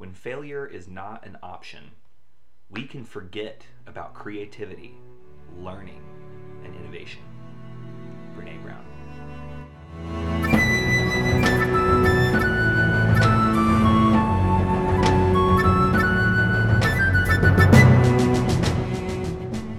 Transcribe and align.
when 0.00 0.14
failure 0.14 0.66
is 0.66 0.88
not 0.88 1.26
an 1.26 1.36
option, 1.42 1.90
we 2.70 2.84
can 2.84 3.04
forget 3.04 3.66
about 3.86 4.14
creativity, 4.14 4.94
learning, 5.58 6.00
and 6.64 6.74
innovation. 6.74 7.20
Brene 8.34 8.62
Brown. 8.62 8.82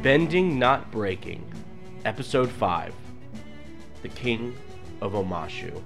Bending 0.04 0.60
Not 0.60 0.92
Breaking, 0.92 1.52
Episode 2.06 2.52
5 2.52 2.94
The 4.04 4.10
King 4.10 4.56
of 5.02 5.14
Omashu. 5.14 5.82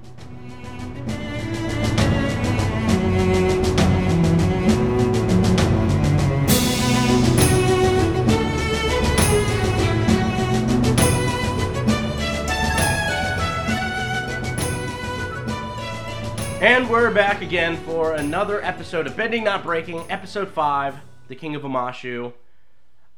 And 16.65 16.89
we're 16.89 17.11
back 17.11 17.43
again 17.43 17.77
for 17.77 18.13
another 18.13 18.59
episode 18.65 19.05
of 19.05 19.15
Bending 19.15 19.43
Not 19.43 19.61
Breaking, 19.61 20.03
Episode 20.09 20.49
5 20.49 20.95
The 21.27 21.35
King 21.35 21.53
of 21.53 21.61
Omashu. 21.61 22.33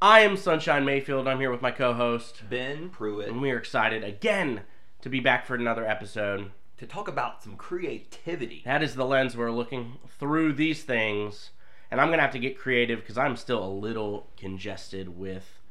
I 0.01 0.19
am 0.19 0.35
Sunshine 0.35 0.83
Mayfield. 0.83 1.29
I'm 1.29 1.39
here 1.39 1.49
with 1.49 1.61
my 1.61 1.71
co 1.71 1.93
host. 1.93 2.41
Ben 2.49 2.89
Pruitt 2.89 3.29
And 3.29 3.41
we 3.41 3.49
are 3.51 3.57
excited 3.57 4.03
again 4.03 4.63
to 4.99 5.07
be 5.07 5.21
back 5.21 5.45
for 5.45 5.55
another 5.55 5.87
episode. 5.87 6.51
to 6.77 6.85
talk 6.85 7.07
about 7.07 7.41
some 7.41 7.55
creativity. 7.55 8.63
That 8.65 8.83
is 8.83 8.95
the 8.95 9.05
lens 9.05 9.37
we're 9.37 9.49
looking 9.49 9.93
through 10.19 10.51
these 10.51 10.83
things. 10.83 11.51
And 11.89 12.01
I'm 12.01 12.07
going 12.07 12.17
to 12.17 12.23
have 12.23 12.33
to 12.33 12.39
get 12.39 12.59
creative 12.59 12.99
because 12.99 13.17
I'm 13.17 13.37
still 13.37 13.63
a 13.63 13.71
little 13.71 14.27
congested 14.35 15.17
with 15.17 15.61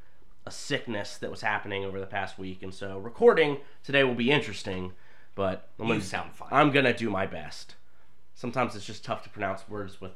a 0.46 0.50
sickness 0.50 1.18
that 1.18 1.30
was 1.30 1.42
happening 1.42 1.84
over 1.84 2.00
the 2.00 2.06
past 2.06 2.38
week. 2.38 2.62
And 2.62 2.72
so 2.72 2.96
recording 2.96 3.58
today 3.84 4.02
will 4.02 4.14
be 4.14 4.30
interesting, 4.30 4.92
but 5.36 5.68
I'm 5.78 5.86
gonna, 5.86 6.00
sound 6.00 6.32
fine. 6.34 6.48
I'm 6.50 6.72
going 6.72 6.86
to 6.86 6.92
do 6.92 7.08
my 7.08 7.26
best. 7.26 7.76
Sometimes 8.34 8.74
it's 8.74 8.84
just 8.84 9.04
tough 9.04 9.22
to 9.22 9.28
pronounce 9.28 9.68
words 9.68 10.00
with 10.00 10.14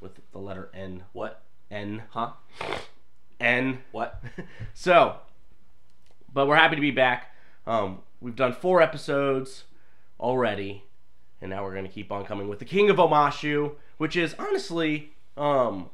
with 0.00 0.18
the 0.32 0.38
letter 0.38 0.70
N. 0.72 1.02
What? 1.12 1.42
N. 1.70 2.04
Huh? 2.10 2.32
N. 3.38 3.80
What? 3.92 4.22
So, 4.74 5.16
but 6.32 6.46
we're 6.46 6.56
happy 6.56 6.76
to 6.76 6.80
be 6.80 6.90
back. 6.90 7.34
Um, 7.66 8.00
we've 8.20 8.36
done 8.36 8.52
four 8.52 8.82
episodes 8.82 9.64
already, 10.20 10.84
and 11.40 11.50
now 11.50 11.64
we're 11.64 11.72
going 11.72 11.86
to 11.86 11.90
keep 11.90 12.12
on 12.12 12.24
coming 12.24 12.48
with 12.48 12.58
the 12.58 12.64
King 12.64 12.90
of 12.90 12.96
Omashu, 12.96 13.72
which 13.96 14.16
is 14.16 14.34
honestly, 14.38 15.12
um, 15.36 15.88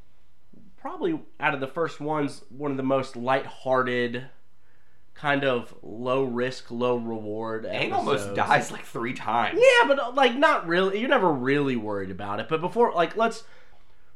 probably 0.81 1.20
out 1.38 1.55
of 1.55 1.61
the 1.61 1.69
first 1.69 2.00
ones, 2.00 2.42
one 2.48 2.70
of 2.70 2.77
the 2.77 2.83
most 2.83 3.16
lighthearted, 3.16 4.27
kind 5.14 5.44
of 5.44 5.75
low 5.83 6.25
risk, 6.25 6.70
low 6.70 6.97
reward. 6.97 7.64
Aang 7.64 7.92
almost 7.92 8.34
dies 8.34 8.70
like 8.70 8.84
three 8.84 9.12
times. 9.12 9.61
Yeah, 9.61 9.86
but 9.86 10.14
like 10.14 10.36
not 10.36 10.66
really. 10.66 10.98
You're 10.98 11.08
never 11.08 11.30
really 11.33 11.77
worried 11.77 12.11
about 12.11 12.41
it. 12.41 12.48
But 12.48 12.61
before, 12.61 12.92
like, 12.94 13.16
let's. 13.16 13.44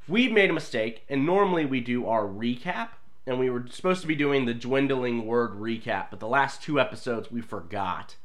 We 0.07 0.29
made 0.29 0.51
a 0.51 0.53
mistake, 0.53 1.03
and 1.09 1.25
normally 1.25 1.65
we 1.65 1.81
do 1.81 2.07
our 2.07 2.25
recap, 2.25 2.91
and 3.27 3.39
we 3.39 3.49
were 3.49 3.65
supposed 3.71 4.03
to 4.03 4.07
be 4.07 4.15
doing 4.15 4.45
the 4.45 4.53
dwindling 4.53 5.25
word 5.25 5.53
recap, 5.53 6.09
but 6.11 6.21
the 6.21 6.29
last 6.29 6.63
two 6.63 6.79
episodes 6.79 7.31
we 7.31 7.41
forgot. 7.41 8.17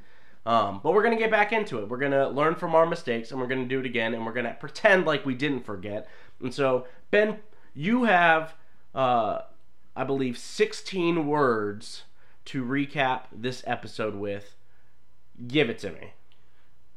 Um, 0.46 0.82
but 0.84 0.94
we're 0.94 1.04
gonna 1.04 1.18
get 1.18 1.32
back 1.32 1.54
into 1.54 1.80
it. 1.80 1.88
We're 1.88 1.98
gonna 1.98 2.30
learn 2.30 2.56
from 2.56 2.76
our 2.76 2.86
mistakes, 2.86 3.32
and 3.32 3.40
we're 3.40 3.48
gonna 3.48 3.66
do 3.66 3.80
it 3.80 3.86
again, 3.86 4.14
and 4.14 4.26
we're 4.26 4.34
gonna 4.34 4.58
pretend 4.60 5.06
like 5.06 5.26
we 5.26 5.36
didn't 5.36 5.66
forget. 5.66 6.10
And 6.42 6.54
so, 6.54 6.86
Ben, 7.12 7.40
you 7.74 8.06
have, 8.06 8.56
uh, 8.96 9.42
I 9.96 10.04
believe, 10.04 10.38
16 10.38 11.28
words 11.28 12.04
to 12.50 12.66
recap 12.66 13.26
this 13.32 13.64
episode 13.68 14.16
with. 14.16 14.56
Give 15.48 15.70
it 15.70 15.78
to 15.80 15.92
me. 15.92 16.14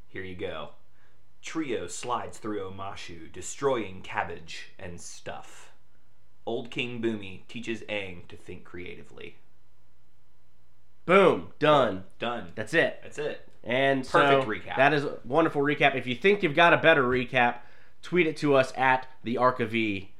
Here 0.09 0.23
you 0.23 0.35
go. 0.35 0.71
Trio 1.43 1.89
slides 1.89 2.39
through 2.39 2.61
Omashu, 2.61 3.31
destroying 3.31 4.01
cabbage 4.01 4.71
and 4.79 4.99
stuff. 4.99 5.73
Old 6.47 6.71
King 6.71 7.03
Bumi 7.03 7.47
teaches 7.49 7.83
Aang 7.83 8.27
to 8.29 8.37
think 8.37 8.65
creatively. 8.65 9.37
Boom, 11.05 11.49
done. 11.59 12.05
Done. 12.19 12.53
That's 12.55 12.73
it. 12.73 13.01
That's 13.03 13.19
it. 13.19 13.47
And 13.63 14.09
Perfect 14.09 14.45
so 14.45 14.49
recap. 14.49 14.77
that 14.79 14.95
is 14.95 15.05
a 15.05 15.19
wonderful 15.23 15.61
recap. 15.61 15.95
If 15.95 16.07
you 16.07 16.15
think 16.15 16.43
you've 16.43 16.55
got 16.55 16.73
a 16.73 16.79
better 16.79 17.03
recap, 17.03 17.57
tweet 18.01 18.27
it 18.27 18.39
to 18.39 18.55
us 18.55 18.73
at 18.75 19.07
the 19.23 19.37
Arc 19.37 19.61
of 19.61 19.73
V 19.73 20.12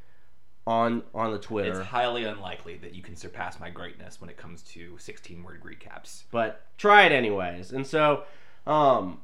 on 0.67 1.03
on 1.15 1.33
the 1.33 1.39
Twitter. 1.39 1.81
It's 1.81 1.89
highly 1.89 2.25
unlikely 2.25 2.77
that 2.79 2.95
you 2.95 3.03
can 3.03 3.17
surpass 3.17 3.59
my 3.59 3.71
greatness 3.71 4.21
when 4.21 4.31
it 4.31 4.37
comes 4.37 4.63
to 4.63 4.97
16 4.99 5.43
word 5.43 5.63
recaps. 5.63 6.25
But 6.31 6.67
try 6.79 7.05
it 7.05 7.13
anyways. 7.13 7.73
And 7.73 7.87
so 7.87 8.25
um 8.67 9.21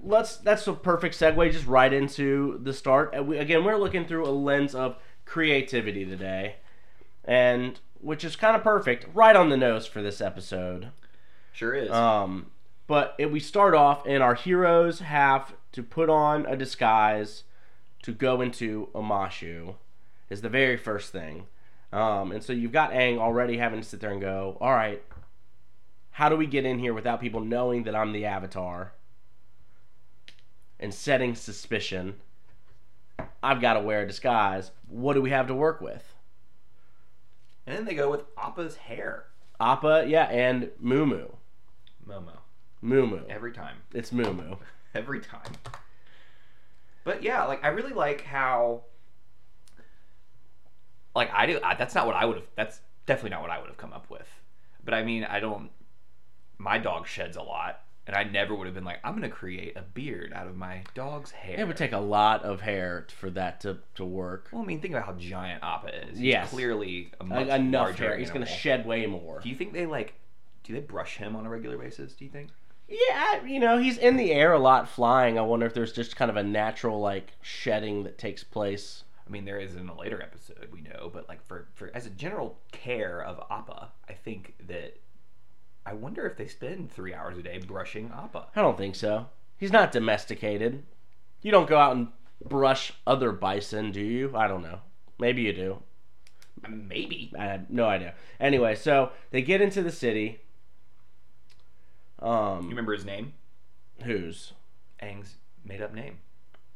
let's 0.00 0.36
that's 0.36 0.66
a 0.66 0.72
perfect 0.74 1.18
segue 1.18 1.52
just 1.52 1.66
right 1.66 1.92
into 1.92 2.60
the 2.62 2.72
start. 2.72 3.14
Again, 3.14 3.64
we're 3.64 3.78
looking 3.78 4.04
through 4.04 4.26
a 4.26 4.30
lens 4.30 4.74
of 4.74 4.96
creativity 5.24 6.04
today. 6.04 6.56
And 7.24 7.78
which 8.00 8.24
is 8.24 8.36
kind 8.36 8.56
of 8.56 8.62
perfect, 8.62 9.06
right 9.14 9.36
on 9.36 9.48
the 9.48 9.56
nose 9.56 9.86
for 9.86 10.02
this 10.02 10.20
episode. 10.20 10.90
Sure 11.52 11.74
is. 11.74 11.90
Um, 11.90 12.50
but 12.86 13.14
if 13.18 13.30
we 13.30 13.40
start 13.40 13.74
off, 13.74 14.06
and 14.06 14.22
our 14.22 14.34
heroes 14.34 15.00
have 15.00 15.54
to 15.72 15.82
put 15.82 16.08
on 16.08 16.46
a 16.46 16.56
disguise 16.56 17.44
to 18.02 18.12
go 18.12 18.40
into 18.40 18.88
Omashu, 18.94 19.74
is 20.30 20.40
the 20.40 20.48
very 20.48 20.76
first 20.76 21.12
thing. 21.12 21.46
Um, 21.92 22.32
and 22.32 22.42
so 22.42 22.52
you've 22.52 22.72
got 22.72 22.92
Aang 22.92 23.18
already 23.18 23.56
having 23.56 23.80
to 23.80 23.86
sit 23.86 24.00
there 24.00 24.10
and 24.10 24.20
go, 24.20 24.58
all 24.60 24.72
right, 24.72 25.02
how 26.10 26.28
do 26.28 26.36
we 26.36 26.46
get 26.46 26.66
in 26.66 26.78
here 26.78 26.92
without 26.92 27.20
people 27.20 27.40
knowing 27.40 27.84
that 27.84 27.94
I'm 27.94 28.12
the 28.12 28.26
Avatar? 28.26 28.92
And 30.78 30.92
setting 30.92 31.34
suspicion. 31.34 32.16
I've 33.42 33.60
got 33.60 33.74
to 33.74 33.80
wear 33.80 34.02
a 34.02 34.06
disguise. 34.06 34.70
What 34.86 35.14
do 35.14 35.22
we 35.22 35.30
have 35.30 35.46
to 35.48 35.54
work 35.54 35.80
with? 35.80 36.04
and 37.68 37.76
then 37.76 37.84
they 37.84 37.94
go 37.94 38.10
with 38.10 38.22
Appa's 38.38 38.76
hair. 38.76 39.26
Appa, 39.60 40.06
yeah, 40.08 40.24
and 40.24 40.70
Mumu. 40.82 41.34
Momo. 42.08 42.38
Mumu. 42.82 43.28
Every 43.28 43.52
time. 43.52 43.76
It's 43.92 44.10
Mumu. 44.10 44.56
every 44.94 45.20
time. 45.20 45.52
But 47.04 47.22
yeah, 47.22 47.44
like 47.44 47.62
I 47.62 47.68
really 47.68 47.92
like 47.92 48.22
how, 48.22 48.84
like 51.14 51.30
I 51.32 51.46
do. 51.46 51.60
I, 51.62 51.74
that's 51.74 51.94
not 51.94 52.06
what 52.06 52.16
I 52.16 52.24
would 52.24 52.36
have. 52.36 52.46
That's 52.56 52.80
definitely 53.06 53.30
not 53.30 53.42
what 53.42 53.50
I 53.50 53.58
would 53.58 53.68
have 53.68 53.76
come 53.78 53.92
up 53.92 54.08
with. 54.10 54.28
But 54.84 54.94
I 54.94 55.02
mean, 55.02 55.24
I 55.24 55.40
don't. 55.40 55.70
My 56.58 56.78
dog 56.78 57.06
sheds 57.06 57.36
a 57.36 57.42
lot, 57.42 57.80
and 58.06 58.16
I 58.16 58.24
never 58.24 58.54
would 58.54 58.66
have 58.66 58.74
been 58.74 58.84
like, 58.84 58.98
I'm 59.04 59.14
gonna 59.14 59.28
create 59.28 59.76
a 59.76 59.82
beard 59.82 60.32
out 60.34 60.46
of 60.48 60.56
my 60.56 60.82
dog's 60.94 61.30
hair. 61.30 61.56
It 61.58 61.66
would 61.68 61.76
take 61.76 61.92
a 61.92 61.98
lot 61.98 62.42
of 62.42 62.60
hair 62.60 63.06
for 63.16 63.30
that 63.30 63.60
to, 63.60 63.78
to 63.94 64.04
work. 64.04 64.48
Well, 64.52 64.62
I 64.62 64.64
mean, 64.64 64.80
think 64.80 64.94
about 64.94 65.06
how 65.06 65.12
giant 65.14 65.62
Appa 65.62 66.08
is. 66.08 66.18
He's 66.18 66.20
Yes. 66.20 66.50
clearly 66.50 67.12
a 67.20 67.24
Like, 67.24 67.46
much 67.46 67.58
enough 67.60 67.82
larger 67.84 68.04
hair. 68.08 68.18
He's 68.18 68.30
going 68.30 68.40
to 68.44 68.48
animal. 68.50 68.58
shed 68.60 68.86
way 68.86 69.06
more. 69.06 69.38
Do 69.40 69.48
you 69.48 69.54
think 69.54 69.72
they 69.72 69.86
like? 69.86 70.14
Do 70.64 70.72
they 70.72 70.80
brush 70.80 71.16
him 71.16 71.36
on 71.36 71.46
a 71.46 71.48
regular 71.48 71.78
basis? 71.78 72.12
Do 72.14 72.24
you 72.24 72.30
think? 72.30 72.50
Yeah, 72.88 73.44
you 73.44 73.60
know, 73.60 73.78
he's 73.78 73.98
in 73.98 74.16
the 74.16 74.32
air 74.32 74.52
a 74.52 74.58
lot 74.58 74.88
flying. 74.88 75.38
I 75.38 75.42
wonder 75.42 75.66
if 75.66 75.74
there's 75.74 75.92
just 75.92 76.16
kind 76.16 76.30
of 76.30 76.36
a 76.38 76.42
natural, 76.42 76.98
like, 77.00 77.32
shedding 77.42 78.02
that 78.04 78.16
takes 78.18 78.42
place. 78.42 79.04
I 79.28 79.30
mean, 79.30 79.44
there 79.44 79.58
is 79.60 79.76
in 79.76 79.88
a 79.88 79.98
later 79.98 80.22
episode, 80.22 80.68
we 80.72 80.80
know, 80.80 81.10
but 81.12 81.28
like 81.28 81.44
for, 81.46 81.68
for 81.74 81.90
as 81.94 82.06
a 82.06 82.10
general 82.10 82.58
care 82.72 83.22
of 83.22 83.38
Appa, 83.50 83.90
I 84.08 84.14
think 84.14 84.54
that 84.68 84.98
I 85.84 85.92
wonder 85.92 86.26
if 86.26 86.36
they 86.36 86.48
spend 86.48 86.90
three 86.90 87.12
hours 87.12 87.36
a 87.36 87.42
day 87.42 87.58
brushing 87.58 88.10
Appa. 88.16 88.46
I 88.56 88.62
don't 88.62 88.78
think 88.78 88.94
so. 88.94 89.26
He's 89.58 89.72
not 89.72 89.92
domesticated. 89.92 90.84
You 91.42 91.50
don't 91.50 91.68
go 91.68 91.78
out 91.78 91.94
and 91.96 92.08
brush 92.44 92.92
other 93.06 93.32
bison, 93.32 93.92
do 93.92 94.00
you? 94.00 94.34
I 94.34 94.48
don't 94.48 94.62
know. 94.62 94.80
Maybe 95.18 95.42
you 95.42 95.52
do. 95.52 95.82
Maybe. 96.68 97.32
I 97.38 97.44
have 97.44 97.70
no 97.70 97.84
idea. 97.86 98.14
Anyway, 98.40 98.74
so 98.76 99.10
they 99.30 99.42
get 99.42 99.60
into 99.60 99.82
the 99.82 99.92
city. 99.92 100.40
Um, 102.18 102.62
You 102.64 102.70
remember 102.70 102.94
his 102.94 103.04
name? 103.04 103.34
whose? 104.04 104.52
Aang's 105.02 105.36
made 105.64 105.82
up 105.82 105.92
name. 105.92 106.18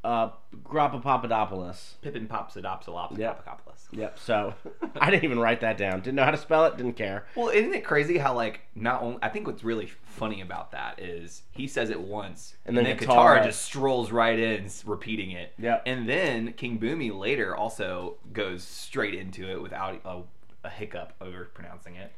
Uh, 0.05 0.31
Grappa 0.65 1.01
Papadopoulos. 1.01 1.95
Pippin 2.03 2.27
Pops 2.27 2.57
Adopsilops 2.57 3.17
Yep. 3.17 3.45
Papacopolis. 3.45 3.87
Yep. 3.93 4.19
So 4.19 4.53
I 5.01 5.11
didn't 5.11 5.23
even 5.25 5.39
write 5.39 5.61
that 5.61 5.79
down. 5.79 6.01
Didn't 6.01 6.17
know 6.17 6.25
how 6.25 6.33
to 6.33 6.37
spell 6.37 6.65
it. 6.65 6.77
Didn't 6.77 6.95
care. 6.95 7.27
Well, 7.37 7.51
isn't 7.51 7.73
it 7.73 7.85
crazy 7.85 8.19
how 8.19 8.35
like 8.35 8.63
not 8.75 9.01
only 9.01 9.19
I 9.23 9.29
think 9.29 9.47
what's 9.47 9.63
really 9.63 9.87
funny 10.05 10.41
about 10.41 10.73
that 10.73 10.99
is 11.01 11.43
he 11.53 11.69
says 11.69 11.89
it 11.91 12.01
once 12.01 12.57
And 12.67 12.77
then 12.77 12.85
Katara 12.97 13.07
Katara- 13.07 13.45
just 13.45 13.63
strolls 13.63 14.11
right 14.11 14.37
in 14.39 14.69
repeating 14.87 15.31
it. 15.31 15.53
Yep. 15.59 15.85
And 15.87 16.09
then 16.09 16.53
King 16.55 16.81
Bumi 16.81 17.17
later 17.17 17.55
also 17.55 18.17
goes 18.33 18.65
straight 18.65 19.15
into 19.15 19.49
it 19.49 19.63
without 19.63 20.01
a, 20.05 20.23
a 20.65 20.71
hiccup 20.71 21.13
over 21.21 21.45
pronouncing 21.55 21.95
it. 21.95 22.11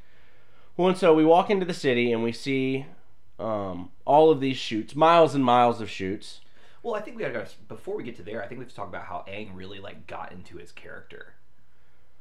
Well, 0.79 0.89
and 0.89 0.97
so 0.97 1.13
we 1.13 1.25
walk 1.25 1.51
into 1.51 1.67
the 1.67 1.75
city 1.75 2.13
and 2.13 2.23
we 2.23 2.33
see 2.33 2.87
um, 3.39 3.91
all 4.07 4.31
of 4.31 4.41
these 4.41 4.57
shoots, 4.57 4.97
miles 4.97 5.35
and 5.35 5.45
miles 5.45 5.81
of 5.83 5.91
shoots. 5.91 6.41
Well, 6.85 6.95
I 6.95 7.01
think 7.01 7.17
we 7.17 7.23
gotta 7.23 7.49
before 7.67 7.97
we 7.97 8.05
get 8.05 8.17
to 8.17 8.23
there. 8.23 8.43
I 8.43 8.47
think 8.47 8.59
we 8.59 8.65
have 8.65 8.71
to 8.71 8.77
talk 8.77 8.89
about 8.89 9.07
how 9.07 9.25
Aang 9.27 9.49
really 9.55 9.81
like 9.81 10.07
got 10.07 10.33
into 10.33 10.59
his 10.59 10.71
character. 10.71 11.33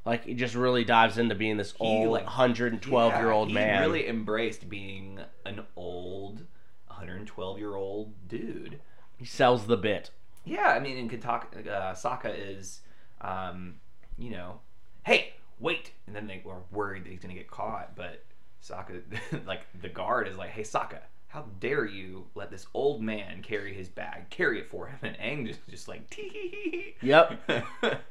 Like 0.06 0.24
he 0.24 0.32
just 0.32 0.54
really 0.54 0.84
dives 0.84 1.18
into 1.18 1.34
being 1.34 1.58
this 1.58 1.74
old, 1.78 2.08
like, 2.10 2.24
112 2.24 3.14
year 3.14 3.30
old 3.30 3.48
he 3.48 3.54
man. 3.54 3.82
really 3.82 4.08
embraced 4.08 4.68
being 4.70 5.20
an 5.44 5.60
old, 5.76 6.46
112 6.86 7.58
year 7.58 7.74
old 7.74 8.14
dude. 8.26 8.80
He 9.18 9.26
sells 9.26 9.66
the 9.66 9.76
bit. 9.76 10.10
Yeah, 10.46 10.68
I 10.68 10.80
mean, 10.80 10.96
in 10.96 11.10
Kataka, 11.10 11.66
uh, 11.68 11.94
Sokka 11.94 12.34
is, 12.36 12.80
um, 13.20 13.76
you 14.18 14.30
know, 14.30 14.60
hey, 15.04 15.34
wait, 15.58 15.92
and 16.06 16.16
then 16.16 16.26
they 16.26 16.42
were 16.42 16.62
worried 16.70 17.04
that 17.04 17.10
he's 17.10 17.20
gonna 17.20 17.34
get 17.34 17.50
caught, 17.50 17.94
but 17.96 18.24
Sokka, 18.62 19.02
like 19.46 19.66
the 19.78 19.90
guard, 19.90 20.26
is 20.26 20.38
like, 20.38 20.50
hey, 20.50 20.62
Sokka, 20.62 21.00
how 21.34 21.44
dare 21.60 21.84
you 21.84 22.26
let 22.36 22.50
this 22.50 22.66
old 22.72 23.02
man 23.02 23.42
carry 23.42 23.74
his 23.74 23.88
bag, 23.88 24.30
carry 24.30 24.60
it 24.60 24.70
for 24.70 24.86
him, 24.86 24.98
and 25.02 25.16
Aang 25.18 25.46
just 25.46 25.60
just 25.68 25.88
like, 25.88 26.08
tee. 26.08 26.94
Yep. 27.02 27.40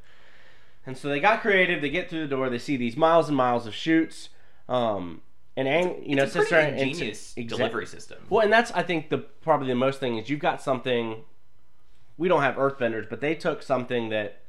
And 0.85 0.97
so 0.97 1.07
they 1.07 1.21
got 1.21 1.39
creative. 1.41 1.81
They 1.81 1.89
get 1.89 2.09
through 2.09 2.23
the 2.23 2.27
door. 2.27 2.49
They 2.49 2.59
see 2.59 2.75
these 2.75 2.97
miles 2.97 3.29
and 3.29 3.37
miles 3.37 3.65
of 3.65 3.73
shoots. 3.73 4.27
Um, 4.67 5.21
and 5.55 5.65
Aang, 5.65 6.05
you 6.05 6.13
know, 6.17 6.23
it's 6.23 6.33
sits 6.33 6.49
pretty 6.49 6.71
and- 6.71 6.77
ingenious 6.89 7.33
exa- 7.37 7.47
delivery 7.47 7.85
system. 7.85 8.17
Well, 8.29 8.41
and 8.43 8.51
that's 8.51 8.69
I 8.71 8.83
think 8.83 9.09
the 9.09 9.19
probably 9.19 9.67
the 9.69 9.75
most 9.75 10.01
thing 10.01 10.17
is 10.17 10.29
you've 10.29 10.41
got 10.41 10.61
something. 10.61 11.23
We 12.17 12.27
don't 12.27 12.41
have 12.41 12.55
Earthbenders, 12.55 13.09
but 13.09 13.21
they 13.21 13.33
took 13.33 13.63
something 13.63 14.09
that 14.09 14.41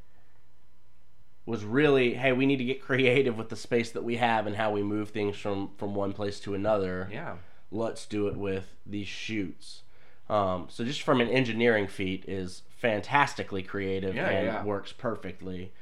was 1.46 1.62
really, 1.64 2.14
hey, 2.14 2.32
we 2.32 2.46
need 2.46 2.56
to 2.56 2.64
get 2.64 2.82
creative 2.88 3.38
with 3.38 3.48
the 3.48 3.56
space 3.56 3.92
that 3.92 4.02
we 4.02 4.16
have 4.16 4.48
and 4.48 4.56
how 4.56 4.72
we 4.72 4.82
move 4.82 5.10
things 5.10 5.36
from 5.36 5.70
from 5.76 5.94
one 5.94 6.12
place 6.12 6.40
to 6.40 6.54
another. 6.54 7.08
Yeah. 7.12 7.36
Let's 7.74 8.06
do 8.06 8.28
it 8.28 8.36
with 8.36 8.66
these 8.86 9.08
shoots. 9.08 9.82
Um, 10.30 10.68
so 10.70 10.84
just 10.84 11.02
from 11.02 11.20
an 11.20 11.28
engineering 11.28 11.86
feat 11.86 12.24
is 12.26 12.62
fantastically 12.78 13.62
creative 13.62 14.14
Yeah, 14.14 14.28
and 14.28 14.46
yeah. 14.46 14.64
works 14.64 14.92
perfectly. 14.92 15.72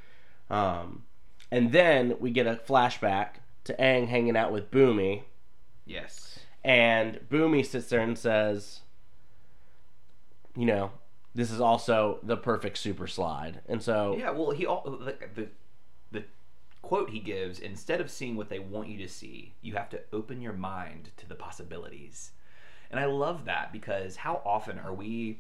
Um, 0.51 1.05
and 1.51 1.71
then 1.73 2.17
we 2.19 2.31
get 2.31 2.47
a 2.47 2.55
flashback 2.67 3.35
to 3.65 3.75
Aang 3.75 4.09
hanging 4.09 4.37
out 4.37 4.53
with 4.53 4.71
Bumi. 4.71 5.23
Yes. 5.85 6.39
And 6.65 7.21
Bumi 7.31 7.65
sits 7.65 7.89
there 7.89 8.01
and 8.01 8.17
says, 8.19 8.81
you 10.57 10.65
know, 10.67 10.93
this 11.35 11.51
is 11.51 11.61
also 11.61 12.19
the 12.23 12.37
perfect 12.37 12.79
super 12.79 13.07
slide. 13.07 13.61
And 13.69 13.83
so, 13.83 14.17
Yeah. 14.19 14.31
Well, 14.31 14.51
he 14.51 14.67
all 14.67 14.83
the, 14.85 14.97
the 15.05 15.17
the 15.43 15.49
quote 16.83 17.11
he 17.11 17.21
gives 17.21 17.59
instead 17.59 18.01
of 18.01 18.11
seeing 18.11 18.37
what 18.37 18.49
they 18.49 18.59
want 18.59 18.89
you 18.89 18.99
to 18.99 19.09
see, 19.09 19.55
you 19.63 19.75
have 19.75 19.89
to 19.91 20.01
open 20.13 20.43
your 20.43 20.53
mind 20.53 21.11
to 21.17 21.29
the 21.29 21.35
possibilities. 21.35 22.33
And 22.91 23.01
I 23.01 23.07
love 23.07 23.47
that 23.47 23.73
because 23.73 24.17
how 24.17 24.43
often 24.45 24.79
are 24.79 24.93
we 24.93 25.39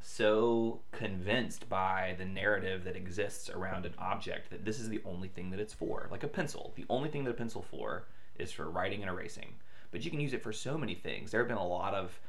so 0.00 0.80
convinced 0.92 1.66
by 1.70 2.14
the 2.18 2.26
narrative 2.26 2.84
that 2.84 2.96
exists 2.96 3.48
around 3.48 3.86
an 3.86 3.94
object 3.98 4.50
that 4.50 4.66
this 4.66 4.78
is 4.78 4.90
the 4.90 5.00
only 5.06 5.28
thing 5.28 5.50
that 5.50 5.60
it's 5.60 5.72
for? 5.72 6.08
Like 6.10 6.24
a 6.24 6.28
pencil. 6.28 6.74
The 6.76 6.84
only 6.90 7.08
thing 7.08 7.24
that 7.24 7.30
a 7.30 7.34
pencil 7.34 7.62
for 7.62 8.04
is 8.38 8.52
for 8.52 8.68
writing 8.68 9.00
and 9.00 9.10
erasing. 9.10 9.54
But 9.90 10.04
you 10.04 10.10
can 10.10 10.20
use 10.20 10.34
it 10.34 10.42
for 10.42 10.52
so 10.52 10.76
many 10.76 10.94
things. 10.94 11.30
There 11.30 11.40
have 11.40 11.48
been 11.48 11.56
a 11.56 11.66
lot 11.66 11.94
of 11.94 12.20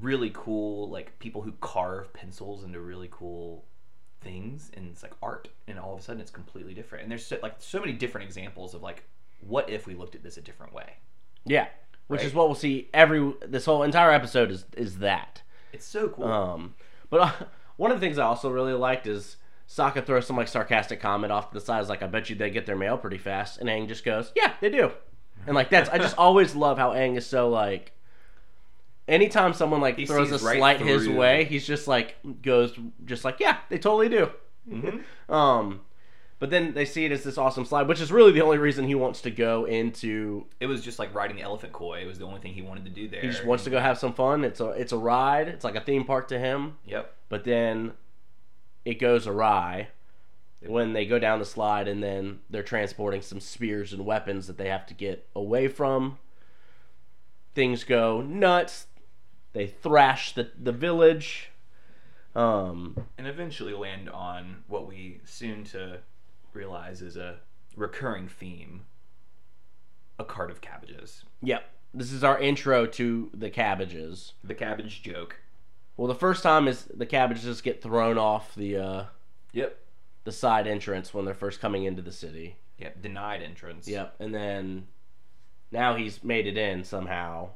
really 0.00 0.30
cool 0.34 0.90
like 0.90 1.18
people 1.18 1.42
who 1.42 1.52
carve 1.60 2.12
pencils 2.12 2.64
into 2.64 2.80
really 2.80 3.08
cool 3.10 3.64
things 4.20 4.70
and 4.74 4.88
it's 4.90 5.02
like 5.02 5.12
art 5.22 5.48
and 5.68 5.78
all 5.78 5.94
of 5.94 6.00
a 6.00 6.02
sudden 6.02 6.20
it's 6.20 6.30
completely 6.30 6.74
different. 6.74 7.02
And 7.02 7.10
there's 7.10 7.24
so, 7.24 7.38
like 7.42 7.54
so 7.58 7.80
many 7.80 7.92
different 7.92 8.26
examples 8.26 8.74
of 8.74 8.82
like 8.82 9.04
what 9.40 9.68
if 9.70 9.86
we 9.86 9.94
looked 9.94 10.14
at 10.14 10.22
this 10.22 10.36
a 10.36 10.40
different 10.40 10.72
way? 10.72 10.94
Yeah, 11.44 11.68
which 12.08 12.22
is 12.22 12.34
what 12.34 12.48
we'll 12.48 12.54
see 12.54 12.88
every 12.92 13.32
this 13.46 13.64
whole 13.64 13.82
entire 13.82 14.10
episode 14.10 14.50
is 14.50 14.64
is 14.76 14.98
that. 14.98 15.42
it's 15.72 15.86
so 15.86 16.08
cool. 16.08 16.26
Um, 16.26 16.74
but 17.10 17.20
uh, 17.20 17.32
one 17.76 17.90
of 17.90 18.00
the 18.00 18.06
things 18.06 18.18
I 18.18 18.24
also 18.24 18.50
really 18.50 18.72
liked 18.72 19.06
is 19.06 19.36
Sokka 19.68 20.04
throws 20.04 20.26
some 20.26 20.36
like 20.36 20.48
sarcastic 20.48 21.00
comment 21.00 21.32
off 21.32 21.50
to 21.50 21.54
the 21.54 21.60
side, 21.60 21.82
is 21.82 21.88
like, 21.88 22.02
"I 22.02 22.06
bet 22.06 22.30
you 22.30 22.36
they 22.36 22.50
get 22.50 22.66
their 22.66 22.76
mail 22.76 22.96
pretty 22.96 23.18
fast," 23.18 23.58
and 23.58 23.68
Aang 23.68 23.88
just 23.88 24.04
goes, 24.04 24.32
"Yeah, 24.34 24.52
they 24.60 24.70
do," 24.70 24.92
and 25.46 25.54
like 25.54 25.70
that's 25.70 25.90
I 25.90 25.98
just 25.98 26.16
always 26.18 26.54
love 26.54 26.78
how 26.78 26.92
Aang 26.92 27.16
is 27.16 27.26
so 27.26 27.48
like. 27.48 27.92
Anytime 29.08 29.52
someone 29.52 29.80
like 29.80 29.96
He 29.96 30.06
throws 30.06 30.30
a 30.30 30.44
right 30.44 30.56
slight 30.58 30.80
his 30.80 31.04
through. 31.04 31.16
way, 31.16 31.44
he's 31.44 31.66
just 31.66 31.86
like 31.86 32.16
goes 32.42 32.76
just 33.04 33.24
like 33.24 33.38
yeah, 33.40 33.58
they 33.68 33.78
totally 33.78 34.08
do. 34.08 34.30
Mhm. 34.68 35.02
Um, 35.32 35.82
but 36.38 36.50
then 36.50 36.74
they 36.74 36.84
see 36.84 37.04
it 37.04 37.12
as 37.12 37.22
this 37.22 37.38
awesome 37.38 37.64
slide, 37.64 37.86
which 37.88 38.00
is 38.00 38.10
really 38.10 38.32
the 38.32 38.42
only 38.42 38.58
reason 38.58 38.84
he 38.86 38.94
wants 38.96 39.20
to 39.22 39.30
go 39.30 39.64
into. 39.64 40.46
it 40.60 40.66
was 40.66 40.82
just 40.82 40.98
like 40.98 41.14
riding 41.14 41.36
the 41.36 41.42
elephant 41.42 41.72
koi 41.72 42.00
it 42.02 42.06
was 42.06 42.18
the 42.18 42.24
only 42.26 42.40
thing 42.40 42.52
he 42.52 42.62
wanted 42.62 42.84
to 42.84 42.90
do 42.90 43.08
there 43.08 43.20
He 43.20 43.28
just 43.28 43.44
wants 43.44 43.62
to 43.64 43.70
go 43.70 43.78
have 43.78 43.96
some 43.98 44.12
fun. 44.12 44.44
It's 44.44 44.58
a 44.60 44.70
it's 44.70 44.92
a 44.92 44.98
ride. 44.98 45.46
It's 45.48 45.64
like 45.64 45.76
a 45.76 45.80
theme 45.80 46.04
park 46.04 46.26
to 46.28 46.38
him. 46.38 46.76
yep 46.84 47.12
but 47.28 47.44
then 47.44 47.92
it 48.84 48.94
goes 49.00 49.26
awry 49.26 49.88
when 50.64 50.92
they 50.94 51.06
go 51.06 51.18
down 51.20 51.38
the 51.38 51.44
slide 51.44 51.86
and 51.86 52.02
then 52.02 52.40
they're 52.50 52.62
transporting 52.62 53.22
some 53.22 53.38
spears 53.40 53.92
and 53.92 54.04
weapons 54.04 54.46
that 54.48 54.58
they 54.58 54.68
have 54.68 54.84
to 54.86 54.94
get 54.94 55.28
away 55.36 55.68
from 55.68 56.18
things 57.54 57.84
go 57.84 58.20
nuts 58.20 58.86
they 59.56 59.66
thrash 59.66 60.34
the, 60.34 60.50
the 60.62 60.70
village 60.70 61.50
um, 62.34 63.06
and 63.16 63.26
eventually 63.26 63.72
land 63.72 64.10
on 64.10 64.64
what 64.68 64.86
we 64.86 65.22
soon 65.24 65.64
to 65.64 66.00
realize 66.52 67.00
is 67.00 67.16
a 67.16 67.36
recurring 67.74 68.28
theme 68.28 68.82
a 70.18 70.24
cart 70.24 70.50
of 70.50 70.60
cabbages. 70.60 71.24
Yep. 71.42 71.62
This 71.94 72.12
is 72.12 72.24
our 72.24 72.38
intro 72.38 72.86
to 72.86 73.30
the 73.34 73.50
cabbages. 73.50 74.32
The 74.44 74.54
cabbage 74.54 75.02
joke. 75.02 75.40
Well 75.96 76.08
the 76.08 76.14
first 76.14 76.42
time 76.42 76.68
is 76.68 76.84
the 76.94 77.06
cabbages 77.06 77.62
get 77.62 77.82
thrown 77.82 78.18
off 78.18 78.54
the 78.54 78.76
uh, 78.76 79.04
yep. 79.52 79.78
the 80.24 80.32
side 80.32 80.66
entrance 80.66 81.14
when 81.14 81.24
they're 81.24 81.34
first 81.34 81.60
coming 81.60 81.84
into 81.84 82.02
the 82.02 82.12
city. 82.12 82.56
Yep. 82.78 83.00
Denied 83.00 83.42
entrance. 83.42 83.88
Yep. 83.88 84.16
And 84.20 84.34
then 84.34 84.86
now 85.72 85.94
he's 85.96 86.22
made 86.22 86.46
it 86.46 86.58
in 86.58 86.84
somehow 86.84 87.50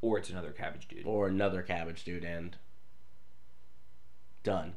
or 0.00 0.18
it's 0.18 0.30
another 0.30 0.50
cabbage 0.50 0.88
dude. 0.88 1.06
Or 1.06 1.28
another 1.28 1.62
cabbage 1.62 2.04
dude 2.04 2.24
and 2.24 2.56
done. 4.42 4.74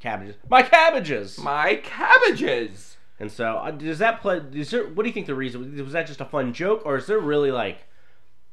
Cabbages. 0.00 0.36
My 0.48 0.62
cabbages! 0.62 1.38
My 1.38 1.76
cabbages! 1.76 2.96
And 3.18 3.32
so 3.32 3.56
uh, 3.56 3.72
does 3.72 3.98
that 3.98 4.20
play 4.20 4.40
is 4.52 4.70
there 4.70 4.86
what 4.86 5.02
do 5.02 5.08
you 5.08 5.12
think 5.12 5.26
the 5.26 5.34
reason 5.34 5.76
was 5.82 5.92
that 5.92 6.06
just 6.06 6.20
a 6.20 6.24
fun 6.24 6.52
joke 6.52 6.82
or 6.84 6.96
is 6.96 7.06
there 7.06 7.18
really 7.18 7.50
like 7.50 7.78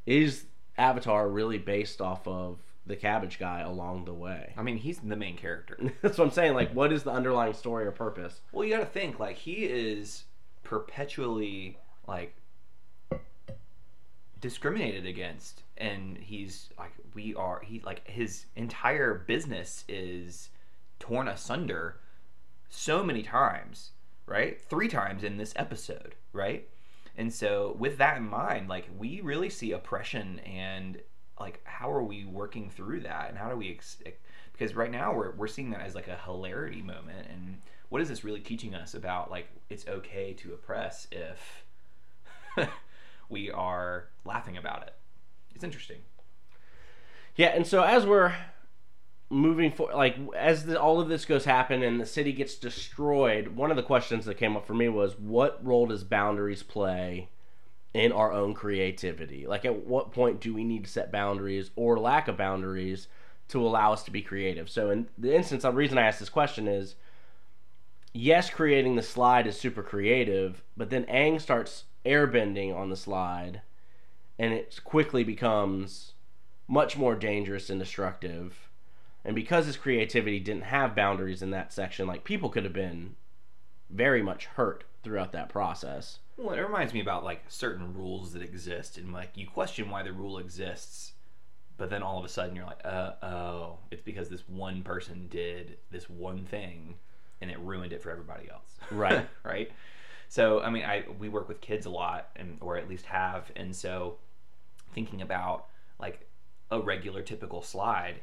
is 0.07 0.45
avatar 0.77 1.29
really 1.29 1.59
based 1.59 2.01
off 2.01 2.27
of 2.27 2.57
the 2.87 2.95
cabbage 2.95 3.37
guy 3.37 3.61
along 3.61 4.05
the 4.05 4.13
way? 4.13 4.53
I 4.57 4.63
mean, 4.63 4.77
he's 4.77 4.99
the 4.99 5.15
main 5.15 5.37
character. 5.37 5.77
that's 6.01 6.17
what 6.17 6.25
i'm 6.25 6.31
saying 6.31 6.53
like 6.55 6.71
what 6.71 6.91
is 6.91 7.03
the 7.03 7.11
underlying 7.11 7.53
story 7.53 7.85
or 7.85 7.91
purpose? 7.91 8.41
Well, 8.51 8.65
you 8.65 8.75
got 8.75 8.79
to 8.79 8.85
think 8.87 9.19
like 9.19 9.37
he 9.37 9.65
is 9.65 10.23
perpetually 10.63 11.77
like 12.07 12.33
discriminated 14.45 15.07
against, 15.07 15.63
and 15.75 16.19
he's 16.19 16.69
like 16.77 16.91
we 17.15 17.33
are. 17.33 17.61
He 17.65 17.79
like 17.79 18.07
his 18.07 18.45
entire 18.55 19.15
business 19.15 19.83
is 19.89 20.49
torn 20.99 21.27
asunder 21.27 21.97
so 22.69 23.03
many 23.03 23.23
times, 23.23 23.89
right? 24.27 24.61
Three 24.61 24.87
times 24.87 25.23
in 25.23 25.37
this 25.37 25.51
episode, 25.55 26.13
right? 26.31 26.69
And 27.17 27.33
so, 27.33 27.75
with 27.79 27.97
that 27.97 28.17
in 28.17 28.29
mind, 28.29 28.69
like 28.69 28.87
we 28.99 29.19
really 29.21 29.49
see 29.49 29.71
oppression 29.71 30.37
and 30.45 31.01
like 31.39 31.59
how 31.63 31.91
are 31.91 32.03
we 32.03 32.23
working 32.25 32.69
through 32.69 32.99
that, 32.99 33.29
and 33.29 33.39
how 33.39 33.49
do 33.49 33.55
we 33.55 33.71
ex- 33.71 33.97
because 34.51 34.75
right 34.75 34.91
now 34.91 35.11
we're 35.11 35.31
we're 35.31 35.47
seeing 35.47 35.71
that 35.71 35.81
as 35.81 35.95
like 35.95 36.07
a 36.07 36.19
hilarity 36.23 36.83
moment, 36.83 37.27
and 37.31 37.57
what 37.89 37.99
is 37.99 38.09
this 38.09 38.23
really 38.23 38.41
teaching 38.41 38.75
us 38.75 38.93
about 38.93 39.31
like 39.31 39.47
it's 39.71 39.87
okay 39.87 40.33
to 40.33 40.53
oppress 40.53 41.07
if 41.11 41.65
we 43.29 43.51
are 43.51 44.09
laughing 44.23 44.57
about 44.57 44.83
it? 44.83 44.93
It's 45.53 45.63
interesting. 45.63 45.99
Yeah, 47.35 47.47
and 47.47 47.65
so 47.67 47.83
as 47.83 48.05
we're 48.05 48.33
moving 49.29 49.71
forward, 49.71 49.95
like 49.95 50.17
as 50.37 50.65
the, 50.65 50.79
all 50.79 50.99
of 50.99 51.09
this 51.09 51.25
goes 51.25 51.45
happen 51.45 51.83
and 51.83 51.99
the 51.99 52.05
city 52.05 52.31
gets 52.31 52.55
destroyed, 52.55 53.49
one 53.49 53.71
of 53.71 53.77
the 53.77 53.83
questions 53.83 54.25
that 54.25 54.37
came 54.37 54.55
up 54.55 54.65
for 54.65 54.73
me 54.73 54.87
was, 54.89 55.17
what 55.19 55.65
role 55.65 55.87
does 55.87 56.03
boundaries 56.03 56.63
play 56.63 57.29
in 57.93 58.11
our 58.11 58.31
own 58.31 58.53
creativity? 58.53 59.47
Like, 59.47 59.65
at 59.65 59.85
what 59.85 60.11
point 60.11 60.41
do 60.41 60.53
we 60.53 60.63
need 60.63 60.85
to 60.85 60.89
set 60.89 61.11
boundaries 61.11 61.71
or 61.75 61.97
lack 61.99 62.27
of 62.27 62.37
boundaries 62.37 63.07
to 63.49 63.65
allow 63.65 63.93
us 63.93 64.03
to 64.03 64.11
be 64.11 64.21
creative? 64.21 64.69
So, 64.69 64.89
in 64.89 65.07
the 65.17 65.35
instance, 65.35 65.63
the 65.63 65.71
reason 65.71 65.97
I 65.97 66.07
asked 66.07 66.19
this 66.19 66.29
question 66.29 66.67
is, 66.67 66.95
yes, 68.13 68.49
creating 68.49 68.95
the 68.95 69.01
slide 69.01 69.47
is 69.47 69.59
super 69.59 69.83
creative, 69.83 70.63
but 70.77 70.89
then 70.89 71.05
Aang 71.05 71.41
starts 71.41 71.85
airbending 72.05 72.75
on 72.75 72.89
the 72.89 72.95
slide, 72.95 73.61
and 74.37 74.53
it 74.53 74.79
quickly 74.83 75.23
becomes 75.23 76.13
much 76.67 76.97
more 76.97 77.15
dangerous 77.15 77.69
and 77.69 77.79
destructive. 77.79 78.69
And 79.23 79.35
because 79.35 79.65
his 79.65 79.77
creativity 79.77 80.39
didn't 80.39 80.63
have 80.63 80.95
boundaries 80.95 81.41
in 81.41 81.51
that 81.51 81.73
section, 81.73 82.07
like 82.07 82.23
people 82.23 82.49
could 82.49 82.63
have 82.63 82.73
been 82.73 83.15
very 83.89 84.21
much 84.21 84.45
hurt 84.45 84.83
throughout 85.03 85.31
that 85.31 85.49
process. 85.49 86.19
Well, 86.37 86.55
it 86.55 86.61
reminds 86.61 86.93
me 86.93 86.99
about 86.99 87.23
like 87.23 87.43
certain 87.47 87.93
rules 87.93 88.33
that 88.33 88.41
exist, 88.41 88.97
and 88.97 89.13
like 89.13 89.29
you 89.35 89.47
question 89.47 89.89
why 89.89 90.03
the 90.03 90.11
rule 90.11 90.37
exists, 90.37 91.13
but 91.77 91.89
then 91.89 92.03
all 92.03 92.19
of 92.19 92.25
a 92.25 92.29
sudden 92.29 92.55
you're 92.55 92.65
like, 92.65 92.81
uh, 92.83 93.13
oh, 93.23 93.77
it's 93.91 94.01
because 94.01 94.29
this 94.29 94.43
one 94.47 94.83
person 94.83 95.27
did 95.29 95.77
this 95.91 96.09
one 96.09 96.43
thing, 96.45 96.95
and 97.41 97.49
it 97.49 97.59
ruined 97.59 97.93
it 97.93 98.01
for 98.01 98.11
everybody 98.11 98.49
else. 98.49 98.77
Right. 98.91 99.27
right. 99.43 99.71
So 100.35 100.59
I 100.59 100.69
mean, 100.69 100.83
I 100.83 101.05
we 101.17 101.29
work 101.29 101.47
with 101.47 101.61
kids 101.61 101.85
a 101.85 101.89
lot, 101.89 102.27
and 102.35 102.57
or 102.59 102.75
at 102.75 102.89
least 102.89 103.05
have, 103.05 103.49
and 103.55 103.73
so 103.73 104.17
thinking 104.93 105.21
about 105.21 105.67
like 105.97 106.27
a 106.71 106.81
regular 106.81 107.21
typical 107.21 107.61
slide 107.61 108.15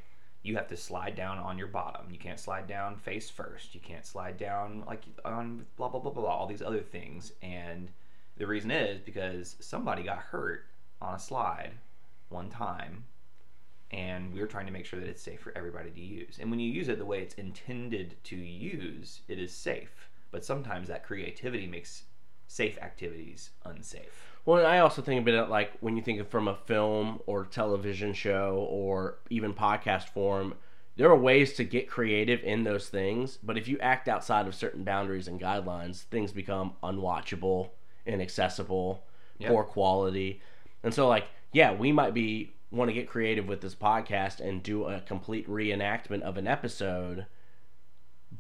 you 0.43 0.57
have 0.57 0.69
to 0.69 0.77
slide 0.77 1.15
down 1.15 1.39
on 1.39 1.57
your 1.57 1.69
bottom. 1.69 2.11
You 2.11 2.19
can't 2.19 2.39
slide 2.39 2.67
down 2.67 2.97
face 2.97 3.31
first. 3.31 3.75
You 3.75 3.81
can't 3.81 4.05
slide 4.05 4.37
down 4.37 4.83
like 4.87 5.05
on 5.25 5.65
blah 5.77 5.89
blah 5.89 6.01
blah 6.01 6.11
blah, 6.11 6.23
blah 6.23 6.31
all 6.31 6.47
these 6.47 6.61
other 6.61 6.83
things. 6.83 7.33
And 7.43 7.89
the 8.37 8.47
reason 8.47 8.71
is 8.71 9.01
because 9.01 9.57
somebody 9.61 10.03
got 10.03 10.19
hurt 10.19 10.67
on 11.01 11.15
a 11.15 11.19
slide 11.19 11.73
one 12.29 12.51
time 12.51 13.05
and 13.91 14.35
we 14.35 14.41
are 14.43 14.47
trying 14.47 14.67
to 14.67 14.73
make 14.73 14.85
sure 14.85 15.01
that 15.01 15.09
it's 15.09 15.23
safe 15.23 15.41
for 15.41 15.57
everybody 15.57 15.91
to 15.91 16.01
use. 16.01 16.39
And 16.39 16.51
when 16.51 16.61
you 16.61 16.71
use 16.71 16.89
it 16.89 16.99
the 16.99 17.07
way 17.07 17.23
it's 17.23 17.37
intended 17.37 18.17
to 18.25 18.37
use, 18.37 19.21
it 19.29 19.39
is 19.39 19.53
safe. 19.53 20.11
But 20.33 20.45
sometimes 20.45 20.89
that 20.89 21.05
creativity 21.05 21.69
makes 21.69 22.03
safe 22.49 22.77
activities 22.83 23.51
unsafe. 23.65 24.27
Well, 24.45 24.67
I 24.67 24.81
also 24.81 25.01
think 25.03 25.23
about 25.23 25.45
it 25.45 25.49
like 25.51 25.73
when 25.81 25.97
you 25.97 26.03
think 26.03 26.21
of 26.21 26.29
from 26.29 26.49
a 26.49 26.57
film 26.57 27.21
or 27.27 27.45
television 27.45 28.13
show 28.13 28.67
or 28.69 29.19
even 29.31 29.55
podcast 29.55 30.09
form, 30.09 30.55
there 30.97 31.09
are 31.09 31.17
ways 31.17 31.53
to 31.55 31.65
get 31.65 31.89
creative 31.89 32.43
in 32.43 32.65
those 32.65 32.89
things, 32.89 33.39
but 33.43 33.57
if 33.57 33.69
you 33.69 33.79
act 33.79 34.09
outside 34.09 34.47
of 34.47 34.55
certain 34.55 34.85
boundaries 34.85 35.29
and 35.29 35.41
guidelines, 35.41 36.03
things 36.03 36.33
become 36.33 36.73
unwatchable, 36.83 37.71
inaccessible, 38.05 39.05
Yep. 39.39 39.51
poor 39.51 39.65
quality. 39.65 40.41
And 40.83 40.93
so 40.93 41.09
like, 41.09 41.27
yeah, 41.53 41.73
we 41.73 41.93
might 41.93 42.15
be 42.15 42.53
want 42.71 42.89
to 42.89 42.95
get 42.95 43.09
creative 43.09 43.47
with 43.47 43.61
this 43.61 43.75
podcast 43.75 44.41
and 44.41 44.63
do 44.63 44.85
a 44.85 45.01
complete 45.01 45.49
reenactment 45.49 46.23
of 46.23 46.37
an 46.37 46.47
episode, 46.47 47.27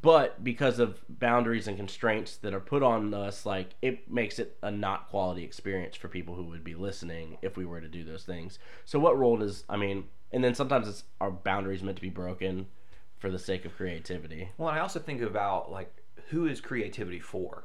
but 0.02 0.42
because 0.42 0.80
of 0.80 1.00
boundaries 1.08 1.68
and 1.68 1.76
constraints 1.76 2.36
that 2.38 2.52
are 2.52 2.60
put 2.60 2.82
on 2.82 3.14
us 3.14 3.46
like 3.46 3.70
it 3.80 4.10
makes 4.10 4.38
it 4.38 4.58
a 4.62 4.70
not 4.70 5.08
quality 5.08 5.44
experience 5.44 5.96
for 5.96 6.08
people 6.08 6.34
who 6.34 6.42
would 6.42 6.64
be 6.64 6.74
listening 6.74 7.38
if 7.40 7.56
we 7.56 7.64
were 7.64 7.80
to 7.80 7.88
do 7.88 8.04
those 8.04 8.24
things. 8.24 8.58
So 8.84 8.98
what 8.98 9.18
role 9.18 9.38
does 9.38 9.64
i 9.68 9.76
mean 9.76 10.04
and 10.32 10.42
then 10.42 10.54
sometimes 10.54 10.88
it's 10.88 11.04
our 11.20 11.30
boundaries 11.30 11.82
meant 11.82 11.96
to 11.96 12.02
be 12.02 12.10
broken 12.10 12.66
for 13.18 13.30
the 13.30 13.38
sake 13.38 13.64
of 13.64 13.76
creativity? 13.76 14.50
Well, 14.58 14.68
I 14.68 14.80
also 14.80 14.98
think 14.98 15.22
about 15.22 15.70
like 15.70 15.94
who 16.28 16.46
is 16.46 16.60
creativity 16.60 17.20
for? 17.20 17.64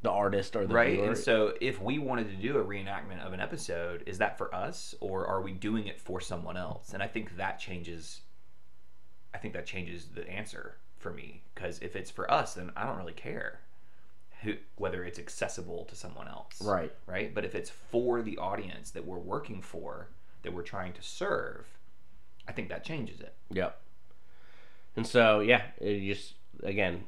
the 0.00 0.10
artist 0.10 0.54
or 0.54 0.64
the 0.64 0.72
right? 0.72 0.92
viewer. 0.92 1.08
and 1.08 1.18
so 1.18 1.54
if 1.60 1.82
we 1.82 1.98
wanted 1.98 2.30
to 2.30 2.36
do 2.36 2.56
a 2.56 2.64
reenactment 2.64 3.20
of 3.26 3.32
an 3.32 3.40
episode 3.40 4.04
is 4.06 4.18
that 4.18 4.38
for 4.38 4.54
us 4.54 4.94
or 5.00 5.26
are 5.26 5.42
we 5.42 5.50
doing 5.50 5.88
it 5.88 6.00
for 6.00 6.20
someone 6.20 6.56
else? 6.56 6.92
And 6.92 7.02
i 7.02 7.08
think 7.08 7.36
that 7.36 7.58
changes 7.58 8.20
i 9.34 9.38
think 9.38 9.54
that 9.54 9.66
changes 9.66 10.06
the 10.14 10.24
answer 10.30 10.76
for 10.98 11.12
me 11.12 11.42
because 11.54 11.78
if 11.80 11.94
it's 11.94 12.10
for 12.10 12.30
us 12.30 12.54
then 12.54 12.70
i 12.76 12.84
don't 12.84 12.98
really 12.98 13.12
care 13.12 13.60
who 14.42 14.54
whether 14.76 15.04
it's 15.04 15.18
accessible 15.18 15.84
to 15.86 15.96
someone 15.96 16.28
else. 16.28 16.60
Right. 16.62 16.92
Right? 17.06 17.34
But 17.34 17.44
if 17.44 17.54
it's 17.54 17.70
for 17.70 18.22
the 18.22 18.38
audience 18.38 18.90
that 18.92 19.04
we're 19.04 19.18
working 19.18 19.62
for 19.62 20.08
that 20.42 20.52
we're 20.52 20.62
trying 20.62 20.92
to 20.92 21.02
serve 21.02 21.66
i 22.46 22.52
think 22.52 22.68
that 22.68 22.84
changes 22.84 23.20
it. 23.20 23.34
Yep. 23.50 23.80
And 24.96 25.06
so 25.06 25.40
yeah 25.40 25.62
it 25.78 26.00
just 26.06 26.34
again 26.62 27.04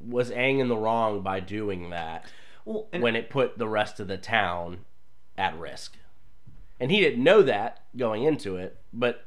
was 0.00 0.30
Aang 0.30 0.60
in 0.60 0.68
the 0.68 0.76
wrong 0.76 1.22
by 1.22 1.40
doing 1.40 1.90
that 1.90 2.24
well 2.64 2.88
when 2.92 3.16
it 3.16 3.30
put 3.30 3.58
the 3.58 3.68
rest 3.68 3.98
of 3.98 4.08
the 4.08 4.18
town 4.18 4.84
at 5.36 5.58
risk? 5.58 5.96
And 6.80 6.92
he 6.92 7.00
didn't 7.00 7.24
know 7.24 7.42
that 7.42 7.82
going 7.96 8.22
into 8.22 8.56
it 8.56 8.78
but 8.92 9.24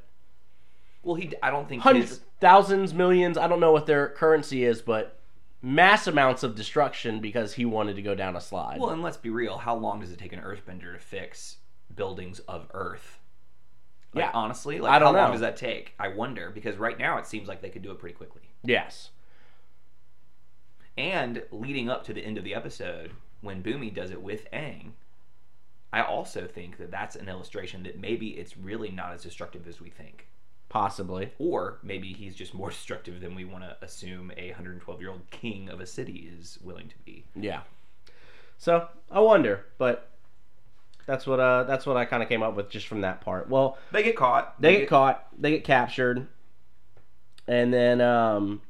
well 1.04 1.16
he 1.16 1.34
i 1.44 1.52
don't 1.52 1.68
think 1.68 1.82
hundreds, 1.82 2.10
his, 2.10 2.22
thousands, 2.42 2.94
millions. 2.94 3.38
I 3.38 3.48
don't 3.48 3.60
know 3.62 3.72
what 3.72 3.86
their 3.86 4.10
currency 4.10 4.66
is, 4.66 4.82
but 4.82 5.18
mass 5.62 6.08
amounts 6.08 6.44
of 6.44 6.56
destruction 6.56 7.20
because 7.22 7.54
he 7.54 7.64
wanted 7.66 7.96
to 7.96 8.02
go 8.02 8.16
down 8.16 8.36
a 8.36 8.42
slide. 8.42 8.80
Well, 8.82 8.90
and 8.90 9.02
let's 9.02 9.18
be 9.18 9.30
real. 9.30 9.60
How 9.60 9.76
long 9.76 10.02
does 10.02 10.12
it 10.12 10.20
take 10.20 10.34
an 10.34 10.42
earthbender 10.42 10.92
to 10.94 11.00
fix 11.00 11.58
buildings 11.96 12.40
of 12.40 12.68
Earth? 12.74 13.20
Like, 14.14 14.26
Yeah. 14.26 14.32
honestly, 14.34 14.80
like 14.82 14.92
I 14.92 15.00
don't 15.00 15.16
how 15.16 15.22
long 15.22 15.32
does 15.32 15.40
that 15.42 15.56
take? 15.56 15.94
I 16.00 16.10
wonder 16.10 16.50
because 16.50 16.76
right 16.76 16.98
now 17.00 17.18
it 17.18 17.26
seems 17.28 17.48
like 17.48 17.62
they 17.62 17.70
could 17.70 17.82
do 17.84 17.92
it 17.92 18.00
pretty 18.00 18.16
quickly. 18.16 18.42
yes, 18.64 19.12
And 20.98 21.44
leading 21.52 21.90
up 21.90 22.04
to 22.06 22.14
the 22.14 22.24
end 22.26 22.38
of 22.38 22.44
the 22.44 22.54
episode, 22.54 23.12
when 23.40 23.64
Bumi 23.64 23.94
does 23.94 24.12
it 24.12 24.22
with 24.22 24.50
Aang, 24.52 24.92
I 25.94 26.02
also 26.02 26.46
think 26.48 26.78
that 26.78 26.92
that's 26.92 27.16
an 27.16 27.30
illustration 27.30 27.84
that 27.84 28.00
maybe 28.00 28.32
it's 28.32 28.58
really 28.58 28.90
not 28.90 29.14
as 29.14 29.24
destructive 29.24 29.68
as 29.68 29.80
we 29.80 29.90
think. 29.90 30.28
Possibly. 30.72 31.32
Or 31.38 31.78
maybe 31.84 32.14
he's 32.14 32.34
just 32.36 32.54
more 32.54 32.70
destructive 32.72 33.20
than 33.20 33.36
we 33.36 33.44
want 33.46 33.64
to 33.66 33.76
assume 33.82 34.32
a 34.38 34.48
112 34.48 35.02
year 35.02 35.10
old 35.12 35.30
king 35.30 35.70
of 35.70 35.82
a 35.82 35.86
city 35.86 36.32
is 36.40 36.58
willing 36.64 36.88
to 36.88 36.96
be. 37.06 37.26
Yeah. 37.36 37.62
So 38.58 38.88
I 39.12 39.20
wonder, 39.20 39.66
but 39.78 40.08
that's 41.06 41.28
what 41.28 41.40
uh 41.40 41.64
that's 41.64 41.86
what 41.86 41.98
I 41.98 42.06
kind 42.06 42.24
of 42.24 42.30
came 42.30 42.42
up 42.44 42.56
with 42.56 42.70
just 42.70 42.88
from 42.88 43.02
that 43.02 43.22
part. 43.22 43.50
Well, 43.50 43.78
They 43.92 44.04
get 44.04 44.16
caught. 44.16 44.60
they 44.62 44.78
get 44.78 44.90
caught, 44.90 45.28
they 45.38 45.52
get 45.52 45.64
captured, 45.64 46.28
and 47.48 47.74
then 47.74 48.00
um 48.02 48.62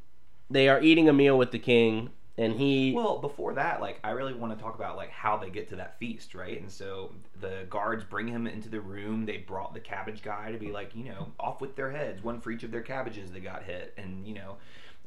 they 0.49 0.67
are 0.69 0.81
eating 0.81 1.07
a 1.07 1.13
meal 1.13 1.37
with 1.37 1.51
the 1.51 1.59
king, 1.59 2.09
and 2.41 2.55
he 2.55 2.91
Well, 2.91 3.19
before 3.19 3.53
that, 3.53 3.81
like 3.81 3.99
I 4.03 4.11
really 4.11 4.33
want 4.33 4.57
to 4.57 4.61
talk 4.61 4.73
about 4.75 4.97
like 4.97 5.11
how 5.11 5.37
they 5.37 5.49
get 5.49 5.69
to 5.69 5.75
that 5.75 5.99
feast, 5.99 6.33
right? 6.33 6.59
And 6.59 6.71
so 6.71 7.13
the 7.39 7.65
guards 7.69 8.03
bring 8.03 8.27
him 8.27 8.47
into 8.47 8.67
the 8.67 8.81
room. 8.81 9.25
They 9.25 9.37
brought 9.37 9.73
the 9.73 9.79
cabbage 9.79 10.23
guy 10.23 10.51
to 10.51 10.57
be 10.57 10.71
like, 10.71 10.95
you 10.95 11.03
know, 11.03 11.27
off 11.39 11.61
with 11.61 11.75
their 11.75 11.91
heads, 11.91 12.23
one 12.23 12.41
for 12.41 12.49
each 12.49 12.63
of 12.63 12.71
their 12.71 12.81
cabbages 12.81 13.31
that 13.31 13.43
got 13.43 13.63
hit. 13.63 13.93
And 13.95 14.25
you 14.25 14.33
know, 14.33 14.57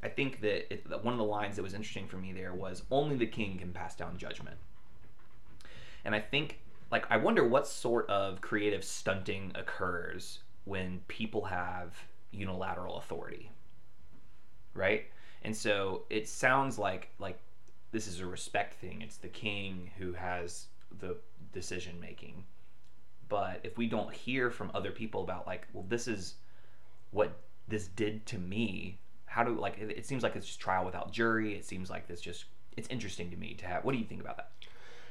I 0.03 0.09
think 0.09 0.41
that 0.43 0.73
it, 0.73 0.89
that 0.89 1.05
one 1.05 1.13
of 1.13 1.19
the 1.19 1.25
lines 1.25 1.57
that 1.57 1.63
was 1.63 1.75
interesting 1.75 2.07
for 2.07 2.19
me 2.19 2.33
there 2.33 2.55
was 2.55 2.83
only 2.93 3.17
the 3.17 3.27
king 3.27 3.59
can 3.59 3.73
pass 3.73 3.97
down 3.97 4.17
judgment. 4.17 4.57
And 6.05 6.15
I 6.15 6.21
think 6.21 6.61
like 6.93 7.05
I 7.11 7.17
wonder 7.17 7.47
what 7.47 7.67
sort 7.67 8.09
of 8.09 8.41
creative 8.43 8.85
stunting 8.85 9.51
occurs 9.57 10.39
when 10.67 11.01
people 11.09 11.47
have 11.47 11.95
unilateral 12.31 12.99
authority. 12.99 13.51
Right? 14.73 15.07
And 15.45 15.55
so 15.55 16.05
it 16.11 16.29
sounds 16.29 16.79
like 16.79 17.11
like 17.19 17.39
this 17.93 18.09
is 18.09 18.21
a 18.21 18.27
respect 18.27 18.75
thing. 18.81 19.03
It's 19.03 19.19
the 19.19 19.29
king 19.29 19.91
who 19.99 20.13
has 20.15 20.67
the 21.01 21.17
decision 21.53 22.01
making. 22.01 22.45
But 23.29 23.61
if 23.63 23.79
we 23.79 23.87
don't 23.87 24.13
hear 24.13 24.51
from 24.51 24.71
other 24.75 24.91
people 24.91 25.23
about 25.23 25.47
like, 25.47 25.67
well, 25.73 25.85
this 25.89 26.09
is 26.09 26.35
what 27.11 27.39
this 27.69 27.89
did 27.89 28.27
to 28.27 28.39
me, 28.39 28.99
how 29.27 29.45
do 29.45 29.59
like 29.59 29.79
it, 29.79 29.91
it 29.91 30.07
seems 30.07 30.23
like 30.23 30.37
it's 30.37 30.47
just 30.47 30.61
trial 30.61 30.85
without 30.85 31.13
jury. 31.13 31.55
It 31.55 31.65
seems 31.65 31.91
like 31.91 32.09
this 32.09 32.21
just 32.21 32.47
it's 32.77 32.89
interesting 32.89 33.31
to 33.31 33.37
me 33.37 33.55
to 33.55 33.67
have. 33.67 33.85
What 33.85 33.93
do 33.93 33.99
you 33.99 34.05
think 34.05 34.21
about 34.21 34.37
that? 34.39 34.51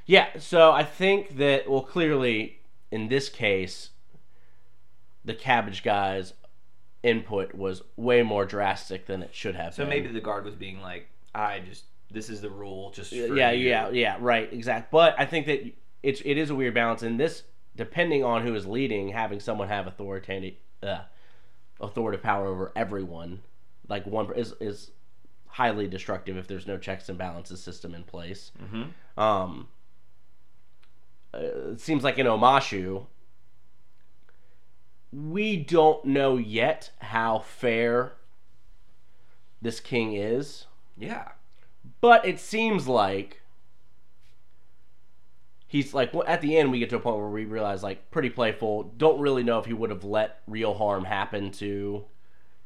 Yeah, 0.05 0.27
so 0.39 0.71
I 0.71 0.83
think 0.83 1.37
that 1.37 1.69
well 1.69 1.83
clearly 1.83 2.59
in 2.91 3.07
this 3.07 3.29
case 3.29 3.89
the 5.25 5.33
cabbage 5.33 5.83
guy's 5.83 6.33
input 7.03 7.53
was 7.53 7.81
way 7.97 8.23
more 8.23 8.45
drastic 8.45 9.05
than 9.05 9.21
it 9.21 9.35
should 9.35 9.55
have 9.55 9.73
So 9.73 9.83
been. 9.83 9.89
maybe 9.89 10.07
the 10.07 10.21
guard 10.21 10.45
was 10.45 10.55
being 10.55 10.81
like, 10.81 11.07
I 11.35 11.59
just 11.59 11.83
this 12.11 12.29
is 12.29 12.41
the 12.41 12.49
rule, 12.49 12.91
just 12.91 13.11
yeah, 13.11 13.51
you." 13.51 13.67
yeah, 13.69 13.89
yeah, 13.89 14.17
right, 14.19 14.51
exact. 14.53 14.89
But 14.91 15.15
I 15.19 15.25
think 15.25 15.45
that 15.47 15.61
it's 16.01 16.21
it 16.25 16.37
is 16.37 16.49
a 16.49 16.55
weird 16.55 16.73
balance 16.73 17.03
in 17.03 17.17
this 17.17 17.43
depending 17.75 18.23
on 18.23 18.45
who 18.45 18.53
is 18.55 18.65
leading, 18.67 19.09
having 19.09 19.39
someone 19.39 19.67
have 19.67 19.87
authoritative 19.87 20.53
uh, 20.83 21.01
authoritative 21.81 22.23
power 22.23 22.47
over 22.47 22.71
everyone 22.75 23.41
like 23.89 24.05
one 24.05 24.31
is 24.35 24.53
is 24.61 24.91
highly 25.47 25.87
destructive 25.87 26.37
if 26.37 26.47
there's 26.47 26.65
no 26.67 26.77
checks 26.77 27.09
and 27.09 27.17
balances 27.17 27.61
system 27.61 27.93
in 27.93 28.03
place. 28.03 28.51
Mhm. 28.63 29.21
Um, 29.21 29.67
uh, 31.33 31.37
it 31.71 31.79
seems 31.81 32.03
like 32.03 32.17
in 32.17 32.25
Omashu, 32.27 33.05
we 35.13 35.57
don't 35.57 36.03
know 36.05 36.37
yet 36.37 36.89
how 36.99 37.39
fair 37.39 38.13
this 39.61 39.79
king 39.79 40.13
is, 40.13 40.65
Yeah, 40.97 41.29
but 42.01 42.25
it 42.25 42.39
seems 42.39 42.87
like 42.87 43.41
he's 45.67 45.93
like 45.93 46.13
well, 46.13 46.23
at 46.27 46.41
the 46.41 46.57
end 46.57 46.71
we 46.71 46.79
get 46.79 46.89
to 46.89 46.97
a 46.97 46.99
point 46.99 47.17
where 47.17 47.27
we 47.29 47.45
realize 47.45 47.83
like 47.83 48.09
pretty 48.11 48.29
playful. 48.29 48.83
Don't 48.97 49.19
really 49.19 49.43
know 49.43 49.59
if 49.59 49.65
he 49.65 49.73
would 49.73 49.89
have 49.89 50.03
let 50.03 50.41
real 50.47 50.73
harm 50.73 51.05
happen 51.05 51.51
to 51.51 52.05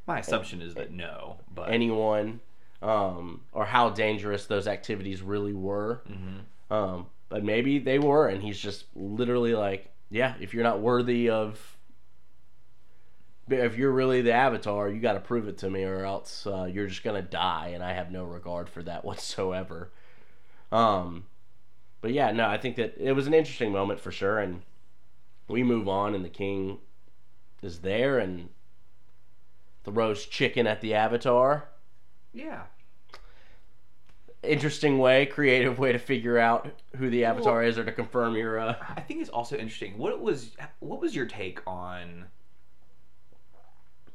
my 0.06 0.20
assumption 0.20 0.62
is 0.62 0.74
that 0.76 0.92
no, 0.92 1.38
but 1.54 1.70
anyone, 1.70 2.40
um, 2.82 3.42
or 3.52 3.66
how 3.66 3.90
dangerous 3.90 4.46
those 4.46 4.68
activities 4.68 5.22
really 5.22 5.54
were. 5.54 6.02
Mhm. 6.10 6.74
Um, 6.74 7.08
but 7.30 7.44
maybe 7.44 7.78
they 7.80 8.00
were, 8.00 8.30
and 8.30 8.42
he's 8.42 8.58
just 8.58 8.86
literally 8.96 9.54
like, 9.54 9.90
yeah, 10.10 10.36
if 10.40 10.54
you're 10.54 10.64
not 10.64 10.80
worthy 10.80 11.30
of, 11.30 11.77
if 13.50 13.78
you're 13.78 13.92
really 13.92 14.22
the 14.22 14.34
Avatar, 14.34 14.90
you 14.90 15.00
got 15.00 15.14
to 15.14 15.20
prove 15.20 15.48
it 15.48 15.58
to 15.60 15.70
me, 15.70 15.84
or 15.84 16.06
else 16.06 16.46
uh, 16.46 16.66
you're 16.66 16.88
just 16.88 17.04
gonna 17.04 17.22
die, 17.22 17.72
and 17.74 17.84
I 17.84 17.94
have 17.94 18.12
no 18.12 18.24
regard 18.24 18.70
for 18.70 18.84
that 18.84 19.06
whatsoever. 19.06 19.92
Um, 20.72 21.26
but 22.02 22.12
yeah, 22.12 22.32
no, 22.32 22.48
I 22.48 22.58
think 22.58 22.76
that 22.76 22.96
it 22.98 23.14
was 23.14 23.28
an 23.28 23.34
interesting 23.34 23.72
moment 23.72 24.00
for 24.00 24.12
sure, 24.12 24.40
and 24.40 24.62
we 25.48 25.64
move 25.64 25.88
on, 25.88 26.14
and 26.14 26.24
the 26.24 26.30
king 26.30 26.80
is 27.62 27.80
there 27.80 28.20
and 28.20 28.50
throws 29.84 30.26
chicken 30.26 30.68
at 30.68 30.82
the 30.82 30.94
avatar. 30.94 31.70
Yeah. 32.34 32.64
Interesting 34.44 35.00
way, 35.00 35.26
creative 35.26 35.80
way 35.80 35.92
to 35.92 35.98
figure 35.98 36.38
out 36.38 36.70
who 36.98 37.10
the 37.10 37.26
avatar 37.26 37.60
Well- 37.60 37.70
is 37.70 37.78
or 37.78 37.86
to 37.86 37.92
confirm 37.92 38.36
your. 38.36 38.60
Uh... 38.60 38.76
I 38.96 39.02
think 39.02 39.22
it's 39.22 39.30
also 39.30 39.58
interesting. 39.58 39.98
What 39.98 40.22
was 40.22 40.56
what 40.80 41.02
was 41.02 41.16
your 41.16 41.26
take 41.26 41.60
on 41.66 42.26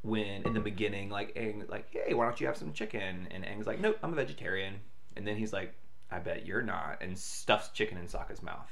when 0.02 0.42
in 0.44 0.52
the 0.52 0.61
beginning, 0.61 1.09
like 1.11 1.35
Aang, 1.35 1.68
like, 1.71 1.87
hey, 1.90 2.14
why 2.14 2.25
don't 2.25 2.40
you 2.40 2.47
have 2.47 2.56
some 2.56 2.73
chicken? 2.73 3.28
And 3.30 3.44
Aang's 3.44 3.66
like, 3.66 3.80
nope, 3.80 3.99
I'm 4.02 4.12
a 4.12 4.16
vegetarian. 4.16 4.75
And 5.16 5.26
then 5.26 5.37
he's 5.37 5.52
like, 5.52 5.75
I 6.11 6.18
bet 6.18 6.44
you're 6.47 6.62
not, 6.62 6.99
and 7.00 7.16
stuffs 7.16 7.71
chicken 7.71 7.97
in 7.99 8.06
Sokka's 8.06 8.42
mouth. 8.42 8.68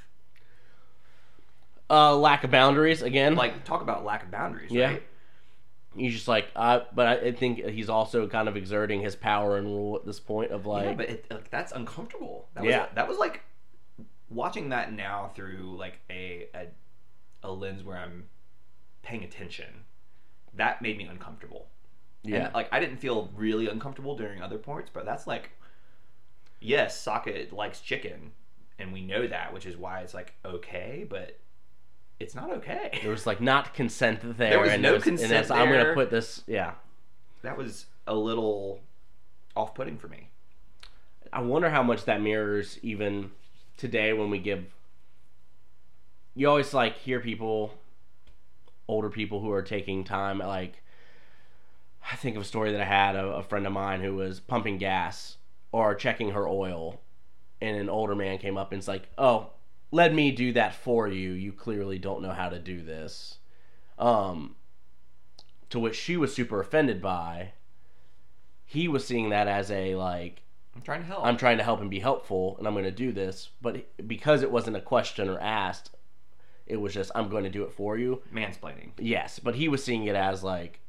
Uh, 1.89 2.15
lack 2.15 2.43
of 2.43 2.51
boundaries 2.51 3.01
again. 3.01 3.35
Like, 3.35 3.65
talk 3.65 3.81
about 3.81 4.05
lack 4.05 4.23
of 4.23 4.31
boundaries, 4.31 4.71
Yeah. 4.71 4.87
right? 4.91 5.03
he's 5.95 6.13
just 6.13 6.27
like, 6.27 6.47
uh, 6.55 6.81
but 6.95 7.07
I, 7.07 7.31
think 7.33 7.65
he's 7.65 7.89
also 7.89 8.27
kind 8.27 8.47
of 8.47 8.55
exerting 8.55 9.01
his 9.01 9.15
power 9.15 9.57
and 9.57 9.67
rule 9.67 9.97
at 9.97 10.05
this 10.05 10.19
point 10.21 10.51
of 10.51 10.65
like, 10.65 10.85
yeah, 10.85 10.93
but 10.93 11.09
it, 11.09 11.25
like, 11.29 11.49
that's 11.49 11.73
uncomfortable. 11.73 12.47
That 12.53 12.63
Yeah. 12.63 12.83
was, 12.83 12.89
that 12.95 13.07
was 13.09 13.17
like 13.17 13.41
watching 14.29 14.69
that 14.69 14.93
now 14.93 15.31
through 15.35 15.75
like 15.77 15.99
a, 16.09 16.47
a 16.55 16.67
a 17.43 17.51
lens 17.51 17.83
where 17.83 17.97
I'm 17.97 18.25
paying 19.03 19.23
attention. 19.23 19.83
That 20.55 20.81
made 20.81 20.97
me 20.97 21.05
uncomfortable. 21.05 21.67
yeah, 22.23 22.45
And 22.45 22.53
like 22.53 22.67
I 22.71 22.79
didn't 22.79 22.97
feel 22.97 23.29
really 23.35 23.67
uncomfortable 23.67 24.15
during 24.15 24.41
other 24.41 24.57
parts, 24.57 24.89
but 24.93 25.05
that's 25.05 25.27
like 25.27 25.51
yes, 26.59 27.03
Sokka 27.03 27.51
likes 27.51 27.79
chicken, 27.81 28.31
and 28.77 28.93
we 28.93 29.01
know 29.01 29.27
that, 29.27 29.53
which 29.53 29.65
is 29.65 29.77
why 29.77 30.01
it's 30.01 30.13
like 30.13 30.33
okay, 30.45 31.05
but 31.09 31.37
it's 32.19 32.35
not 32.35 32.51
okay. 32.51 32.99
there 33.01 33.11
was 33.11 33.25
like 33.25 33.41
not 33.41 33.73
consent 33.73 34.19
there. 34.21 34.51
There 34.51 34.59
was 34.59 34.71
and 34.73 34.81
no 34.83 34.89
there's- 34.91 35.03
consent 35.03 35.31
And 35.31 35.39
that's, 35.39 35.49
I'm 35.51 35.69
gonna 35.69 35.93
put 35.93 36.11
this. 36.11 36.43
Yeah, 36.47 36.73
That 37.41 37.57
was 37.57 37.87
a 38.05 38.13
little 38.15 38.81
off-putting 39.55 39.97
for 39.97 40.07
me. 40.07 40.29
I 41.33 41.41
wonder 41.41 41.69
how 41.69 41.81
much 41.81 42.05
that 42.05 42.21
mirrors 42.21 42.77
even 42.83 43.31
today 43.77 44.13
when 44.13 44.29
we 44.29 44.37
give. 44.37 44.65
You 46.35 46.47
always 46.49 46.73
like 46.73 46.97
hear 46.97 47.19
people, 47.19 47.73
older 48.91 49.09
people 49.09 49.39
who 49.39 49.51
are 49.51 49.61
taking 49.61 50.03
time. 50.03 50.39
Like, 50.39 50.83
I 52.11 52.15
think 52.15 52.35
of 52.35 52.41
a 52.41 52.45
story 52.45 52.71
that 52.71 52.81
I 52.81 52.85
had 52.85 53.15
of 53.15 53.39
a 53.39 53.43
friend 53.43 53.65
of 53.65 53.73
mine 53.73 54.01
who 54.01 54.15
was 54.15 54.39
pumping 54.39 54.77
gas 54.77 55.37
or 55.71 55.95
checking 55.95 56.31
her 56.31 56.47
oil, 56.47 57.01
and 57.61 57.77
an 57.77 57.89
older 57.89 58.15
man 58.15 58.37
came 58.37 58.57
up 58.57 58.71
and 58.71 58.79
it's 58.79 58.87
like, 58.87 59.09
"Oh, 59.17 59.51
let 59.91 60.13
me 60.13 60.31
do 60.31 60.53
that 60.53 60.75
for 60.75 61.07
you. 61.07 61.31
You 61.31 61.53
clearly 61.53 61.99
don't 61.99 62.21
know 62.21 62.33
how 62.33 62.49
to 62.49 62.59
do 62.59 62.81
this." 62.81 63.37
Um, 63.97 64.55
to 65.69 65.79
which 65.79 65.95
she 65.95 66.17
was 66.17 66.33
super 66.33 66.59
offended 66.59 67.01
by. 67.01 67.53
He 68.65 68.87
was 68.87 69.05
seeing 69.05 69.29
that 69.29 69.47
as 69.47 69.71
a 69.71 69.95
like 69.95 70.43
I'm 70.75 70.81
trying 70.81 71.01
to 71.01 71.07
help. 71.07 71.25
I'm 71.25 71.37
trying 71.37 71.57
to 71.57 71.63
help 71.63 71.81
and 71.81 71.89
be 71.89 71.99
helpful, 71.99 72.55
and 72.57 72.67
I'm 72.67 72.73
going 72.73 72.85
to 72.85 72.91
do 72.91 73.11
this. 73.11 73.49
But 73.61 73.85
because 74.07 74.41
it 74.41 74.51
wasn't 74.51 74.77
a 74.77 74.81
question 74.81 75.29
or 75.29 75.39
asked, 75.39 75.91
it 76.65 76.77
was 76.77 76.93
just 76.93 77.11
I'm 77.15 77.29
going 77.29 77.43
to 77.43 77.49
do 77.49 77.63
it 77.63 77.73
for 77.73 77.97
you. 77.97 78.21
mansplaining. 78.33 78.91
Yes, 78.97 79.39
but 79.39 79.55
he 79.55 79.67
was 79.67 79.83
seeing 79.83 80.05
it 80.05 80.15
as 80.15 80.43
like 80.43 80.79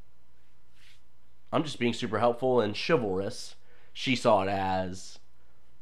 I'm 1.52 1.64
just 1.64 1.79
being 1.79 1.93
super 1.93 2.19
helpful 2.19 2.61
and 2.61 2.76
chivalrous. 2.76 3.57
She 3.93 4.17
saw 4.17 4.43
it 4.43 4.49
as 4.49 5.19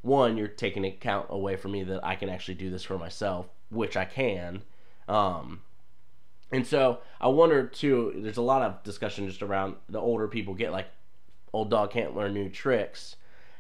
one, 0.02 0.36
you're 0.36 0.48
taking 0.48 0.84
account 0.84 1.26
away 1.30 1.56
from 1.56 1.72
me 1.72 1.84
that 1.84 2.04
I 2.04 2.16
can 2.16 2.28
actually 2.28 2.54
do 2.54 2.70
this 2.70 2.82
for 2.82 2.98
myself, 2.98 3.46
which 3.70 3.96
I 3.96 4.04
can. 4.04 4.62
Um, 5.08 5.62
and 6.50 6.66
so 6.66 7.00
I 7.20 7.28
wonder 7.28 7.66
too. 7.66 8.14
There's 8.16 8.36
a 8.36 8.42
lot 8.42 8.62
of 8.62 8.82
discussion 8.82 9.28
just 9.28 9.42
around 9.42 9.76
the 9.88 10.00
older 10.00 10.26
people 10.26 10.54
get 10.54 10.72
like, 10.72 10.88
old 11.52 11.70
dog 11.70 11.90
can't 11.90 12.16
learn 12.16 12.34
new 12.34 12.48
tricks. 12.48 13.16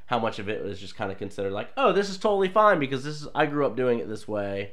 How 0.06 0.18
much 0.18 0.40
of 0.40 0.48
it 0.48 0.64
was 0.64 0.80
just 0.80 0.96
kind 0.96 1.12
of 1.12 1.18
considered 1.18 1.52
like, 1.52 1.68
oh, 1.76 1.92
this 1.92 2.08
is 2.08 2.18
totally 2.18 2.48
fine 2.48 2.80
because 2.80 3.04
this 3.04 3.22
is 3.22 3.28
I 3.34 3.46
grew 3.46 3.64
up 3.64 3.76
doing 3.76 4.00
it 4.00 4.08
this 4.08 4.26
way, 4.26 4.72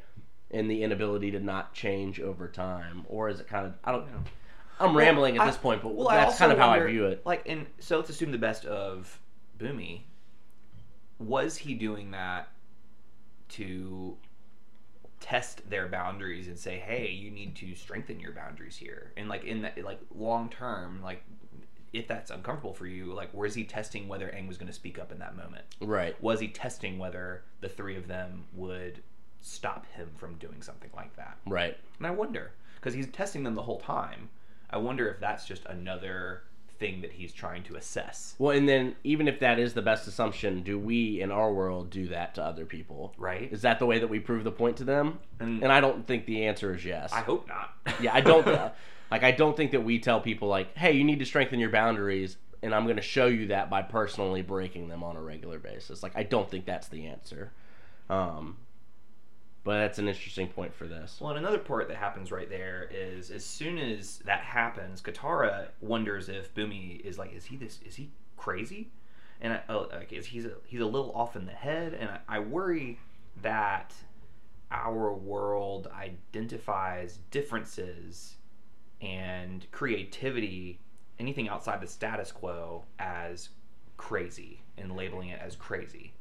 and 0.52 0.70
the 0.70 0.84
inability 0.84 1.32
to 1.32 1.40
not 1.40 1.74
change 1.74 2.20
over 2.20 2.48
time, 2.48 3.06
or 3.10 3.30
is 3.30 3.40
it 3.40 3.48
kind 3.48 3.66
of 3.66 3.74
I 3.84 3.92
don't 3.92 4.08
know. 4.12 4.20
I'm 4.80 4.94
Well, 4.94 5.04
rambling 5.06 5.36
at 5.38 5.42
I- 5.42 5.48
this 5.48 5.58
point, 5.58 5.82
but 5.82 5.96
well, 5.96 6.08
that's 6.10 6.38
kind 6.38 6.52
of 6.52 6.58
how 6.60 6.70
I 6.70 6.86
view 6.86 7.06
it. 7.08 7.26
Like, 7.26 7.44
and 7.48 7.66
so 7.80 7.98
let's 7.98 8.10
assume 8.10 8.32
the 8.32 8.38
best 8.38 8.66
of 8.66 9.20
Bumi. 9.58 10.02
Was 11.20 11.58
he 11.58 11.74
doing 11.74 12.12
that 12.12 12.50
to 13.50 14.18
test 15.20 15.68
their 15.70 15.88
boundaries 15.88 16.48
and 16.48 16.60
say, 16.60 16.78
"Hey, 16.78 17.10
you 17.10 17.32
need 17.32 17.56
to 17.56 17.74
strengthen 17.76 18.20
your 18.20 18.34
boundaries 18.34 18.78
here"? 18.78 19.14
And 19.18 19.28
like 19.28 19.44
in 19.44 19.64
that, 19.64 19.84
like 19.84 20.00
long 20.14 20.50
term, 20.50 21.02
like 21.02 21.24
if 21.94 22.08
that's 22.08 22.30
uncomfortable 22.30 22.74
for 22.74 22.86
you, 22.86 23.06
like 23.14 23.34
was 23.34 23.56
he 23.56 23.64
testing 23.64 24.08
whether 24.08 24.28
Aang 24.28 24.48
was 24.48 24.58
going 24.58 24.68
to 24.68 24.74
speak 24.74 25.00
up 25.00 25.12
in 25.12 25.18
that 25.20 25.36
moment? 25.36 25.66
Right. 25.82 26.22
Was 26.22 26.40
he 26.40 26.50
testing 26.50 27.00
whether 27.00 27.44
the 27.62 27.70
three 27.70 27.98
of 27.98 28.08
them 28.08 28.46
would 28.54 29.02
stop 29.42 29.86
him 29.94 30.10
from 30.18 30.36
doing 30.36 30.62
something 30.62 30.90
like 30.96 31.16
that? 31.16 31.38
Right. 31.46 31.78
And 31.98 32.08
I 32.08 32.12
wonder, 32.12 32.52
because 32.76 32.94
he's 32.94 33.08
testing 33.08 33.44
them 33.44 33.56
the 33.56 33.64
whole 33.64 33.80
time. 33.80 34.30
I 34.70 34.78
wonder 34.78 35.08
if 35.10 35.20
that's 35.20 35.46
just 35.46 35.66
another 35.66 36.42
thing 36.80 37.02
that 37.02 37.12
he's 37.12 37.34
trying 37.34 37.64
to 37.64 37.76
assess. 37.76 38.36
Well, 38.38 38.56
and 38.56 38.68
then 38.68 38.96
even 39.04 39.28
if 39.28 39.40
that 39.40 39.60
is 39.60 39.74
the 39.74 39.82
best 39.82 40.08
assumption, 40.08 40.62
do 40.64 40.78
we 40.78 41.22
in 41.22 41.32
our 41.32 41.52
world 41.52 41.90
do 41.90 42.08
that 42.10 42.36
to 42.36 42.44
other 42.44 42.66
people? 42.66 43.14
Right? 43.18 43.52
Is 43.52 43.62
that 43.64 43.80
the 43.80 43.86
way 43.86 44.00
that 44.00 44.08
we 44.08 44.20
prove 44.20 44.44
the 44.44 44.52
point 44.52 44.78
to 44.78 44.84
them? 44.84 45.20
And, 45.40 45.64
And 45.64 45.72
I 45.72 45.80
don't 45.82 46.06
think 46.06 46.26
the 46.26 46.46
answer 46.46 46.74
is 46.74 46.86
yes. 46.86 47.12
I 47.14 47.22
hope 47.22 47.48
not. 47.48 47.74
yeah, 48.02 48.14
I 48.14 48.22
don't 48.22 48.46
like. 49.12 49.24
I 49.24 49.32
don't 49.32 49.56
think 49.56 49.72
that 49.72 49.84
we 49.84 50.00
tell 50.00 50.20
people 50.20 50.48
like, 50.48 50.76
"Hey, 50.78 50.94
you 50.94 51.04
need 51.04 51.20
to 51.20 51.26
strengthen 51.26 51.60
your 51.60 51.70
boundaries," 51.70 52.38
and 52.62 52.76
I'm 52.76 52.84
going 52.84 52.98
to 52.98 53.02
show 53.02 53.28
you 53.28 53.48
that 53.48 53.70
by 53.70 53.82
personally 53.82 54.42
breaking 54.42 54.88
them 54.90 55.04
on 55.04 55.16
a 55.16 55.22
regular 55.22 55.60
basis. 55.60 56.04
Like, 56.04 56.16
I 56.16 56.24
don't 56.24 56.50
think 56.50 56.66
that's 56.66 56.88
the 56.88 57.08
answer. 57.08 57.52
Um, 58.10 58.58
but 59.68 59.80
that's 59.80 60.00
an 60.00 60.08
interesting 60.08 60.48
point 60.48 60.74
for 60.74 60.88
this. 60.88 61.18
Well, 61.20 61.32
and 61.32 61.40
another 61.40 61.58
part 61.58 61.90
that 61.90 61.98
happens 61.98 62.32
right 62.32 62.50
there 62.50 62.90
is 62.90 63.32
as 63.32 63.44
soon 63.44 63.78
as 63.78 64.20
that 64.20 64.40
happens, 64.40 65.02
Katara 65.02 65.68
wonders 65.82 66.30
if 66.30 66.56
Bumi 66.56 67.02
is 67.02 67.18
like, 67.18 67.34
is 67.34 67.44
he 67.44 67.58
this? 67.58 67.80
Is 67.86 67.98
he 67.98 68.10
crazy? 68.38 68.92
And 69.42 69.52
I, 69.52 69.62
oh, 69.68 69.90
like, 69.92 70.14
is 70.14 70.26
he's 70.26 70.46
a, 70.46 70.54
he's 70.64 70.80
a 70.80 70.86
little 70.86 71.12
off 71.12 71.36
in 71.36 71.46
the 71.46 71.52
head, 71.52 71.94
and 71.94 72.10
I, 72.10 72.20
I 72.30 72.40
worry 72.40 72.98
that 73.42 73.94
our 74.72 75.14
world 75.14 75.90
identifies 75.94 77.20
differences 77.30 78.38
and 79.02 79.70
creativity, 79.72 80.80
anything 81.20 81.50
outside 81.50 81.82
the 81.82 81.88
status 81.88 82.32
quo, 82.32 82.86
as 83.00 83.50
crazy 83.98 84.62
and 84.78 84.96
labeling 84.96 85.28
it 85.28 85.42
as 85.44 85.58
crazy. 85.58 86.14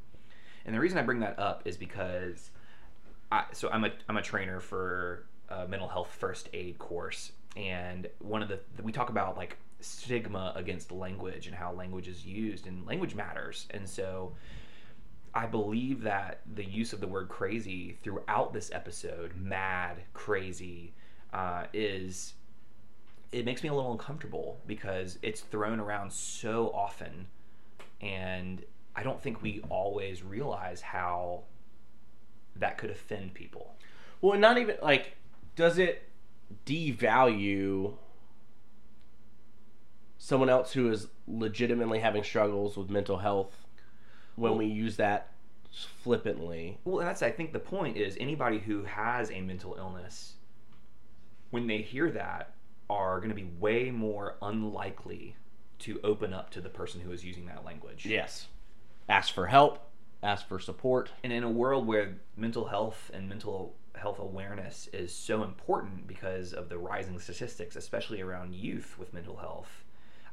And 0.65 0.75
the 0.75 0.81
reason 0.81 0.99
I 0.99 1.03
bring 1.03 1.21
that 1.21 1.39
up 1.39 1.63
is 1.65 1.77
because 1.77 2.51
I, 3.31 3.45
so 3.53 3.69
I'm 3.71 3.85
a 3.85 3.91
I'm 4.09 4.17
a 4.17 4.23
trainer 4.23 4.61
for 4.61 5.27
a 5.49 5.67
mental 5.67 5.89
health 5.89 6.15
first 6.19 6.49
aid 6.53 6.79
course, 6.79 7.33
and 7.57 8.09
one 8.19 8.43
of 8.43 8.49
the 8.49 8.61
we 8.83 8.93
talk 8.93 9.11
about 9.11 9.37
like 9.37 9.57
stigma 9.81 10.53
against 10.57 10.91
language 10.91 11.47
and 11.47 11.55
how 11.55 11.73
language 11.73 12.09
is 12.09 12.25
used, 12.25 12.67
and 12.67 12.87
language 12.87 13.15
matters, 13.15 13.67
and 13.71 13.89
so 13.89 14.33
I 15.35 15.47
believe 15.47 16.03
that 16.03 16.41
the 16.55 16.65
use 16.65 16.93
of 16.93 17.01
the 17.01 17.07
word 17.07 17.29
crazy 17.29 17.99
throughout 18.03 18.53
this 18.55 18.71
episode, 18.73 19.37
mad, 19.37 19.99
crazy, 20.15 20.95
uh, 21.33 21.65
is 21.73 22.35
it 23.33 23.45
makes 23.45 23.63
me 23.63 23.69
a 23.69 23.75
little 23.75 23.93
uncomfortable 23.93 24.61
because 24.67 25.19
it's 25.23 25.41
thrown 25.41 25.81
around 25.81 26.13
so 26.13 26.71
often, 26.75 27.27
and 28.01 28.65
I 28.95 29.03
don't 29.03 29.21
think 29.21 29.43
we 29.43 29.63
always 29.69 30.23
realize 30.23 30.81
how 30.81 31.43
that 32.61 32.79
could 32.79 32.91
offend 32.91 33.35
people. 33.35 33.75
Well, 34.21 34.39
not 34.39 34.59
even 34.59 34.77
like, 34.83 35.17
does 35.57 35.79
it 35.79 36.09
devalue 36.65 37.95
someone 40.19 40.49
else 40.49 40.73
who 40.73 40.91
is 40.91 41.09
legitimately 41.27 42.01
having 42.01 42.23
struggles 42.25 42.77
with 42.77 42.91
mental 42.91 43.19
health 43.19 43.67
when 44.37 44.53
Well- 44.53 44.59
we 44.59 44.67
use 44.67 44.97
that 44.97 45.33
flippantly? 45.71 46.79
Well, 46.85 47.01
and 47.01 47.09
that's 47.09 47.23
I 47.23 47.31
think 47.31 47.53
the 47.53 47.59
point 47.59 47.97
is 47.97 48.17
anybody 48.19 48.59
who 48.59 48.85
has 48.85 49.31
a 49.31 49.41
mental 49.41 49.75
illness, 49.77 50.35
when 51.51 51.67
they 51.67 51.79
hear 51.83 52.11
that, 52.13 52.53
are 52.89 53.19
going 53.19 53.31
to 53.31 53.35
be 53.35 53.45
way 53.59 53.91
more 53.91 54.37
unlikely 54.41 55.37
to 55.81 56.01
open 56.03 56.33
up 56.33 56.51
to 56.51 56.61
the 56.61 56.69
person 56.69 57.01
who 57.01 57.11
is 57.13 57.25
using 57.25 57.47
that 57.47 57.65
language. 57.65 58.07
Yes. 58.07 58.47
Ask 59.09 59.35
for 59.35 59.47
help. 59.49 59.86
Ask 60.27 60.49
for 60.49 60.59
support. 60.59 61.13
And 61.23 61.33
in 61.33 61.45
a 61.45 61.49
world 61.49 61.87
where 61.87 62.17
mental 62.37 62.67
health 62.67 63.13
and 63.15 63.29
mental 63.29 63.77
health 63.95 64.19
awareness 64.19 64.89
is 64.93 65.15
so 65.15 65.45
important 65.45 66.09
because 66.09 66.53
of 66.53 66.69
the 66.69 66.79
rising 66.79 67.21
statistics, 67.21 67.77
especially 67.77 68.21
around 68.21 68.53
youth 68.53 68.97
with 68.99 69.15
mental 69.15 69.37
health, 69.37 69.85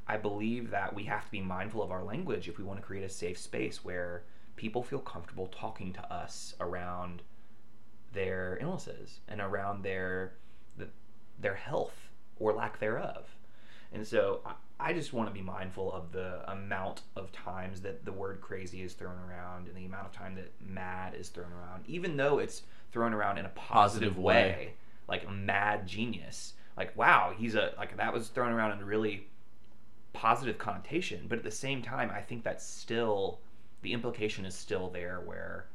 I 0.07 0.17
believe 0.17 0.71
that 0.71 0.95
we 0.95 1.03
have 1.03 1.25
to 1.25 1.31
be 1.31 1.41
mindful 1.41 1.83
of 1.83 1.91
our 1.91 2.03
language 2.03 2.49
if 2.49 2.57
we 2.57 2.63
want 2.63 2.79
to 2.79 2.83
create 2.83 3.03
a 3.03 3.09
safe 3.09 3.37
space 3.37 3.85
where 3.85 4.23
people 4.55 4.81
feel 4.81 4.97
comfortable 4.97 5.45
talking 5.45 5.93
to 5.93 6.11
us 6.11 6.55
around 6.59 7.21
their 8.13 8.57
illnesses 8.61 9.19
and 9.27 9.41
around 9.41 9.83
their 9.83 10.33
their 11.39 11.53
health 11.53 12.09
or 12.37 12.51
lack 12.51 12.79
thereof. 12.79 13.35
And 13.91 14.07
so 14.07 14.41
I, 14.83 14.93
just 14.93 15.13
want 15.13 15.29
to 15.29 15.33
be 15.33 15.41
mindful 15.41 15.91
of 15.93 16.11
the 16.11 16.49
amount 16.51 17.01
of 17.15 17.31
times 17.31 17.81
that 17.81 18.05
the 18.05 18.11
word 18.11 18.41
crazy 18.41 18.81
is 18.81 18.93
thrown 18.93 19.17
around 19.27 19.67
and 19.67 19.75
the 19.75 19.85
amount 19.85 20.07
of 20.07 20.11
time 20.11 20.35
that 20.35 20.51
mad 20.59 21.15
is 21.15 21.29
thrown 21.29 21.51
around, 21.51 21.83
even 21.87 22.17
though 22.17 22.39
it's 22.39 22.63
thrown 22.91 23.13
around 23.13 23.37
in 23.37 23.45
a 23.45 23.49
positive, 23.49 24.09
Positive 24.09 24.17
way. 24.17 24.33
way. 24.33 24.73
Like 25.07 25.29
mad 25.29 25.87
genius. 25.87 26.53
Like, 26.77 26.95
wow, 26.97 27.33
he's 27.37 27.55
a, 27.55 27.73
like, 27.77 27.97
that 27.97 28.13
was 28.13 28.29
thrown 28.29 28.51
around 28.51 28.71
in 28.71 28.79
a 28.81 28.85
really 28.85 29.27
positive 30.13 30.57
connotation. 30.57 31.25
But 31.27 31.37
at 31.37 31.43
the 31.43 31.51
same 31.51 31.81
time, 31.81 32.11
I 32.13 32.21
think 32.21 32.43
that's 32.43 32.65
still, 32.65 33.39
the 33.81 33.93
implication 33.93 34.45
is 34.45 34.55
still 34.55 34.89
there 34.89 35.21
where 35.25 35.65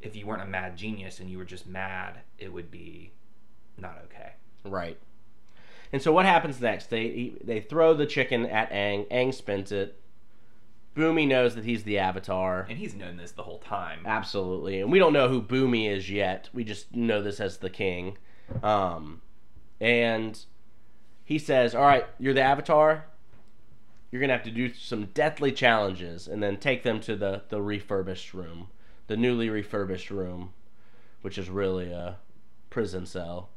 if 0.00 0.14
you 0.14 0.26
weren't 0.26 0.42
a 0.42 0.46
mad 0.46 0.76
genius 0.76 1.20
and 1.20 1.30
you 1.30 1.38
were 1.38 1.44
just 1.44 1.66
mad, 1.66 2.20
it 2.38 2.52
would 2.52 2.70
be 2.70 3.12
not 3.78 3.98
okay. 4.04 4.32
Right. 4.64 4.98
And 5.94 6.02
so 6.02 6.10
what 6.10 6.26
happens 6.26 6.60
next? 6.60 6.90
They 6.90 7.34
they 7.44 7.60
throw 7.60 7.94
the 7.94 8.04
chicken 8.04 8.46
at 8.46 8.68
Aang. 8.72 9.06
Aang 9.12 9.32
spins 9.32 9.70
it. 9.70 9.96
Bumi 10.96 11.24
knows 11.24 11.54
that 11.54 11.64
he's 11.64 11.84
the 11.84 12.00
Avatar. 12.00 12.66
And 12.68 12.78
he's 12.78 12.96
known 12.96 13.16
this 13.16 13.30
the 13.30 13.44
whole 13.44 13.60
time. 13.60 14.00
Absolutely. 14.04 14.80
And 14.80 14.90
we 14.90 14.98
don't 14.98 15.12
know 15.12 15.28
who 15.28 15.40
Bumi 15.40 15.88
is 15.88 16.10
yet. 16.10 16.48
We 16.52 16.64
just 16.64 16.96
know 16.96 17.22
this 17.22 17.38
as 17.38 17.58
the 17.58 17.70
king. 17.70 18.18
Um, 18.60 19.22
and 19.80 20.44
he 21.24 21.38
says, 21.38 21.76
All 21.76 21.82
right, 21.82 22.06
you're 22.18 22.34
the 22.34 22.42
Avatar. 22.42 23.06
You're 24.10 24.20
going 24.20 24.30
to 24.30 24.34
have 24.34 24.42
to 24.46 24.50
do 24.50 24.74
some 24.74 25.10
deathly 25.14 25.52
challenges 25.52 26.26
and 26.26 26.42
then 26.42 26.56
take 26.56 26.82
them 26.82 26.98
to 27.02 27.14
the, 27.14 27.42
the 27.50 27.62
refurbished 27.62 28.34
room, 28.34 28.66
the 29.06 29.16
newly 29.16 29.48
refurbished 29.48 30.10
room, 30.10 30.54
which 31.22 31.38
is 31.38 31.48
really 31.48 31.92
a 31.92 32.16
prison 32.68 33.06
cell. 33.06 33.50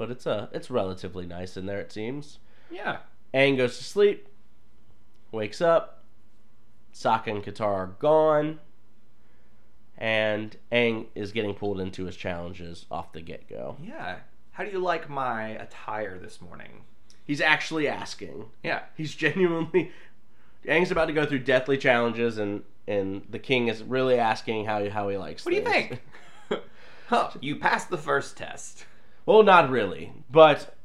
But 0.00 0.10
it's 0.10 0.24
a 0.24 0.48
it's 0.50 0.70
relatively 0.70 1.26
nice 1.26 1.58
in 1.58 1.66
there, 1.66 1.78
it 1.78 1.92
seems. 1.92 2.38
Yeah. 2.70 3.00
Aang 3.34 3.58
goes 3.58 3.76
to 3.76 3.84
sleep, 3.84 4.28
wakes 5.30 5.60
up. 5.60 6.04
Sokka 6.94 7.26
and 7.26 7.44
Katara 7.44 7.74
are 7.74 7.86
gone, 7.98 8.60
and 9.98 10.56
Aang 10.72 11.08
is 11.14 11.32
getting 11.32 11.52
pulled 11.52 11.80
into 11.80 12.06
his 12.06 12.16
challenges 12.16 12.86
off 12.90 13.12
the 13.12 13.20
get 13.20 13.46
go. 13.46 13.76
Yeah. 13.82 14.20
How 14.52 14.64
do 14.64 14.70
you 14.70 14.78
like 14.78 15.10
my 15.10 15.48
attire 15.48 16.18
this 16.18 16.40
morning? 16.40 16.84
He's 17.26 17.42
actually 17.42 17.86
asking. 17.86 18.46
Yeah. 18.62 18.84
He's 18.96 19.14
genuinely. 19.14 19.92
Aang's 20.64 20.90
about 20.90 21.08
to 21.08 21.12
go 21.12 21.26
through 21.26 21.40
deathly 21.40 21.76
challenges, 21.76 22.38
and 22.38 22.62
and 22.88 23.26
the 23.28 23.38
king 23.38 23.68
is 23.68 23.82
really 23.82 24.18
asking 24.18 24.64
how 24.64 24.88
how 24.88 25.10
he 25.10 25.18
likes. 25.18 25.44
What 25.44 25.50
do 25.50 25.58
you 25.58 25.62
think? 25.62 26.00
huh, 27.08 27.32
you 27.42 27.56
passed 27.56 27.90
the 27.90 27.98
first 27.98 28.38
test. 28.38 28.86
Well, 29.30 29.44
not 29.44 29.70
really, 29.70 30.12
but 30.28 30.76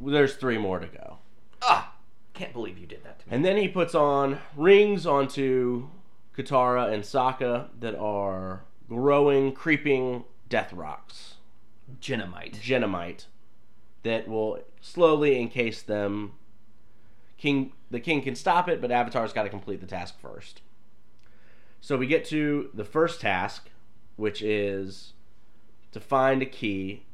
there's 0.00 0.36
three 0.36 0.56
more 0.56 0.78
to 0.78 0.86
go. 0.86 1.18
Ah, 1.60 1.92
can't 2.32 2.54
believe 2.54 2.78
you 2.78 2.86
did 2.86 3.04
that 3.04 3.18
to 3.18 3.28
me. 3.28 3.36
And 3.36 3.44
then 3.44 3.58
he 3.58 3.68
puts 3.68 3.94
on 3.94 4.38
rings 4.56 5.04
onto 5.04 5.90
Katara 6.34 6.90
and 6.90 7.02
Sokka 7.02 7.68
that 7.80 7.94
are 7.96 8.64
growing, 8.88 9.52
creeping 9.52 10.24
death 10.48 10.72
rocks, 10.72 11.34
Jennamite. 12.00 12.58
jennamite, 12.62 13.26
that 14.04 14.26
will 14.26 14.60
slowly 14.80 15.38
encase 15.38 15.82
them. 15.82 16.32
King, 17.36 17.74
the 17.90 18.00
king 18.00 18.22
can 18.22 18.34
stop 18.34 18.70
it, 18.70 18.80
but 18.80 18.90
Avatar's 18.90 19.34
got 19.34 19.42
to 19.42 19.50
complete 19.50 19.82
the 19.82 19.86
task 19.86 20.18
first. 20.18 20.62
So 21.82 21.98
we 21.98 22.06
get 22.06 22.24
to 22.28 22.70
the 22.72 22.86
first 22.86 23.20
task, 23.20 23.68
which 24.16 24.40
is 24.40 25.12
to 25.90 26.00
find 26.00 26.40
a 26.40 26.46
key, 26.46 27.04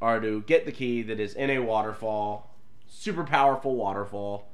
or 0.00 0.20
to 0.20 0.42
get 0.42 0.66
the 0.66 0.72
key 0.72 1.02
that 1.02 1.20
is 1.20 1.34
in 1.34 1.50
a 1.50 1.58
waterfall, 1.58 2.54
super 2.88 3.24
powerful 3.24 3.76
waterfall, 3.76 4.48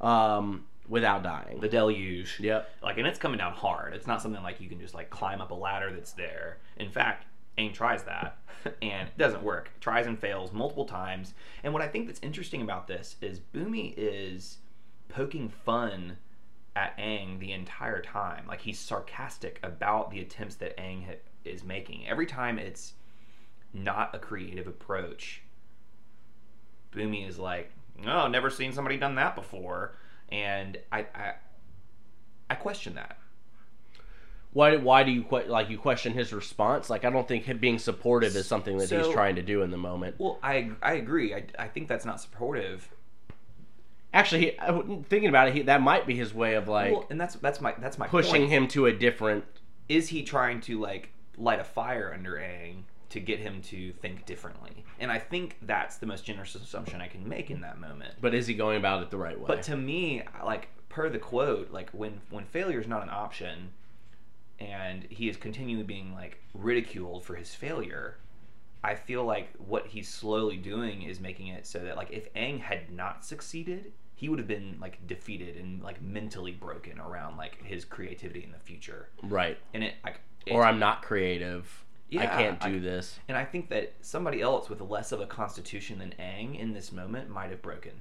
um, 0.00 0.64
without 0.88 1.22
dying. 1.22 1.60
The 1.60 1.68
deluge. 1.68 2.38
Yep. 2.40 2.68
Like, 2.82 2.98
and 2.98 3.06
it's 3.06 3.18
coming 3.18 3.38
down 3.38 3.52
hard. 3.52 3.94
It's 3.94 4.06
not 4.06 4.20
something 4.20 4.42
like 4.42 4.60
you 4.60 4.68
can 4.68 4.80
just 4.80 4.94
like 4.94 5.10
climb 5.10 5.40
up 5.40 5.50
a 5.50 5.54
ladder 5.54 5.90
that's 5.92 6.12
there. 6.12 6.58
In 6.76 6.90
fact, 6.90 7.26
Aang 7.58 7.72
tries 7.72 8.02
that, 8.04 8.38
and 8.82 9.08
it 9.08 9.18
doesn't 9.18 9.42
work. 9.42 9.70
Tries 9.80 10.06
and 10.06 10.18
fails 10.18 10.52
multiple 10.52 10.84
times. 10.84 11.34
And 11.62 11.72
what 11.72 11.82
I 11.82 11.88
think 11.88 12.06
that's 12.06 12.20
interesting 12.20 12.62
about 12.62 12.86
this 12.86 13.16
is 13.20 13.40
Bumi 13.40 13.94
is 13.96 14.58
poking 15.08 15.48
fun 15.48 16.18
at 16.76 16.96
Aang 16.98 17.38
the 17.38 17.52
entire 17.52 18.02
time. 18.02 18.46
Like 18.46 18.60
he's 18.60 18.78
sarcastic 18.78 19.60
about 19.62 20.10
the 20.10 20.20
attempts 20.20 20.56
that 20.56 20.76
Aang 20.76 21.06
ha- 21.06 21.20
is 21.44 21.62
making. 21.64 22.06
Every 22.06 22.26
time 22.26 22.58
it's 22.58 22.94
not 23.74 24.14
a 24.14 24.18
creative 24.18 24.66
approach, 24.66 25.42
Bumi 26.92 27.28
is 27.28 27.38
like, 27.38 27.70
"Oh, 28.06 28.28
never 28.28 28.48
seen 28.48 28.72
somebody 28.72 28.96
done 28.96 29.16
that 29.16 29.34
before," 29.34 29.96
and 30.30 30.78
I, 30.92 31.00
I, 31.14 31.32
I 32.48 32.54
question 32.54 32.94
that. 32.94 33.18
Why? 34.52 34.76
Why 34.76 35.02
do 35.02 35.10
you 35.10 35.24
que- 35.24 35.48
like 35.48 35.68
you 35.68 35.78
question 35.78 36.12
his 36.12 36.32
response? 36.32 36.88
Like 36.88 37.04
I 37.04 37.10
don't 37.10 37.26
think 37.26 37.44
him 37.44 37.58
being 37.58 37.78
supportive 37.78 38.36
is 38.36 38.46
something 38.46 38.78
that 38.78 38.88
he's 38.88 39.08
trying 39.08 39.34
to 39.34 39.42
do 39.42 39.62
in 39.62 39.70
the 39.72 39.76
moment. 39.76 40.14
Well, 40.18 40.38
I 40.42 40.70
I 40.80 40.94
agree. 40.94 41.34
I, 41.34 41.44
I 41.58 41.66
think 41.66 41.88
that's 41.88 42.04
not 42.04 42.20
supportive. 42.20 42.88
Actually, 44.12 44.42
he, 44.42 45.02
thinking 45.08 45.28
about 45.28 45.48
it, 45.48 45.54
he, 45.54 45.62
that 45.62 45.82
might 45.82 46.06
be 46.06 46.14
his 46.14 46.32
way 46.32 46.54
of 46.54 46.68
like 46.68 46.92
well, 46.92 47.06
and 47.10 47.20
that's 47.20 47.34
that's 47.34 47.60
my 47.60 47.74
that's 47.80 47.98
my 47.98 48.06
pushing 48.06 48.42
point. 48.42 48.50
him 48.50 48.68
to 48.68 48.86
a 48.86 48.92
different. 48.92 49.44
Is 49.88 50.08
he 50.08 50.22
trying 50.22 50.60
to 50.62 50.80
like 50.80 51.10
light 51.36 51.58
a 51.58 51.64
fire 51.64 52.12
under 52.14 52.34
Aang 52.34 52.84
to 53.10 53.20
get 53.20 53.40
him 53.40 53.60
to 53.62 53.92
think 53.92 54.26
differently? 54.26 54.84
And 54.98 55.10
I 55.10 55.18
think 55.18 55.56
that's 55.62 55.96
the 55.96 56.06
most 56.06 56.24
generous 56.24 56.54
assumption 56.54 57.00
I 57.00 57.08
can 57.08 57.28
make 57.28 57.50
in 57.50 57.60
that 57.62 57.78
moment. 57.78 58.14
But 58.20 58.34
is 58.34 58.46
he 58.46 58.54
going 58.54 58.76
about 58.76 59.02
it 59.02 59.10
the 59.10 59.16
right 59.16 59.38
way? 59.38 59.46
But 59.46 59.62
to 59.64 59.76
me, 59.76 60.22
like 60.44 60.68
per 60.88 61.08
the 61.08 61.18
quote, 61.18 61.70
like 61.70 61.90
when 61.90 62.20
when 62.30 62.44
failure 62.44 62.80
is 62.80 62.88
not 62.88 63.02
an 63.02 63.10
option, 63.10 63.70
and 64.58 65.04
he 65.10 65.28
is 65.28 65.36
continually 65.36 65.84
being 65.84 66.12
like 66.14 66.38
ridiculed 66.54 67.24
for 67.24 67.34
his 67.34 67.54
failure, 67.54 68.18
I 68.82 68.94
feel 68.94 69.24
like 69.24 69.48
what 69.58 69.86
he's 69.86 70.08
slowly 70.08 70.56
doing 70.56 71.02
is 71.02 71.20
making 71.20 71.48
it 71.48 71.66
so 71.66 71.78
that 71.80 71.96
like 71.96 72.10
if 72.10 72.32
Aang 72.34 72.60
had 72.60 72.90
not 72.90 73.24
succeeded, 73.24 73.92
he 74.14 74.28
would 74.28 74.38
have 74.38 74.48
been 74.48 74.78
like 74.80 75.06
defeated 75.06 75.56
and 75.56 75.82
like 75.82 76.00
mentally 76.00 76.52
broken 76.52 77.00
around 77.00 77.36
like 77.36 77.62
his 77.64 77.84
creativity 77.84 78.44
in 78.44 78.52
the 78.52 78.58
future. 78.58 79.08
right. 79.22 79.58
And 79.72 79.82
it 79.84 79.94
like 80.04 80.20
Or 80.50 80.64
I'm 80.64 80.78
not 80.78 81.02
creative. 81.02 81.83
I 82.12 82.26
can't 82.26 82.60
do 82.60 82.76
I- 82.76 82.78
this. 82.78 83.18
and 83.28 83.36
I 83.36 83.44
think 83.44 83.68
that 83.70 83.94
somebody 84.00 84.40
else 84.40 84.68
with 84.68 84.80
less 84.80 85.12
of 85.12 85.20
a 85.20 85.26
constitution 85.26 85.98
than 85.98 86.14
Aang 86.18 86.58
in 86.58 86.72
this 86.72 86.92
moment 86.92 87.28
might 87.28 87.50
have 87.50 87.62
broken 87.62 87.92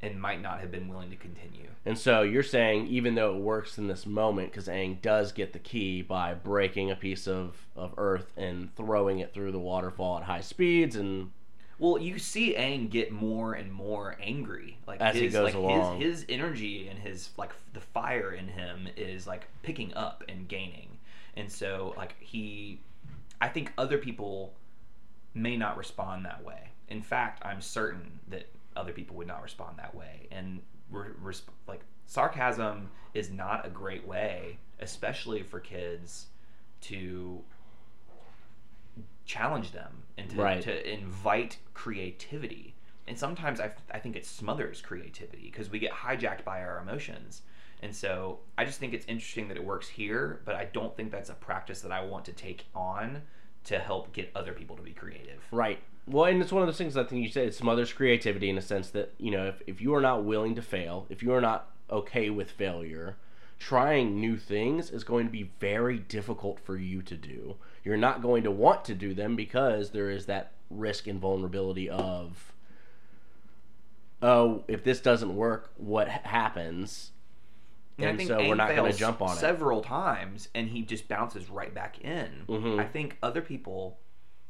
and 0.00 0.20
might 0.20 0.40
not 0.40 0.60
have 0.60 0.70
been 0.70 0.86
willing 0.86 1.10
to 1.10 1.16
continue. 1.16 1.68
And 1.84 1.98
so 1.98 2.22
you're 2.22 2.42
saying 2.42 2.86
even 2.86 3.14
though 3.14 3.34
it 3.34 3.40
works 3.40 3.78
in 3.78 3.88
this 3.88 4.06
moment, 4.06 4.50
because 4.52 4.68
Aang 4.68 5.00
does 5.02 5.32
get 5.32 5.52
the 5.52 5.58
key 5.58 6.02
by 6.02 6.34
breaking 6.34 6.90
a 6.90 6.96
piece 6.96 7.26
of, 7.26 7.56
of 7.74 7.94
earth 7.96 8.32
and 8.36 8.74
throwing 8.76 9.18
it 9.18 9.34
through 9.34 9.52
the 9.52 9.58
waterfall 9.58 10.18
at 10.18 10.24
high 10.24 10.40
speeds, 10.40 10.94
and 10.94 11.32
Well, 11.80 11.98
you 11.98 12.18
see 12.18 12.54
Aang 12.54 12.90
get 12.90 13.10
more 13.10 13.54
and 13.54 13.72
more 13.72 14.16
angry, 14.20 14.78
like 14.86 15.00
As 15.00 15.16
he 15.16 15.28
goes 15.28 15.46
like 15.46 15.54
along. 15.54 16.00
His, 16.00 16.20
his 16.20 16.26
energy 16.28 16.86
and 16.88 16.98
his 16.98 17.30
like 17.36 17.52
the 17.72 17.80
fire 17.80 18.32
in 18.32 18.46
him 18.48 18.88
is 18.96 19.26
like 19.26 19.48
picking 19.62 19.92
up 19.94 20.22
and 20.28 20.46
gaining, 20.46 20.98
and 21.36 21.50
so 21.50 21.94
like 21.96 22.14
he, 22.20 22.78
I 23.40 23.48
think 23.48 23.72
other 23.78 23.98
people 23.98 24.54
may 25.34 25.56
not 25.56 25.76
respond 25.76 26.24
that 26.24 26.44
way. 26.44 26.70
In 26.88 27.02
fact, 27.02 27.42
I'm 27.44 27.60
certain 27.60 28.20
that 28.28 28.48
other 28.74 28.92
people 28.92 29.16
would 29.16 29.26
not 29.28 29.42
respond 29.42 29.78
that 29.78 29.94
way, 29.94 30.26
and 30.30 30.62
re- 30.90 31.08
resp- 31.22 31.42
like 31.66 31.80
sarcasm 32.06 32.90
is 33.14 33.30
not 33.30 33.66
a 33.66 33.70
great 33.70 34.06
way, 34.06 34.58
especially 34.80 35.42
for 35.42 35.60
kids, 35.60 36.26
to 36.82 37.42
challenge 39.24 39.72
them 39.72 40.02
and 40.16 40.30
to, 40.30 40.36
Right. 40.36 40.62
to 40.62 40.90
invite 40.92 41.58
creativity. 41.74 42.74
And 43.06 43.18
sometimes 43.18 43.60
I, 43.60 43.72
I 43.90 43.98
think 43.98 44.16
it 44.16 44.26
smothers 44.26 44.80
creativity 44.80 45.44
because 45.50 45.70
we 45.70 45.78
get 45.78 45.92
hijacked 45.92 46.44
by 46.44 46.62
our 46.62 46.78
emotions. 46.78 47.42
And 47.80 47.94
so 47.94 48.40
I 48.56 48.64
just 48.64 48.80
think 48.80 48.92
it's 48.92 49.06
interesting 49.06 49.48
that 49.48 49.56
it 49.56 49.64
works 49.64 49.88
here, 49.88 50.40
but 50.44 50.54
I 50.54 50.64
don't 50.64 50.96
think 50.96 51.10
that's 51.10 51.30
a 51.30 51.34
practice 51.34 51.80
that 51.82 51.92
I 51.92 52.04
want 52.04 52.24
to 52.24 52.32
take 52.32 52.66
on 52.74 53.22
to 53.64 53.78
help 53.78 54.12
get 54.12 54.30
other 54.34 54.52
people 54.52 54.76
to 54.76 54.82
be 54.82 54.92
creative. 54.92 55.42
Right. 55.52 55.78
Well, 56.06 56.24
and 56.24 56.40
it's 56.40 56.52
one 56.52 56.62
of 56.62 56.68
those 56.68 56.78
things 56.78 56.96
I 56.96 57.04
think 57.04 57.22
you 57.22 57.30
said 57.30 57.48
it 57.48 57.54
smothers 57.54 57.92
creativity 57.92 58.48
in 58.48 58.56
a 58.58 58.62
sense 58.62 58.90
that, 58.90 59.14
you 59.18 59.30
know, 59.30 59.46
if, 59.46 59.62
if 59.66 59.80
you 59.80 59.94
are 59.94 60.00
not 60.00 60.24
willing 60.24 60.54
to 60.54 60.62
fail, 60.62 61.06
if 61.10 61.22
you 61.22 61.32
are 61.34 61.40
not 61.40 61.70
okay 61.90 62.30
with 62.30 62.50
failure, 62.50 63.16
trying 63.58 64.20
new 64.20 64.36
things 64.36 64.90
is 64.90 65.04
going 65.04 65.26
to 65.26 65.32
be 65.32 65.50
very 65.60 65.98
difficult 65.98 66.58
for 66.60 66.76
you 66.76 67.02
to 67.02 67.16
do. 67.16 67.56
You're 67.84 67.96
not 67.96 68.22
going 68.22 68.42
to 68.44 68.50
want 68.50 68.84
to 68.86 68.94
do 68.94 69.14
them 69.14 69.36
because 69.36 69.90
there 69.90 70.10
is 70.10 70.26
that 70.26 70.52
risk 70.70 71.06
and 71.06 71.20
vulnerability 71.20 71.90
of, 71.90 72.52
oh, 74.22 74.64
if 74.68 74.82
this 74.84 75.00
doesn't 75.00 75.34
work, 75.34 75.72
what 75.76 76.08
happens? 76.08 77.12
And, 77.98 78.06
I 78.06 78.08
And 78.10 78.18
think 78.18 78.28
so 78.28 78.38
we're 78.48 78.54
not 78.54 78.74
going 78.74 78.90
to 78.92 78.96
jump 78.96 79.20
on 79.20 79.32
it. 79.36 79.40
several 79.40 79.82
times, 79.82 80.48
and 80.54 80.68
he 80.68 80.82
just 80.82 81.08
bounces 81.08 81.50
right 81.50 81.74
back 81.74 82.00
in. 82.00 82.44
Mhm. 82.48 82.78
I 82.78 82.84
think 82.84 83.18
other 83.22 83.42
people, 83.42 83.98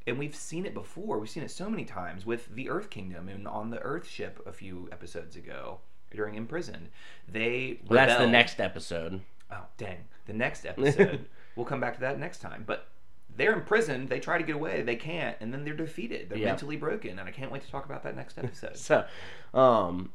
and 0.06 0.18
we've 0.18 0.34
seen 0.36 0.66
it 0.66 0.74
before. 0.74 1.18
We've 1.18 1.30
seen 1.30 1.42
it 1.42 1.50
so 1.50 1.70
many 1.70 1.84
times 1.86 2.26
with 2.26 2.54
the 2.54 2.68
Earth 2.68 2.90
Kingdom 2.90 3.28
and 3.28 3.48
on 3.48 3.70
the 3.70 3.78
Earth 3.80 4.06
ship 4.06 4.40
a 4.46 4.52
few 4.52 4.88
episodes 4.92 5.34
ago 5.34 5.80
during 6.10 6.34
Imprisoned. 6.34 6.90
They 7.26 7.80
Well, 7.88 8.06
that's 8.06 8.20
the 8.20 8.26
next 8.26 8.60
episode. 8.60 9.22
Oh 9.50 9.64
dang! 9.78 10.04
The 10.26 10.34
next 10.34 10.66
episode 10.66 11.26
we'll 11.56 11.64
come 11.66 11.80
back 11.80 11.94
to 11.94 12.00
that 12.00 12.18
next 12.18 12.40
time. 12.40 12.64
But 12.66 12.86
they're 13.34 13.52
imprisoned. 13.54 14.08
They 14.10 14.20
try 14.20 14.36
to 14.36 14.44
get 14.44 14.56
away. 14.56 14.82
They 14.82 14.96
can't, 14.96 15.36
and 15.40 15.54
then 15.54 15.64
they're 15.64 15.74
defeated. 15.76 16.28
They're 16.28 16.38
Yeah. 16.38 16.46
mentally 16.46 16.76
broken, 16.76 17.18
and 17.18 17.28
I 17.28 17.30
can't 17.32 17.50
wait 17.52 17.62
to 17.62 17.70
talk 17.70 17.84
about 17.86 18.02
that 18.02 18.14
next 18.16 18.36
episode. 18.42 18.76
So, 18.76 19.06
um, 19.54 20.12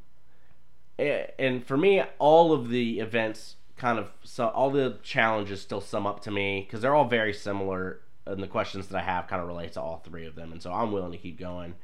and 0.98 1.66
for 1.66 1.78
me, 1.78 2.04
all 2.20 2.54
of 2.54 2.70
the 2.70 3.00
events 3.00 3.56
kind 3.78 4.00
of 4.00 4.12
so 4.24 4.48
all 4.50 4.70
the 4.70 4.98
challenges 5.04 5.62
still 5.62 5.82
sum 5.82 6.06
up 6.06 6.22
to 6.22 6.32
me 6.32 6.62
because 6.66 6.82
they're 6.82 6.96
all 6.96 7.08
very 7.08 7.34
similar, 7.34 8.00
and 8.26 8.42
the 8.42 8.48
questions 8.48 8.88
that 8.88 8.98
I 8.98 9.04
have 9.04 9.28
kind 9.28 9.42
of 9.42 9.48
relate 9.48 9.74
to 9.74 9.82
all 9.82 9.98
three 9.98 10.26
of 10.26 10.36
them, 10.36 10.52
and 10.52 10.62
so 10.62 10.72
I'm 10.72 10.92
willing 10.92 11.12
to 11.12 11.18
keep 11.18 11.40
going. 11.40 11.76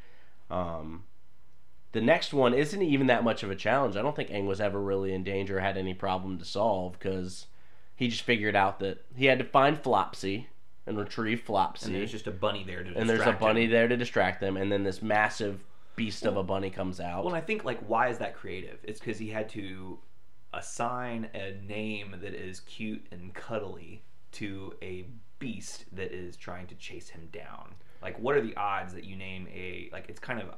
Um, 0.50 1.04
the 1.92 2.02
next 2.02 2.34
one 2.34 2.54
isn't 2.54 2.82
even 2.82 3.08
that 3.08 3.24
much 3.24 3.44
of 3.44 3.50
a 3.50 3.56
challenge. 3.56 3.96
I 3.96 4.02
don't 4.02 4.16
think 4.16 4.30
Aang 4.30 4.46
was 4.46 4.62
ever 4.62 4.80
really 4.80 5.14
in 5.14 5.24
danger, 5.24 5.58
or 5.58 5.62
had 5.62 5.78
any 5.78 5.94
problem 5.94 6.38
to 6.38 6.46
solve 6.46 6.94
because 6.94 7.48
he 7.96 8.08
just 8.08 8.22
figured 8.22 8.56
out 8.56 8.80
that 8.80 9.06
he 9.16 9.26
had 9.26 9.40
to 9.40 9.46
find 9.46 9.82
Flopsy 9.82 10.48
and 10.86 10.98
retrieve 10.98 11.44
Flopsy 11.46 11.86
and 11.86 11.96
there's 11.96 12.12
just 12.12 12.28
a 12.28 12.32
bunny 12.32 12.64
there 12.64 12.84
to 12.84 12.98
and 12.98 13.10
there's 13.10 13.28
a 13.28 13.34
bunny 13.34 13.66
him. 13.66 13.72
there 13.72 13.88
to 13.88 13.98
distract 13.98 14.40
them, 14.40 14.56
and 14.56 14.72
then 14.72 14.84
this 14.84 15.02
massive 15.02 15.66
beast 16.00 16.26
of 16.26 16.38
a 16.38 16.44
bunny 16.44 16.70
comes 16.70 17.02
out. 17.02 17.26
Well, 17.26 17.34
and 17.34 17.44
I 17.44 17.46
think 17.46 17.66
like 17.66 17.80
why 17.82 18.08
is 18.08 18.20
that 18.20 18.34
creative? 18.34 18.80
It's 18.84 19.02
because 19.02 19.20
he 19.20 19.28
had 19.28 19.50
to 19.50 20.00
assign 20.54 21.30
a 21.34 21.52
name 21.62 22.16
that 22.22 22.34
is 22.34 22.62
cute 22.62 23.06
and 23.12 23.34
cuddly 23.34 24.02
to 24.32 24.74
a 24.82 25.08
beast 25.40 25.84
that 25.92 26.14
is 26.14 26.38
trying 26.38 26.68
to 26.68 26.76
chase 26.76 27.10
him 27.10 27.28
down. 27.34 27.76
Like, 28.02 28.18
what 28.18 28.38
are 28.38 28.42
the 28.42 28.56
odds 28.56 28.94
that 28.94 29.04
you 29.04 29.18
name 29.18 29.50
a 29.54 29.90
like? 29.92 30.06
It's 30.08 30.20
kind 30.22 30.42
of 30.42 30.56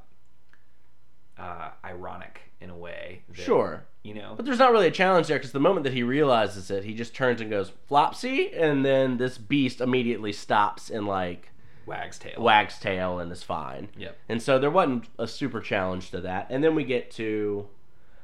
uh, 1.36 1.70
ironic 1.84 2.52
in 2.60 2.70
a 2.70 2.76
way. 2.76 3.24
that, 3.28 3.36
sure, 3.36 3.84
you 4.04 4.14
know. 4.14 4.34
but 4.36 4.44
there's 4.44 4.60
not 4.60 4.70
really 4.70 4.86
a 4.86 4.92
challenge 4.92 5.26
there 5.26 5.38
because 5.38 5.50
the 5.50 5.58
moment 5.58 5.82
that 5.82 5.92
he 5.92 6.04
realizes 6.04 6.70
it, 6.70 6.84
he 6.84 6.94
just 6.94 7.16
turns 7.16 7.40
and 7.40 7.50
goes 7.50 7.72
Flopsy, 7.90 8.52
and 8.56 8.84
then 8.84 9.16
this 9.16 9.38
beast 9.38 9.80
immediately 9.80 10.32
stops 10.32 10.88
and 10.88 11.04
like 11.04 11.50
Wag's 11.86 12.18
tail. 12.18 12.34
wags 12.38 12.78
tail 12.78 13.18
and 13.18 13.30
is 13.32 13.42
fine. 13.42 13.88
Yep. 13.96 14.16
And 14.28 14.42
so 14.42 14.58
there 14.58 14.70
wasn't 14.70 15.08
a 15.18 15.26
super 15.26 15.60
challenge 15.60 16.10
to 16.10 16.20
that. 16.20 16.46
And 16.50 16.62
then 16.62 16.74
we 16.74 16.84
get 16.84 17.10
to 17.12 17.68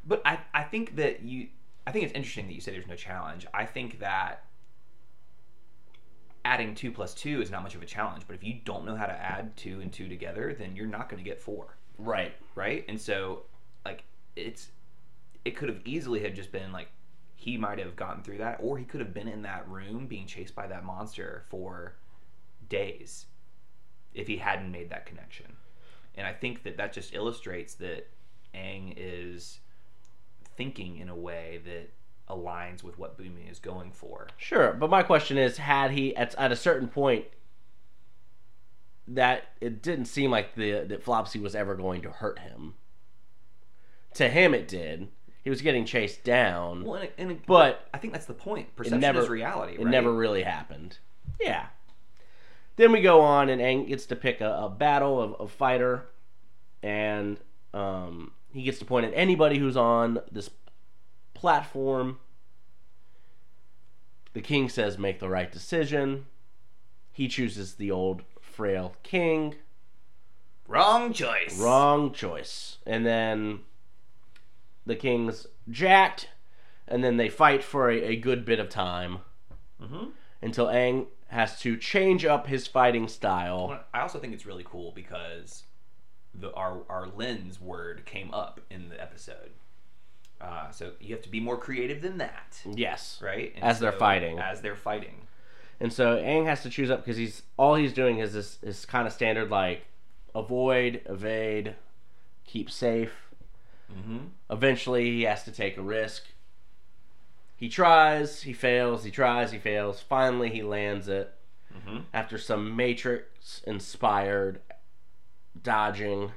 But 0.06 0.22
I, 0.24 0.38
I 0.54 0.62
think 0.62 0.96
that 0.96 1.22
you 1.22 1.48
I 1.86 1.92
think 1.92 2.04
it's 2.04 2.14
interesting 2.14 2.46
that 2.48 2.54
you 2.54 2.60
say 2.60 2.72
there's 2.72 2.86
no 2.86 2.96
challenge. 2.96 3.46
I 3.54 3.64
think 3.64 4.00
that 4.00 4.44
adding 6.44 6.74
two 6.74 6.92
plus 6.92 7.14
two 7.14 7.40
is 7.40 7.50
not 7.50 7.62
much 7.62 7.74
of 7.74 7.82
a 7.82 7.86
challenge, 7.86 8.24
but 8.26 8.34
if 8.34 8.44
you 8.44 8.58
don't 8.64 8.84
know 8.84 8.96
how 8.96 9.06
to 9.06 9.12
add 9.12 9.56
two 9.56 9.80
and 9.80 9.92
two 9.92 10.08
together, 10.08 10.54
then 10.58 10.76
you're 10.76 10.86
not 10.86 11.08
going 11.08 11.22
to 11.22 11.28
get 11.28 11.40
four, 11.40 11.76
right. 11.98 12.34
right? 12.54 12.84
And 12.88 13.00
so, 13.00 13.42
like, 13.84 14.04
it's 14.36 14.68
it 15.44 15.56
could 15.56 15.68
have 15.68 15.80
easily 15.84 16.20
have 16.20 16.34
just 16.34 16.52
been 16.52 16.72
like 16.72 16.88
he 17.36 17.56
might 17.56 17.78
have 17.78 17.96
gotten 17.96 18.22
through 18.22 18.38
that, 18.38 18.58
or 18.60 18.78
he 18.78 18.84
could 18.84 19.00
have 19.00 19.14
been 19.14 19.28
in 19.28 19.42
that 19.42 19.68
room 19.68 20.06
being 20.06 20.26
chased 20.26 20.54
by 20.54 20.66
that 20.66 20.84
monster 20.84 21.44
for 21.48 21.96
days 22.68 23.26
if 24.14 24.26
he 24.26 24.38
hadn't 24.38 24.70
made 24.70 24.90
that 24.90 25.06
connection. 25.06 25.56
And 26.14 26.26
I 26.26 26.32
think 26.32 26.64
that 26.64 26.76
that 26.76 26.92
just 26.92 27.14
illustrates 27.14 27.74
that 27.74 28.08
Aang 28.54 28.94
is 28.96 29.60
thinking 30.56 30.96
in 30.98 31.08
a 31.08 31.14
way 31.14 31.60
that 31.64 31.90
aligns 32.28 32.82
with 32.82 32.98
what 32.98 33.18
Bumi 33.18 33.50
is 33.50 33.58
going 33.58 33.92
for. 33.92 34.26
Sure, 34.36 34.72
but 34.72 34.90
my 34.90 35.02
question 35.02 35.38
is, 35.38 35.58
had 35.58 35.92
he 35.92 36.14
at, 36.16 36.34
at 36.34 36.52
a 36.52 36.56
certain 36.56 36.88
point 36.88 37.26
that 39.06 39.44
it 39.60 39.82
didn't 39.82 40.04
seem 40.04 40.30
like 40.30 40.54
the 40.54 40.84
that 40.88 41.04
Flopsy 41.04 41.40
was 41.40 41.54
ever 41.54 41.74
going 41.74 42.02
to 42.02 42.10
hurt 42.10 42.40
him. 42.40 42.74
To 44.14 44.28
him, 44.28 44.54
it 44.54 44.68
did. 44.68 45.08
He 45.44 45.50
was 45.50 45.62
getting 45.62 45.86
chased 45.86 46.24
down. 46.24 46.84
Well, 46.84 47.00
and, 47.16 47.30
and 47.30 47.46
But 47.46 47.88
I 47.94 47.98
think 47.98 48.12
that's 48.12 48.26
the 48.26 48.34
point. 48.34 48.74
Perception 48.76 49.00
never- 49.00 49.20
is 49.20 49.28
reality. 49.28 49.74
It 49.74 49.78
right? 49.78 49.90
never 49.90 50.12
really 50.12 50.42
happened. 50.42 50.98
Yeah. 51.40 51.66
Then 52.78 52.92
we 52.92 53.00
go 53.00 53.20
on, 53.22 53.48
and 53.48 53.60
Aang 53.60 53.88
gets 53.88 54.06
to 54.06 54.14
pick 54.16 54.40
a, 54.40 54.50
a 54.52 54.68
battle 54.68 55.20
of 55.20 55.34
a 55.40 55.48
fighter, 55.48 56.06
and 56.80 57.36
um, 57.74 58.30
he 58.52 58.62
gets 58.62 58.78
to 58.78 58.84
point 58.84 59.04
at 59.04 59.12
anybody 59.14 59.58
who's 59.58 59.76
on 59.76 60.20
this 60.30 60.48
platform. 61.34 62.20
The 64.32 64.40
king 64.40 64.68
says, 64.68 64.96
"Make 64.96 65.18
the 65.18 65.28
right 65.28 65.50
decision." 65.50 66.26
He 67.10 67.26
chooses 67.26 67.74
the 67.74 67.90
old 67.90 68.22
frail 68.40 68.94
king. 69.02 69.56
wrong 70.68 71.12
choice. 71.12 71.58
Wrong 71.58 72.12
choice. 72.12 72.78
And 72.86 73.04
then 73.04 73.60
the 74.86 74.94
king's 74.94 75.48
jacked, 75.68 76.28
and 76.86 77.02
then 77.02 77.16
they 77.16 77.28
fight 77.28 77.64
for 77.64 77.90
a, 77.90 77.96
a 78.04 78.16
good 78.16 78.44
bit 78.44 78.60
of 78.60 78.68
time 78.68 79.18
hmm 79.82 80.10
until 80.40 80.66
Aang 80.66 81.08
has 81.28 81.58
to 81.60 81.76
change 81.76 82.24
up 82.24 82.46
his 82.46 82.66
fighting 82.66 83.06
style. 83.08 83.80
I 83.94 84.00
also 84.00 84.18
think 84.18 84.32
it's 84.34 84.46
really 84.46 84.64
cool 84.66 84.92
because 84.92 85.64
the 86.34 86.52
our 86.54 86.82
our 86.88 87.06
lens 87.06 87.60
word 87.60 88.04
came 88.06 88.32
up 88.32 88.60
in 88.70 88.88
the 88.88 89.00
episode. 89.00 89.50
Uh, 90.40 90.70
so 90.70 90.92
you 91.00 91.14
have 91.14 91.22
to 91.24 91.28
be 91.28 91.40
more 91.40 91.56
creative 91.56 92.00
than 92.00 92.18
that, 92.18 92.60
Yes. 92.64 93.18
right? 93.20 93.52
And 93.56 93.64
As 93.64 93.80
they're 93.80 93.90
fighting. 93.90 94.38
As 94.38 94.60
they're 94.60 94.76
fighting. 94.76 95.26
And 95.80 95.92
so 95.92 96.16
Aang 96.16 96.44
has 96.46 96.62
to 96.62 96.70
choose 96.70 96.90
up 96.90 97.00
because 97.04 97.16
he's 97.16 97.42
all 97.56 97.74
he's 97.74 97.92
doing 97.92 98.18
is 98.18 98.32
this 98.34 98.58
is 98.62 98.84
kind 98.86 99.06
of 99.06 99.12
standard 99.12 99.50
like 99.50 99.86
avoid, 100.34 101.00
evade, 101.06 101.74
keep 102.44 102.70
safe. 102.70 103.12
Mm-hmm. 103.92 104.18
Eventually, 104.50 105.10
he 105.10 105.22
has 105.22 105.42
to 105.44 105.50
take 105.52 105.76
a 105.76 105.82
risk. 105.82 106.24
He 107.58 107.68
tries, 107.68 108.42
he 108.42 108.52
fails, 108.54 109.02
he 109.04 109.10
tries, 109.10 109.50
he 109.52 109.58
fails. 109.58 110.00
Finally, 110.00 110.50
he 110.50 110.62
lands 110.62 111.08
it 111.08 111.34
Mm-hmm. 111.76 111.98
after 112.14 112.38
some 112.38 112.74
Matrix 112.74 113.60
inspired 113.66 114.60
dodging. 115.62 116.32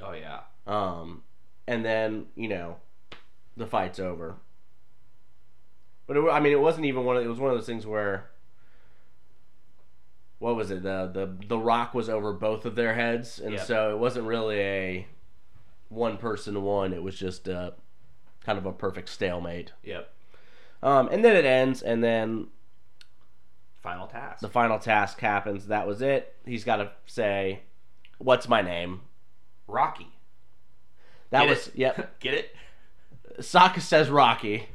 Oh 0.00 0.12
yeah. 0.12 0.40
Um, 0.66 1.22
and 1.66 1.84
then 1.84 2.26
you 2.36 2.46
know, 2.48 2.76
the 3.56 3.66
fight's 3.66 3.98
over. 3.98 4.36
But 6.06 6.16
it, 6.16 6.30
I 6.30 6.38
mean, 6.40 6.52
it 6.52 6.60
wasn't 6.60 6.86
even 6.86 7.04
one. 7.04 7.16
Of, 7.16 7.24
it 7.24 7.28
was 7.28 7.40
one 7.40 7.50
of 7.50 7.56
those 7.56 7.66
things 7.66 7.84
where, 7.86 8.30
what 10.38 10.54
was 10.56 10.70
it? 10.70 10.82
The 10.82 11.10
the 11.12 11.46
the 11.48 11.58
rock 11.58 11.94
was 11.94 12.08
over 12.08 12.32
both 12.32 12.64
of 12.64 12.74
their 12.76 12.94
heads, 12.94 13.38
and 13.40 13.54
Yep. 13.54 13.66
so 13.66 13.90
it 13.94 13.98
wasn't 13.98 14.26
really 14.26 14.60
a 14.60 15.06
one 15.88 16.16
person 16.16 16.62
one. 16.62 16.92
It 16.92 17.02
was 17.02 17.16
just 17.18 17.48
a 17.48 17.74
kind 18.44 18.56
of 18.58 18.66
a 18.66 18.72
perfect 18.72 19.08
stalemate. 19.08 19.72
Yep. 19.82 20.10
Um, 20.84 21.08
and 21.10 21.24
then 21.24 21.34
it 21.34 21.44
ends, 21.44 21.82
and 21.82 22.04
then 22.04 22.48
Final 23.82 24.06
task. 24.06 24.40
the 24.40 24.48
final 24.48 24.78
task 24.78 25.18
happens. 25.18 25.66
That 25.68 25.86
was 25.86 26.00
it. 26.02 26.36
He's 26.46 26.62
got 26.64 26.76
to 26.76 26.90
say, 27.06 27.60
"What's 28.18 28.48
my 28.48 28.62
name?" 28.62 29.00
Rocky. 29.66 30.08
That 31.30 31.40
Get 31.44 31.48
was 31.50 31.68
it? 31.68 31.76
yep. 31.76 32.18
Get 32.20 32.34
it? 32.34 32.54
Sokka 33.40 33.80
says 33.80 34.10
Rocky. 34.10 34.68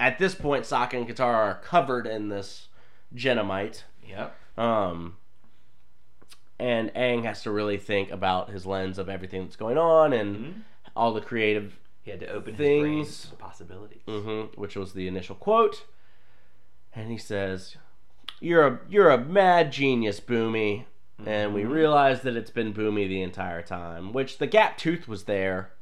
At 0.00 0.18
this 0.18 0.34
point, 0.34 0.64
Sokka 0.64 0.94
and 0.94 1.06
Katara 1.08 1.34
are 1.34 1.60
covered 1.62 2.06
in 2.06 2.28
this 2.28 2.68
jennamite. 3.14 3.84
Yep. 4.06 4.34
Um, 4.58 5.16
and 6.58 6.92
Aang 6.94 7.24
has 7.24 7.42
to 7.42 7.50
really 7.50 7.76
think 7.78 8.10
about 8.10 8.50
his 8.50 8.66
lens 8.66 8.98
of 8.98 9.08
everything 9.08 9.42
that's 9.44 9.56
going 9.56 9.78
on 9.78 10.12
and 10.12 10.36
Mhm. 10.36 10.54
all 10.96 11.12
the 11.12 11.20
creative, 11.20 11.78
He 12.06 12.12
had 12.12 12.20
to 12.20 12.28
open 12.28 12.54
his 12.54 12.58
brain 12.80 12.82
Things- 13.04 13.30
to 13.30 13.34
possibilities. 13.34 14.00
mhm, 14.06 14.56
which 14.56 14.76
was 14.76 14.92
the 14.92 15.08
initial 15.08 15.34
quote. 15.34 15.84
And 16.94 17.10
he 17.10 17.18
says, 17.18 17.76
"You're 18.40 18.64
a 18.64 18.80
you're 18.88 19.10
a 19.10 19.18
mad 19.18 19.72
genius, 19.72 20.20
Bumi." 20.20 20.84
And 21.26 21.52
we 21.52 21.62
Mhm. 21.64 21.70
realize 21.72 22.22
that 22.22 22.36
it's 22.36 22.52
been 22.52 22.72
Bumi 22.72 23.08
the 23.08 23.22
entire 23.22 23.60
time, 23.60 24.12
which 24.12 24.38
the 24.38 24.46
gap 24.46 24.76
tooth 24.78 25.08
was 25.08 25.24
there 25.24 25.72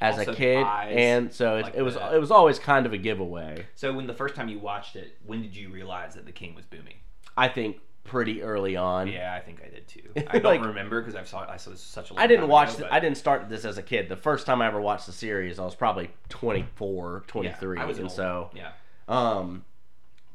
as 0.00 0.18
Also 0.18 0.32
a 0.32 0.34
kid, 0.34 0.66
and 0.66 1.32
so 1.32 1.56
it, 1.58 1.62
like 1.62 1.74
it 1.76 1.82
was 1.82 1.94
the- 1.94 2.12
it 2.16 2.18
was 2.18 2.32
always 2.32 2.58
kind 2.58 2.84
of 2.84 2.92
a 2.92 2.98
giveaway. 2.98 3.66
So 3.76 3.92
when 3.92 4.08
the 4.08 4.14
first 4.14 4.34
time 4.34 4.48
you 4.48 4.58
watched 4.58 4.96
it, 4.96 5.16
when 5.24 5.42
did 5.42 5.54
you 5.54 5.70
realize 5.70 6.14
that 6.16 6.26
the 6.26 6.32
king 6.32 6.56
was 6.56 6.64
Bumi? 6.66 6.96
I 7.36 7.46
think 7.46 7.78
pretty 8.04 8.42
early 8.42 8.76
on. 8.76 9.06
Yeah, 9.08 9.32
I 9.34 9.40
think 9.40 9.62
I 9.64 9.68
did 9.68 9.86
too. 9.88 10.02
I 10.28 10.38
don't 10.38 10.44
Like- 10.44 10.64
remember 10.64 11.00
because 11.00 11.14
I 11.14 11.24
saw 11.24 11.48
I 11.48 11.56
saw 11.56 11.70
this 11.70 11.80
such 11.80 12.10
a 12.10 12.14
long 12.14 12.22
I 12.22 12.26
didn't 12.26 12.48
watch. 12.48 12.70
ago, 12.70 12.78
the, 12.78 12.82
but- 12.84 12.92
I 12.92 13.00
didn't 13.00 13.16
start 13.18 13.48
this 13.48 13.64
as 13.64 13.78
a 13.78 13.82
kid. 13.82 14.08
The 14.08 14.16
first 14.16 14.46
time 14.46 14.60
I 14.62 14.66
ever 14.66 14.80
watched 14.80 15.06
the 15.06 15.12
series, 15.12 15.58
I 15.58 15.64
was 15.64 15.74
probably 15.74 16.10
24, 16.28 17.24
23, 17.26 17.76
Yeah, 17.76 17.82
I 17.82 17.86
was 17.86 17.98
an 17.98 18.02
and 18.04 18.10
old- 18.10 18.16
so 18.16 18.50
yeah. 18.54 18.72
Um, 19.08 19.64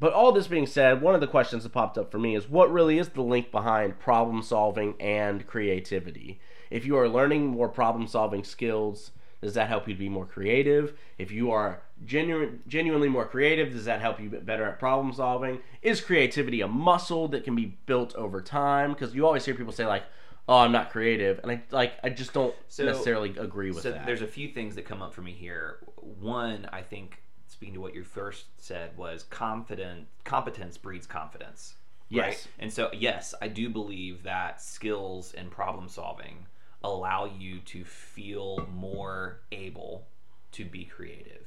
but 0.00 0.12
all 0.12 0.30
this 0.32 0.46
being 0.46 0.66
said, 0.66 1.02
one 1.02 1.14
of 1.14 1.20
the 1.20 1.26
questions 1.26 1.64
that 1.64 1.72
popped 1.72 1.98
up 1.98 2.10
for 2.12 2.18
me 2.18 2.36
is 2.36 2.48
what 2.48 2.72
really 2.72 2.98
is 2.98 3.08
the 3.10 3.22
link 3.22 3.50
behind 3.50 3.98
problem 3.98 4.42
solving 4.42 4.94
and 5.00 5.46
creativity? 5.46 6.40
If 6.70 6.84
you 6.86 6.96
are 6.98 7.08
learning 7.08 7.46
more 7.46 7.68
problem 7.68 8.06
solving 8.06 8.44
skills, 8.44 9.10
does 9.40 9.54
that 9.54 9.68
help 9.68 9.86
you 9.86 9.94
to 9.94 9.98
be 9.98 10.08
more 10.08 10.26
creative? 10.26 10.98
If 11.16 11.30
you 11.30 11.50
are 11.52 11.82
genuine, 12.04 12.60
genuinely 12.66 13.08
more 13.08 13.26
creative, 13.26 13.72
does 13.72 13.84
that 13.84 14.00
help 14.00 14.20
you 14.20 14.28
get 14.28 14.44
better 14.44 14.64
at 14.64 14.78
problem 14.78 15.12
solving? 15.12 15.60
Is 15.82 16.00
creativity 16.00 16.60
a 16.60 16.68
muscle 16.68 17.28
that 17.28 17.44
can 17.44 17.54
be 17.54 17.76
built 17.86 18.14
over 18.16 18.40
time? 18.40 18.92
Because 18.92 19.14
you 19.14 19.26
always 19.26 19.44
hear 19.44 19.54
people 19.54 19.72
say 19.72 19.86
like, 19.86 20.02
"Oh, 20.48 20.58
I'm 20.58 20.72
not 20.72 20.90
creative," 20.90 21.38
and 21.42 21.52
I 21.52 21.62
like 21.70 21.92
I 22.02 22.08
just 22.10 22.32
don't 22.32 22.54
So- 22.68 22.84
necessarily 22.84 23.36
agree 23.38 23.70
with 23.70 23.82
so 23.82 23.92
that. 23.92 24.06
there's 24.06 24.22
a 24.22 24.26
few 24.26 24.48
things 24.48 24.74
that 24.74 24.84
come 24.84 25.02
up 25.02 25.14
for 25.14 25.22
me 25.22 25.32
here. 25.32 25.78
One, 26.20 26.68
I 26.72 26.82
think 26.82 27.22
speaking 27.46 27.74
to 27.74 27.80
what 27.80 27.94
you 27.94 28.02
first 28.04 28.46
said 28.60 28.96
was 28.96 29.22
confident 29.24 30.08
competence 30.24 30.76
breeds 30.76 31.06
confidence. 31.06 31.74
Yes. 32.08 32.24
Right? 32.24 32.48
And 32.58 32.72
so 32.72 32.90
yes, 32.92 33.34
I 33.40 33.48
do 33.48 33.68
believe 33.68 34.22
that 34.24 34.60
skills 34.60 35.32
and 35.34 35.50
problem 35.50 35.88
solving 35.88 36.46
allow 36.82 37.24
you 37.24 37.60
to 37.60 37.84
feel 37.84 38.66
more 38.72 39.40
able 39.52 40.06
to 40.52 40.64
be 40.64 40.84
creative. 40.84 41.46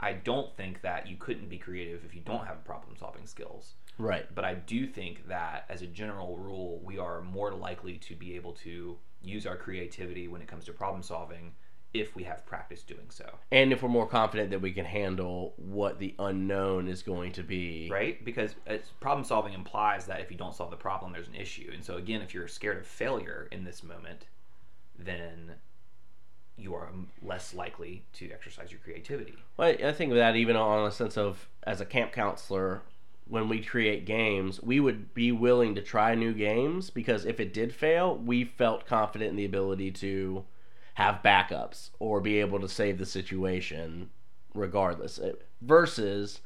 I 0.00 0.14
don't 0.14 0.54
think 0.56 0.82
that 0.82 1.06
you 1.06 1.16
couldn't 1.16 1.48
be 1.48 1.58
creative 1.58 2.04
if 2.04 2.14
you 2.14 2.20
don't 2.20 2.46
have 2.46 2.64
problem 2.64 2.96
solving 2.98 3.26
skills. 3.26 3.74
right. 3.98 4.26
But 4.34 4.44
I 4.44 4.54
do 4.54 4.86
think 4.86 5.28
that 5.28 5.64
as 5.68 5.82
a 5.82 5.86
general 5.86 6.36
rule, 6.36 6.80
we 6.82 6.98
are 6.98 7.20
more 7.22 7.52
likely 7.52 7.98
to 7.98 8.16
be 8.16 8.34
able 8.34 8.52
to 8.54 8.96
use 9.22 9.46
our 9.46 9.56
creativity 9.56 10.26
when 10.26 10.42
it 10.42 10.48
comes 10.48 10.64
to 10.64 10.72
problem 10.72 11.02
solving 11.04 11.52
if 11.94 12.16
we 12.16 12.24
have 12.24 12.44
practice 12.46 12.82
doing 12.82 13.10
so. 13.10 13.30
And 13.50 13.72
if 13.72 13.82
we're 13.82 13.88
more 13.90 14.06
confident 14.06 14.50
that 14.50 14.60
we 14.60 14.72
can 14.72 14.86
handle 14.86 15.52
what 15.56 15.98
the 15.98 16.14
unknown 16.18 16.88
is 16.88 17.02
going 17.02 17.32
to 17.32 17.42
be, 17.42 17.88
Right? 17.90 18.24
Because 18.24 18.54
it's, 18.66 18.88
problem 18.98 19.24
solving 19.24 19.52
implies 19.52 20.06
that 20.06 20.20
if 20.20 20.30
you 20.30 20.36
don't 20.36 20.54
solve 20.54 20.70
the 20.70 20.76
problem, 20.76 21.12
there's 21.12 21.28
an 21.28 21.34
issue. 21.34 21.70
And 21.72 21.84
so, 21.84 21.96
again, 21.96 22.22
if 22.22 22.32
you're 22.32 22.48
scared 22.48 22.78
of 22.78 22.86
failure 22.86 23.46
in 23.52 23.62
this 23.64 23.82
moment, 23.82 24.26
then 25.04 25.54
you 26.56 26.74
are 26.74 26.90
less 27.22 27.54
likely 27.54 28.04
to 28.14 28.30
exercise 28.30 28.70
your 28.70 28.80
creativity. 28.80 29.34
Well, 29.56 29.74
I 29.84 29.92
think 29.92 30.10
of 30.12 30.16
that 30.18 30.36
even 30.36 30.56
on 30.56 30.86
a 30.86 30.92
sense 30.92 31.16
of 31.16 31.48
as 31.64 31.80
a 31.80 31.86
camp 31.86 32.12
counselor, 32.12 32.82
when 33.26 33.48
we 33.48 33.62
create 33.62 34.04
games, 34.04 34.62
we 34.62 34.78
would 34.80 35.14
be 35.14 35.32
willing 35.32 35.74
to 35.74 35.82
try 35.82 36.14
new 36.14 36.34
games 36.34 36.90
because 36.90 37.24
if 37.24 37.40
it 37.40 37.54
did 37.54 37.74
fail, 37.74 38.16
we 38.16 38.44
felt 38.44 38.86
confident 38.86 39.30
in 39.30 39.36
the 39.36 39.44
ability 39.44 39.90
to 39.92 40.44
have 40.94 41.22
backups 41.22 41.90
or 41.98 42.20
be 42.20 42.38
able 42.40 42.60
to 42.60 42.68
save 42.68 42.98
the 42.98 43.06
situation 43.06 44.10
regardless. 44.54 45.18
Versus, 45.62 46.40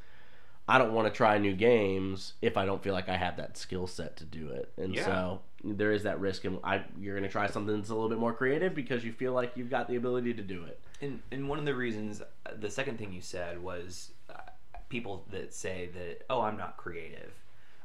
I 0.67 0.77
don't 0.77 0.93
want 0.93 1.07
to 1.07 1.13
try 1.13 1.37
new 1.37 1.53
games 1.55 2.33
if 2.41 2.55
I 2.55 2.65
don't 2.65 2.81
feel 2.81 2.93
like 2.93 3.09
I 3.09 3.17
have 3.17 3.35
that 3.37 3.57
skill 3.57 3.87
set 3.87 4.15
to 4.17 4.23
do 4.23 4.47
it. 4.49 4.71
And 4.77 4.95
Yeah. 4.95 5.03
so 5.05 5.41
there 5.75 5.91
is 5.91 6.03
that 6.03 6.19
risk, 6.19 6.45
and 6.45 6.59
I, 6.63 6.83
you're 6.99 7.15
going 7.15 7.27
to 7.27 7.31
try 7.31 7.47
something 7.47 7.75
that's 7.75 7.89
a 7.89 7.93
little 7.93 8.09
bit 8.09 8.19
more 8.19 8.33
creative 8.33 8.73
because 8.75 9.03
you 9.03 9.11
feel 9.11 9.33
like 9.33 9.53
you've 9.55 9.69
got 9.69 9.87
the 9.87 9.95
ability 9.95 10.33
to 10.35 10.43
do 10.43 10.63
it. 10.63 10.79
And, 11.01 11.21
and 11.31 11.47
one 11.49 11.59
of 11.59 11.65
the 11.65 11.75
reasons, 11.75 12.21
uh, 12.21 12.51
the 12.59 12.69
second 12.69 12.97
thing 12.97 13.13
you 13.13 13.21
said 13.21 13.61
was 13.61 14.11
uh, 14.29 14.39
people 14.89 15.25
that 15.31 15.53
say 15.53 15.89
that, 15.93 16.25
oh, 16.29 16.41
I'm 16.41 16.57
not 16.57 16.77
creative. 16.77 17.33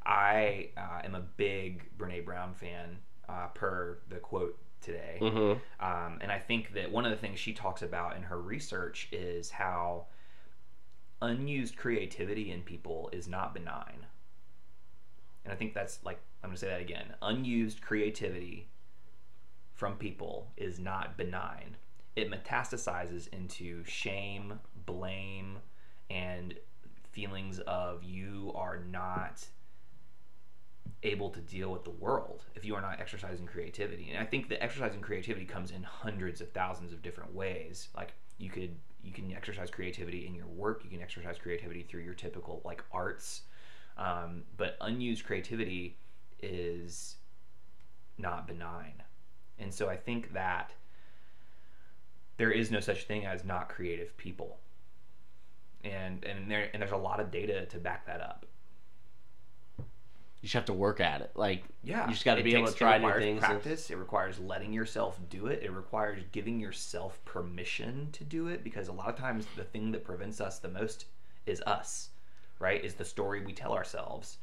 I 0.04 0.70
uh, 0.76 1.00
am 1.04 1.14
a 1.14 1.20
big 1.20 1.96
Brene 1.96 2.24
Brown 2.24 2.54
fan, 2.54 2.98
uh, 3.28 3.48
per 3.54 3.98
the 4.08 4.16
quote 4.16 4.58
today. 4.80 5.18
Mm-hmm. 5.20 5.84
Um, 5.84 6.18
and 6.20 6.32
I 6.32 6.38
think 6.38 6.74
that 6.74 6.90
one 6.90 7.04
of 7.04 7.10
the 7.10 7.16
things 7.16 7.38
she 7.38 7.52
talks 7.52 7.82
about 7.82 8.16
in 8.16 8.22
her 8.24 8.40
research 8.40 9.08
is 9.12 9.50
how 9.50 10.06
unused 11.20 11.76
creativity 11.76 12.50
in 12.50 12.62
people 12.62 13.08
is 13.12 13.28
not 13.28 13.54
benign. 13.54 14.06
And 15.44 15.52
I 15.52 15.57
think 15.57 15.74
that's 15.74 15.98
like, 16.05 16.20
I'm 16.42 16.50
going 16.50 16.57
to 16.57 16.61
say 16.61 16.68
that 16.68 16.81
again. 16.81 17.14
Unused 17.22 17.83
creativity 17.83 18.68
from 19.74 19.96
people 19.96 20.52
is 20.57 20.78
not 20.78 21.16
benign. 21.16 21.76
It 22.14 22.31
metastasizes 22.31 23.28
into 23.33 23.83
shame, 23.85 24.61
blame, 24.87 25.59
and 26.11 26.55
feelings 27.11 27.59
of 27.61 28.05
you 28.05 28.52
are 28.55 28.78
not 28.90 29.44
able 31.02 31.31
to 31.31 31.40
deal 31.40 31.70
with 31.72 31.85
the 31.85 31.90
world 31.90 32.44
if 32.55 32.64
you 32.64 32.74
are 32.74 32.81
not 32.81 33.00
exercising 33.00 33.46
creativity. 33.46 34.11
And 34.11 34.18
I 34.18 34.24
think 34.24 34.48
that 34.48 34.62
exercising 34.62 35.00
creativity 35.00 35.44
comes 35.44 35.70
in 35.70 35.83
hundreds 35.83 36.40
of 36.40 36.50
thousands 36.52 36.92
of 36.92 37.02
different 37.02 37.35
ways. 37.35 37.88
Like 37.96 38.14
you 38.38 38.50
could 38.50 38.76
you 39.02 39.12
can 39.12 39.33
exercise 39.33 39.70
creativity 39.70 40.26
in 40.26 40.35
your 40.35 40.46
work, 40.46 40.83
you 40.85 40.90
can 40.90 41.02
exercise 41.02 41.37
creativity 41.38 41.83
through 41.83 42.02
your 42.02 42.14
typical 42.14 42.62
like 42.64 42.85
arts. 42.92 43.42
Um, 43.96 44.42
but 44.57 44.76
unused 44.81 45.24
creativity 45.24 45.96
is 46.40 47.16
not 48.18 48.46
benign. 48.46 49.02
And 49.59 49.72
so 49.72 49.88
I 49.88 49.96
think 49.96 50.33
that 50.33 50.72
there 52.37 52.50
is 52.50 52.70
no 52.70 52.81
such 52.81 53.05
thing 53.05 53.26
as 53.26 53.44
not 53.44 53.68
creative 53.68 54.16
people. 54.16 54.59
And 55.85 56.24
and 56.24 56.50
there 56.50 56.68
and 56.72 56.81
there's 56.81 56.92
a 56.92 56.96
lot 56.96 57.20
of 57.20 57.31
data 57.31 57.66
to 57.66 57.78
back 57.78 58.07
that 58.07 58.20
up. 58.20 58.46
You 59.78 60.46
just 60.46 60.55
have 60.55 60.64
to 60.66 60.72
work 60.72 61.00
at 61.00 61.20
it. 61.20 61.31
Like, 61.37 61.62
Yeah, 61.85 62.07
You 62.07 62.12
just 62.12 62.24
gotta 62.24 62.40
It 62.40 62.44
be 62.44 62.55
able 62.57 62.66
to 62.66 62.74
try 62.74 62.96
it 62.96 63.02
new 63.02 63.12
things 63.14 63.42
and- 63.44 63.52
Practice. 63.52 63.90
It 63.90 63.96
requires 63.96 64.40
letting 64.40 64.72
yourself 64.72 65.20
do 65.28 65.46
it. 65.46 65.62
It 65.62 65.70
requires 65.70 66.20
giving 66.33 66.59
yourself 66.59 67.24
permission 67.24 68.09
to 68.12 68.24
do 68.24 68.48
it 68.48 68.64
because 68.64 68.88
a 68.88 68.92
lot 68.92 69.09
of 69.09 69.16
times 69.16 69.46
the 69.55 69.62
thing 69.62 69.92
that 69.92 70.02
prevents 70.05 70.40
us 70.40 70.59
the 70.59 70.68
most 70.68 71.07
is 71.46 71.61
us, 71.62 72.11
right? 72.62 72.83
Is 72.85 72.94
the 72.94 73.05
story 73.05 73.44
we 73.44 73.53
tell 73.53 73.72
ourselves 73.72 74.38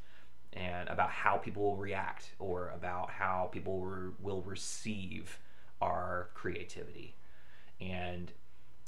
and 0.51 0.89
about 0.89 1.09
how 1.09 1.37
people 1.37 1.63
will 1.63 1.77
react 1.77 2.31
or 2.37 2.71
about 2.75 3.09
how 3.09 3.49
people 3.51 3.79
re- 3.79 4.11
will 4.19 4.41
receive 4.41 5.39
our 5.81 6.29
creativity. 6.33 7.15
And 7.79 8.31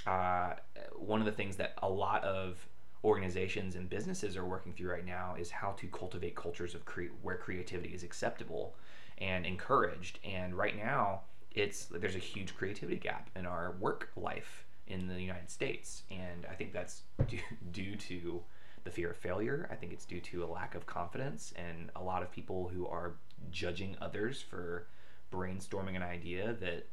uh, 0.06 0.56
one 0.96 1.22
of 1.22 1.26
the 1.26 1.32
things 1.32 1.56
that 1.58 1.76
a 1.82 1.88
lot 1.88 2.26
of 2.26 2.58
organizations 3.06 3.76
and 3.76 3.90
businesses 3.90 4.36
are 4.36 4.46
working 4.46 4.74
through 4.74 4.92
right 4.92 5.06
now 5.06 5.36
is 5.40 5.50
how 5.50 5.72
to 5.80 5.88
cultivate 5.88 6.36
cultures 6.36 6.76
of 6.76 6.84
cre- 6.84 7.14
where 7.22 7.38
creativity 7.38 7.94
is 7.94 8.04
acceptable 8.04 8.76
and 9.20 9.46
encouraged. 9.46 10.20
And 10.26 10.54
right 10.56 10.76
now, 10.76 11.22
it's 11.52 11.86
there's 11.86 12.16
a 12.16 12.20
huge 12.20 12.54
creativity 12.56 12.98
gap 12.98 13.30
in 13.36 13.46
our 13.46 13.76
work 13.80 14.10
life 14.18 14.66
in 14.88 15.08
the 15.08 15.22
United 15.22 15.50
States, 15.50 16.04
and 16.12 16.46
I 16.50 16.54
think 16.54 16.74
that's 16.74 17.04
due, 17.28 17.40
due 17.72 17.96
to 17.96 18.42
the 18.84 18.92
fear 18.92 19.12
of 19.12 19.18
failure. 19.18 19.68
I 19.72 19.76
think 19.76 19.94
it's 19.94 20.06
due 20.06 20.20
to 20.22 20.44
a 20.44 20.48
lack 20.48 20.76
of 20.76 20.86
confidence 20.86 21.54
and 21.56 21.90
a 21.96 22.04
lot 22.04 22.24
of 22.24 22.32
people 22.32 22.72
who 22.74 22.88
are 22.88 23.14
judging 23.52 23.96
others 24.02 24.42
for 24.42 24.88
brainstorming 25.32 25.96
an 25.96 26.04
idea 26.04 26.54
that 26.60 26.88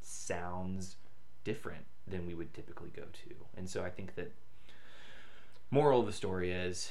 sounds 0.00 0.96
different 1.44 1.84
than 2.06 2.26
we 2.26 2.34
would 2.34 2.52
typically 2.54 2.90
go 2.94 3.02
to. 3.02 3.34
And 3.56 3.68
so 3.68 3.84
I 3.84 3.90
think 3.90 4.14
that 4.16 4.32
moral 5.70 6.00
of 6.00 6.06
the 6.06 6.12
story 6.12 6.52
is 6.52 6.90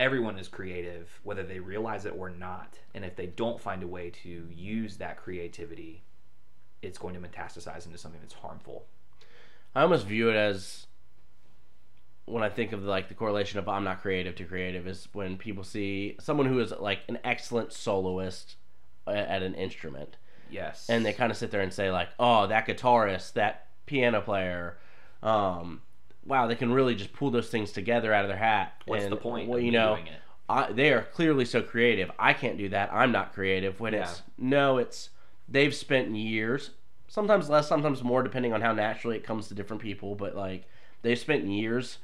everyone 0.00 0.38
is 0.38 0.48
creative 0.48 1.20
whether 1.22 1.42
they 1.42 1.60
realize 1.60 2.04
it 2.04 2.14
or 2.16 2.28
not. 2.30 2.78
And 2.94 3.04
if 3.04 3.16
they 3.16 3.26
don't 3.26 3.60
find 3.60 3.82
a 3.82 3.88
way 3.88 4.10
to 4.22 4.48
use 4.50 4.96
that 4.96 5.16
creativity, 5.16 6.02
it's 6.82 6.98
going 6.98 7.14
to 7.14 7.20
metastasize 7.20 7.86
into 7.86 7.98
something 7.98 8.20
that's 8.20 8.34
harmful. 8.34 8.86
I 9.74 9.82
almost 9.82 10.06
view 10.06 10.28
it 10.28 10.36
as 10.36 10.86
when 12.32 12.42
I 12.42 12.48
think 12.48 12.72
of 12.72 12.82
like 12.82 13.08
the 13.08 13.14
correlation 13.14 13.58
of 13.58 13.68
I'm 13.68 13.84
not 13.84 14.00
creative 14.02 14.34
to 14.36 14.44
creative 14.44 14.86
is 14.86 15.08
when 15.12 15.36
people 15.36 15.64
see 15.64 16.16
someone 16.20 16.46
who 16.46 16.58
is 16.60 16.72
like 16.72 17.00
an 17.08 17.18
excellent 17.24 17.72
soloist 17.72 18.56
at 19.06 19.42
an 19.42 19.54
instrument, 19.54 20.16
Yes. 20.50 20.86
and 20.88 21.04
they 21.04 21.12
kind 21.12 21.30
of 21.30 21.36
sit 21.36 21.50
there 21.50 21.60
and 21.60 21.72
say 21.72 21.90
like, 21.90 22.08
"Oh, 22.18 22.46
that 22.46 22.66
guitarist, 22.66 23.34
that 23.34 23.66
piano 23.86 24.20
player, 24.20 24.78
um, 25.22 25.82
wow, 26.24 26.46
they 26.46 26.54
can 26.54 26.72
really 26.72 26.94
just 26.94 27.12
pull 27.12 27.30
those 27.30 27.48
things 27.48 27.72
together 27.72 28.12
out 28.12 28.24
of 28.24 28.28
their 28.28 28.38
hat." 28.38 28.74
What's 28.86 29.04
and, 29.04 29.12
the 29.12 29.16
point 29.16 29.48
Well, 29.48 29.58
you 29.60 29.72
know? 29.72 29.98
I, 30.48 30.72
they 30.72 30.92
are 30.92 31.02
clearly 31.02 31.44
so 31.44 31.62
creative. 31.62 32.10
I 32.18 32.32
can't 32.34 32.58
do 32.58 32.68
that. 32.70 32.92
I'm 32.92 33.12
not 33.12 33.32
creative. 33.32 33.80
When 33.80 33.94
it's 33.94 34.22
no, 34.36 34.78
it's 34.78 35.10
they've 35.48 35.74
spent 35.74 36.14
years, 36.14 36.70
sometimes 37.08 37.48
less, 37.48 37.68
sometimes 37.68 38.02
more, 38.02 38.22
depending 38.22 38.52
on 38.52 38.60
how 38.60 38.72
naturally 38.72 39.16
it 39.16 39.24
comes 39.24 39.48
to 39.48 39.54
different 39.54 39.82
people. 39.82 40.14
But 40.14 40.34
like 40.36 40.68
they've 41.02 41.18
spent 41.18 41.44
years 41.44 41.98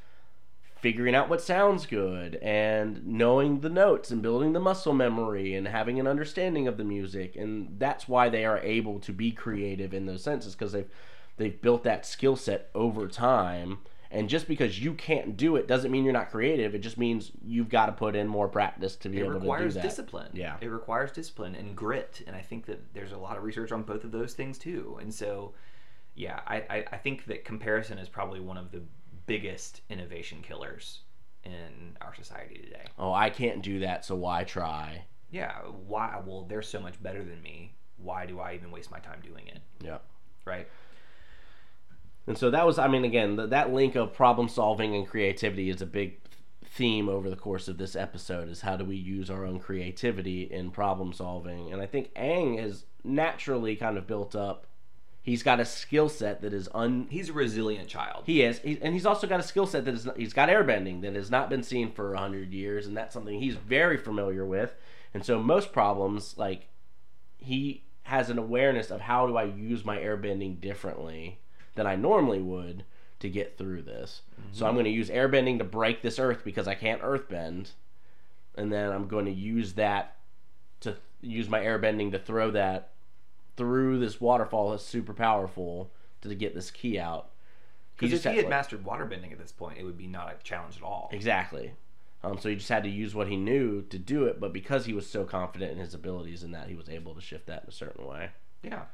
figuring 0.81 1.15
out 1.15 1.29
what 1.29 1.41
sounds 1.41 1.87
good 1.87 2.37
and 2.37 3.05
knowing 3.07 3.61
the 3.61 3.69
notes 3.69 4.11
and 4.11 4.23
building 4.23 4.53
the 4.53 4.61
muscle 4.61 4.93
memory 4.93 5.55
and 5.55 5.67
having 5.67 5.99
an 5.99 6.07
understanding 6.07 6.69
of 6.69 6.77
the 6.77 6.85
music, 6.85 7.37
and 7.37 7.79
that's 7.79 8.09
why 8.09 8.29
they 8.29 8.45
are 8.45 8.59
able 8.59 9.01
to 9.01 9.13
be 9.13 9.31
creative 9.31 9.93
in 9.93 10.07
those 10.07 10.23
senses 10.23 10.55
because 10.55 10.73
they've 10.73 10.91
they've 11.37 11.61
built 11.61 11.85
that 11.85 12.07
skill 12.07 12.37
set 12.37 12.71
over 12.75 13.09
time. 13.09 13.79
And 14.11 14.29
just 14.31 14.49
because 14.49 14.83
you 14.83 14.95
can't 14.95 15.37
do 15.37 15.57
it 15.57 15.69
doesn't 15.69 15.91
mean 15.91 16.03
you're 16.05 16.15
not 16.15 16.31
creative. 16.31 16.75
It 16.75 16.79
just 16.79 16.97
means 16.97 17.31
you've 17.45 17.69
got 17.69 17.87
to 17.87 17.93
put 17.93 18.17
in 18.17 18.27
more 18.27 18.49
practice 18.49 18.97
to 18.97 19.09
be 19.11 19.19
it 19.19 19.21
able 19.21 19.35
to 19.35 19.41
do 19.41 19.41
that 19.41 19.47
it 19.47 19.51
requires 19.51 19.75
discipline. 19.77 20.31
Yeah. 20.33 20.57
It 20.63 20.69
requires 20.69 21.13
discipline 21.13 21.55
and 21.55 21.77
grit. 21.77 22.23
And 22.27 22.35
I 22.35 22.41
think 22.41 22.65
that 22.67 22.95
there's 22.95 23.13
a 23.13 23.19
lot 23.19 23.37
of 23.37 23.43
research 23.43 23.71
on 23.71 23.83
both 23.83 24.05
of 24.05 24.11
those 24.11 24.33
things 24.33 24.57
too. 24.57 24.97
And 24.99 25.13
so, 25.13 25.53
yeah, 26.15 26.41
I, 26.47 26.57
I, 26.71 26.85
I 26.93 26.97
think 26.97 27.27
that 27.27 27.45
comparison 27.45 27.99
is 27.99 28.09
probably 28.09 28.41
one 28.41 28.57
of 28.57 28.71
the 28.71 28.81
biggest 29.29 29.83
innovation 29.89 30.39
killers 30.43 31.03
in 31.45 31.97
our 32.01 32.15
society 32.15 32.61
today. 32.65 32.87
Oh, 32.99 33.13
I 33.13 33.31
can't 33.31 33.63
do 33.63 33.81
that, 33.81 34.05
so 34.05 34.17
why 34.17 34.43
try? 34.43 35.05
Yeah, 35.31 35.53
why? 35.87 36.21
Well, 36.25 36.47
they're 36.49 36.63
so 36.63 36.81
much 36.81 37.01
better 37.01 37.23
than 37.23 37.41
me. 37.43 37.75
Why 37.99 38.27
do 38.27 38.41
I 38.41 38.55
even 38.55 38.71
waste 38.71 38.91
my 38.91 38.99
time 38.99 39.21
doing 39.23 39.47
it? 39.47 39.61
Yeah. 39.81 39.99
Right? 40.45 40.67
And 42.27 42.37
so 42.37 42.51
that 42.51 42.67
was, 42.67 42.79
I 42.79 42.89
mean, 42.89 43.05
again, 43.05 43.37
th- 43.37 43.51
that 43.51 43.73
link 43.73 43.95
of 43.95 44.15
problem 44.15 44.49
solving 44.49 44.95
and 44.97 45.07
creativity 45.07 45.71
is 45.71 45.83
a 45.83 45.87
big 45.87 46.19
theme 46.65 47.09
over 47.09 47.29
the 47.29 47.37
course 47.37 47.69
of 47.69 47.79
this 47.79 47.97
episode 47.97 48.49
is 48.49 48.61
how 48.61 48.77
do 48.77 48.85
we 48.85 48.97
use 48.97 49.31
our 49.31 49.45
own 49.45 49.59
creativity 49.59 50.43
in 50.43 50.71
problem 50.71 51.13
solving 51.13 51.73
and 51.73 51.81
i 51.81 51.87
think 51.87 52.13
Aang 52.15 52.61
has 52.61 52.85
naturally 53.03 53.75
kind 53.75 53.97
of 53.97 54.07
built 54.07 54.37
up 54.37 54.68
he's 55.23 55.43
got 55.43 55.61
a 55.61 55.65
skill 55.65 56.09
set 56.09 56.41
that 56.43 56.53
is 56.53 56.69
un 56.75 57.07
He's 57.11 57.29
a 57.29 57.33
resilient 57.33 57.89
child. 57.89 58.25
he 58.27 58.43
is 58.43 58.59
he, 58.61 58.79
and 58.81 58.95
he's 58.95 59.07
also 59.07 59.27
got 59.27 59.41
a 59.41 59.45
skill 59.45 59.67
set 59.67 59.85
that 59.85 59.95
is. 59.95 60.09
He's 60.17 60.33
got 60.33 60.49
airbending 60.49 61.03
that 61.03 61.15
has 61.15 61.31
not 61.31 61.51
been 61.51 61.63
seen 61.63 61.93
for 61.93 62.11
100 62.11 62.53
years 62.53 62.87
and 62.87 62.97
that's 62.97 63.15
something 63.15 63.41
he's 63.41 63.57
very 63.57 63.97
familiar 63.97 64.45
with 64.45 64.75
and 65.15 65.25
so 65.25 65.41
most 65.41 65.73
problems 65.73 66.37
like 66.37 66.69
he 67.39 67.85
has 68.05 68.31
an 68.31 68.39
awareness 68.39 68.91
of 68.91 69.03
how 69.03 69.27
do 69.27 69.37
i 69.37 69.45
use 69.45 69.85
my 69.85 69.99
airbending 69.99 70.61
differently 70.61 71.39
than 71.75 71.87
i 71.87 71.95
normally 71.95 72.41
would 72.41 72.85
to 73.21 73.29
get 73.29 73.59
through 73.59 73.83
this 73.83 74.23
so 74.53 74.65
i'm 74.65 74.71
mm-hmm. 74.71 74.77
going 74.77 74.85
to 74.85 74.91
use 74.91 75.11
airbending 75.11 75.59
to 75.59 75.65
break 75.65 76.03
this 76.03 76.19
earth 76.19 76.43
because 76.45 76.67
i 76.67 76.75
can't 76.75 77.03
earthbend 77.03 77.71
and 78.55 78.73
then 78.73 78.91
i'm 78.91 79.09
going 79.09 79.27
to 79.27 79.33
use 79.33 79.75
that 79.75 80.17
to 80.81 80.97
use 81.21 81.49
my 81.49 81.61
airbending 81.61 82.13
to 82.13 82.19
throw 82.19 82.51
that 82.51 82.91
through 83.59 83.99
this 83.99 84.21
waterfall 84.21 84.71
that's 84.71 84.83
super 84.85 85.13
powerful 85.13 85.91
to 86.23 86.35
get 86.35 86.55
this 86.55 86.71
key 86.71 86.99
out 86.99 87.29
Because 87.97 88.13
if 88.15 88.23
he 88.23 88.29
had 88.37 88.45
like- 88.47 88.49
mastered 88.49 88.85
waterbending 88.85 89.33
at 89.33 89.39
this 89.39 89.53
point, 89.53 89.77
it 89.79 89.85
would 89.85 89.99
be 89.99 90.07
not 90.07 90.33
a 90.33 90.43
challenge 90.43 90.77
at 90.79 90.83
all. 90.83 91.11
Exactly. 91.13 91.73
Um, 92.25 92.39
so 92.39 92.49
he 92.49 92.57
just 92.57 92.69
had 92.69 92.83
to 92.85 92.89
use 92.89 93.15
what 93.15 93.29
he 93.29 93.37
knew 93.37 93.83
to 93.83 93.99
do 93.99 94.25
it, 94.25 94.41
but 94.41 94.53
because 94.53 94.87
he 94.87 94.93
was 94.93 95.09
so 95.09 95.25
confident 95.25 95.73
in 95.73 95.79
his 95.79 95.95
abilities 95.95 96.43
and 96.43 96.53
that, 96.55 96.69
he 96.69 96.75
was 96.75 96.89
able 96.89 97.15
to 97.15 97.21
shift 97.21 97.47
that 97.47 97.63
in 97.65 97.69
a 97.69 97.73
certain 97.73 98.07
way. 98.07 98.31
Yeah. 98.63 98.85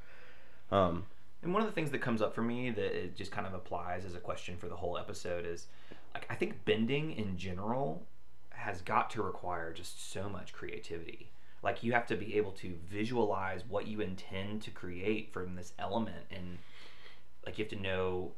Um, 0.70 1.06
And 1.42 1.52
one 1.54 1.62
of 1.62 1.68
the 1.68 1.72
things 1.74 1.90
that 1.92 2.00
comes 2.00 2.20
up 2.20 2.34
for 2.34 2.42
me 2.42 2.70
that 2.70 2.84
it 3.04 3.16
just 3.16 3.30
kind 3.30 3.46
of 3.46 3.54
applies 3.54 4.04
as 4.04 4.14
a 4.14 4.18
question 4.20 4.56
for 4.56 4.68
the 4.68 4.76
whole 4.76 4.98
episode 4.98 5.46
is 5.46 5.68
like 6.14 6.26
I 6.30 6.34
think 6.34 6.64
bending 6.64 7.12
in 7.12 7.36
general 7.38 8.06
has 8.50 8.80
got 8.82 9.10
to 9.10 9.22
require 9.22 9.72
just 9.72 10.10
so 10.12 10.28
much 10.28 10.52
creativity. 10.52 11.30
Like 11.64 11.82
you 11.82 11.92
have 11.92 12.06
to 12.08 12.16
be 12.16 12.36
able 12.36 12.52
to 12.52 12.74
visualize 12.88 13.62
what 13.66 13.86
you 13.86 14.02
intend 14.02 14.62
to 14.62 14.70
create 14.70 15.32
from 15.32 15.56
this 15.56 15.72
element 15.78 16.26
and 16.30 16.58
like 17.46 17.58
you 17.58 17.64
have 17.64 17.70
to 17.70 17.80
know 17.80 18.32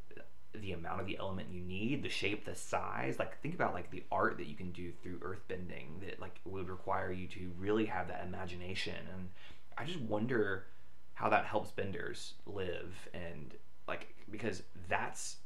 the 0.55 0.73
amount 0.73 1.01
of 1.01 1.07
the 1.07 1.19
element 1.19 1.49
you 1.51 1.61
need, 1.61 2.03
the 2.03 2.09
shape, 2.09 2.45
the 2.45 2.55
size. 2.55 3.19
Like 3.19 3.41
think 3.43 3.55
about 3.55 3.75
like 3.75 3.91
the 3.91 4.05
art 4.13 4.39
that 4.39 4.47
you 4.47 4.55
can 4.55 4.71
do 4.71 4.93
through 5.03 5.19
earthbending 5.19 6.01
that 6.05 6.21
like 6.21 6.41
would 6.45 6.69
require 6.69 7.11
you 7.11 7.27
to 7.29 7.51
really 7.59 7.85
have 7.87 8.09
that 8.09 8.25
imagination. 8.27 8.95
And 9.13 9.29
I 9.77 9.85
just 9.85 10.01
wonder 10.01 10.67
how 11.15 11.29
that 11.29 11.47
helps 11.47 11.73
benders 11.73 12.35
live 12.47 12.95
and 13.13 13.55
like 13.89 14.15
because 14.31 14.63
that's 14.89 15.39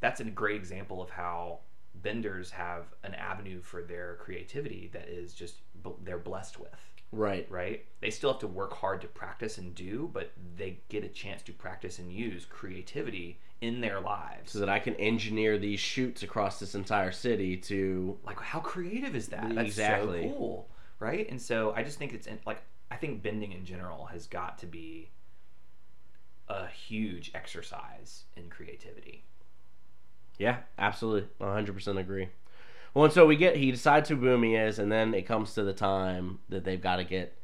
that's 0.00 0.20
a 0.20 0.24
great 0.24 0.56
example 0.56 1.02
of 1.02 1.10
how 1.10 1.58
benders 1.96 2.50
have 2.50 2.84
an 3.02 3.14
avenue 3.14 3.60
for 3.60 3.82
their 3.82 4.16
creativity 4.20 4.88
that 4.92 5.08
is 5.08 5.34
just 5.34 5.56
they're 6.04 6.18
blessed 6.18 6.60
with 6.60 6.78
right. 7.12 7.46
right 7.50 7.84
they 8.00 8.10
still 8.10 8.30
have 8.32 8.40
to 8.40 8.46
work 8.46 8.72
hard 8.74 9.00
to 9.00 9.06
practice 9.08 9.58
and 9.58 9.74
do 9.74 10.10
but 10.12 10.32
they 10.56 10.78
get 10.88 11.04
a 11.04 11.08
chance 11.08 11.42
to 11.42 11.52
practice 11.52 11.98
and 11.98 12.12
use 12.12 12.44
creativity 12.44 13.38
in 13.60 13.80
their 13.80 14.00
lives 14.00 14.52
So 14.52 14.58
that 14.60 14.68
I 14.68 14.78
can 14.78 14.94
engineer 14.96 15.58
these 15.58 15.80
shoots 15.80 16.22
across 16.22 16.60
this 16.60 16.74
entire 16.74 17.10
city 17.12 17.56
to. 17.56 18.16
like 18.24 18.38
how 18.40 18.60
creative 18.60 19.16
is 19.16 19.28
that 19.28 19.54
that's 19.54 19.66
Exactly. 19.68 20.22
so 20.22 20.28
cool 20.28 20.68
right 21.00 21.28
and 21.30 21.40
so 21.40 21.72
i 21.76 21.82
just 21.82 21.98
think 21.98 22.12
it's 22.12 22.26
in, 22.26 22.38
like 22.46 22.62
i 22.90 22.96
think 22.96 23.22
bending 23.22 23.52
in 23.52 23.64
general 23.64 24.06
has 24.06 24.26
got 24.26 24.58
to 24.58 24.66
be 24.66 25.10
a 26.48 26.66
huge 26.66 27.30
exercise 27.34 28.24
in 28.36 28.48
creativity 28.48 29.24
Yeah, 30.38 30.58
absolutely. 30.78 31.28
100% 31.40 31.98
agree. 31.98 32.28
Well, 32.94 33.04
and 33.04 33.12
so 33.14 33.26
we 33.26 33.36
get, 33.36 33.56
he 33.56 33.70
decides 33.70 34.08
who 34.08 34.16
Bumi 34.16 34.58
is, 34.66 34.78
and 34.78 34.90
then 34.90 35.14
it 35.14 35.26
comes 35.26 35.54
to 35.54 35.62
the 35.62 35.72
time 35.72 36.38
that 36.48 36.64
they've 36.64 36.80
got 36.80 36.96
to 36.96 37.04
get 37.04 37.36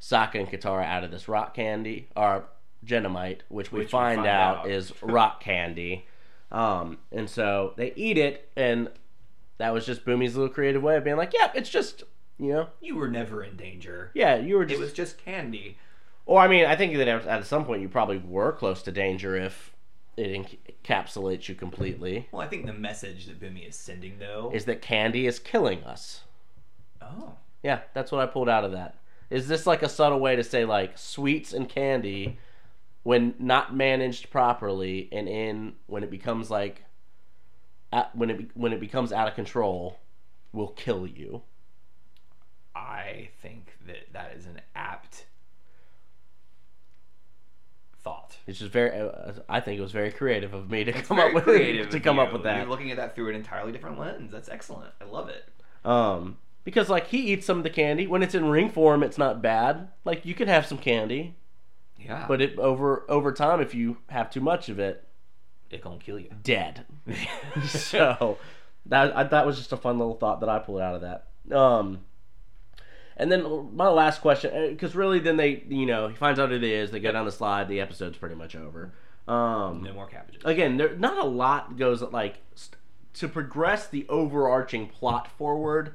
Sokka 0.00 0.34
and 0.36 0.48
Katara 0.48 0.84
out 0.84 1.04
of 1.04 1.10
this 1.10 1.28
rock 1.28 1.54
candy, 1.54 2.08
or 2.14 2.44
Jennamite, 2.84 3.40
which 3.48 3.72
we 3.72 3.80
Which 3.80 3.88
we 3.88 3.90
find, 3.90 4.16
find 4.18 4.28
out, 4.28 4.58
out. 4.58 4.70
is 4.70 4.92
rock 5.02 5.40
candy. 5.42 6.06
Um, 6.50 6.98
and 7.10 7.30
so 7.30 7.72
they 7.76 7.92
eat 7.96 8.18
it, 8.18 8.50
and 8.56 8.90
that 9.58 9.72
was 9.72 9.86
just 9.86 10.04
Bumi's 10.04 10.36
little 10.36 10.52
creative 10.52 10.82
way 10.82 10.96
of 10.96 11.04
being 11.04 11.16
like, 11.16 11.32
yep, 11.32 11.52
it's 11.54 11.70
just, 11.70 12.02
you 12.38 12.52
know, 12.52 12.68
you 12.80 12.96
were 12.96 13.08
never 13.08 13.42
in 13.42 13.56
danger 13.56 14.10
yeah, 14.14 14.36
you 14.36 14.56
were 14.56 14.64
it 14.64 14.78
was 14.78 14.92
just 14.92 15.16
candy 15.18 15.78
Or, 16.26 16.40
I 16.40 16.48
mean, 16.48 16.64
I 16.66 16.76
think 16.76 16.96
that 16.96 17.08
at 17.08 17.26
at 17.26 17.46
some 17.46 17.64
point 17.64 17.82
you 17.82 17.88
probably 17.88 18.18
were 18.18 18.52
close 18.52 18.82
to 18.82 18.92
danger 18.92 19.36
if 19.36 19.71
it 20.16 20.30
encapsulates 20.84 21.48
you 21.48 21.54
completely. 21.54 22.28
well 22.32 22.42
i 22.42 22.46
think 22.48 22.66
the 22.66 22.72
message 22.72 23.26
that 23.26 23.40
bumi 23.40 23.68
is 23.68 23.76
sending 23.76 24.18
though 24.18 24.50
Is 24.54 24.64
that 24.66 24.82
candy 24.82 25.26
is 25.26 25.38
killing 25.38 25.82
us. 25.84 26.22
oh 27.00 27.34
Yeah, 27.62 27.80
that's 27.94 28.10
what 28.12 28.20
I 28.20 28.26
pulled 28.26 28.48
out 28.48 28.64
of 28.64 28.72
that. 28.72 28.96
Is 29.30 29.48
this 29.48 29.66
like 29.66 29.82
a 29.82 29.88
subtle 29.88 30.20
way 30.20 30.36
to 30.36 30.44
say 30.44 30.64
like 30.64 30.98
sweets 30.98 31.52
and 31.54 31.68
candy 31.68 32.38
when 33.04 33.34
not 33.38 33.74
managed 33.74 34.30
properly 34.30 35.08
and 35.12 35.28
in 35.28 35.74
when 35.86 36.02
it 36.04 36.10
becomes 36.10 36.50
like 36.50 36.84
at, 37.92 38.14
when 38.14 38.30
it 38.30 38.50
when 38.56 38.72
it 38.72 38.80
becomes 38.80 39.12
out 39.12 39.28
of 39.28 39.34
control 39.34 39.98
will 40.52 40.68
kill 40.68 41.06
you. 41.06 41.42
i 42.74 43.28
think 43.40 43.76
that 43.86 44.12
that 44.12 44.32
is 44.36 44.46
an 44.46 44.60
apt 44.74 45.26
thought 48.02 48.36
It's 48.46 48.58
just 48.58 48.72
very 48.72 48.90
uh, 48.98 49.32
I 49.48 49.60
think 49.60 49.78
it 49.78 49.82
was 49.82 49.92
very 49.92 50.10
creative 50.10 50.54
of 50.54 50.70
me 50.70 50.84
to 50.84 50.96
It's 50.96 51.06
come 51.08 51.18
up 51.18 51.32
with 51.32 51.44
creative 51.44 51.88
to 51.90 52.00
come 52.00 52.18
up 52.18 52.32
with 52.32 52.42
that. 52.44 52.58
You're 52.58 52.68
looking 52.68 52.90
at 52.90 52.96
that 52.96 53.14
through 53.14 53.30
an 53.30 53.36
entirely 53.36 53.72
different 53.72 53.98
lens. 53.98 54.32
That's 54.32 54.48
excellent. 54.48 54.92
I 55.00 55.04
love 55.04 55.28
it. 55.28 55.44
Um 55.84 56.38
because 56.64 56.88
like 56.88 57.08
he 57.08 57.32
eats 57.32 57.46
some 57.46 57.58
of 57.58 57.64
the 57.64 57.70
candy 57.70 58.06
when 58.06 58.22
it's 58.22 58.34
in 58.34 58.46
ring 58.48 58.68
form 58.70 59.02
it's 59.02 59.18
not 59.18 59.42
bad. 59.42 59.88
Like 60.04 60.24
you 60.24 60.34
can 60.34 60.48
have 60.48 60.66
some 60.66 60.78
candy, 60.78 61.36
Yeah, 61.98 62.24
but 62.28 62.40
it 62.40 62.58
over 62.58 63.04
over 63.08 63.32
time 63.32 63.60
if 63.60 63.74
you 63.74 63.98
have 64.08 64.30
too 64.30 64.40
much 64.40 64.68
of 64.68 64.78
it 64.78 65.04
it 65.70 65.80
gonna 65.82 65.98
kill 65.98 66.18
you. 66.18 66.30
dead. 66.42 66.84
so 67.66 68.38
that 68.86 69.16
I, 69.16 69.22
that 69.24 69.46
was 69.46 69.56
just 69.58 69.72
a 69.72 69.76
fun 69.76 69.98
little 69.98 70.14
thought 70.14 70.40
that 70.40 70.48
I 70.48 70.58
pulled 70.58 70.80
out 70.80 70.96
of 70.96 71.00
that. 71.02 71.26
Um, 71.56 72.00
and 73.22 73.32
then 73.32 73.74
my 73.76 73.88
last 73.88 74.20
question, 74.20 74.70
because 74.70 74.94
really, 74.94 75.18
then 75.18 75.36
they, 75.36 75.62
you 75.68 75.86
know, 75.86 76.08
he 76.08 76.14
finds 76.16 76.38
out 76.40 76.50
who 76.50 76.56
it 76.56 76.64
is. 76.64 76.90
They 76.90 77.00
go 77.00 77.12
down 77.12 77.24
the 77.24 77.32
slide. 77.32 77.68
The 77.68 77.80
episode's 77.80 78.18
pretty 78.18 78.34
much 78.34 78.54
over. 78.56 78.92
Um, 79.28 79.82
No 79.82 79.92
more 79.94 80.06
cabbages. 80.08 80.42
again, 80.44 80.76
there 80.76 80.96
not 80.96 81.16
a 81.18 81.24
lot 81.28 81.76
goes 81.78 82.02
like 82.02 82.38
st- 82.54 82.76
to 83.14 83.28
progress 83.28 83.86
the 83.86 84.04
overarching 84.08 84.88
plot 84.88 85.28
forward. 85.28 85.94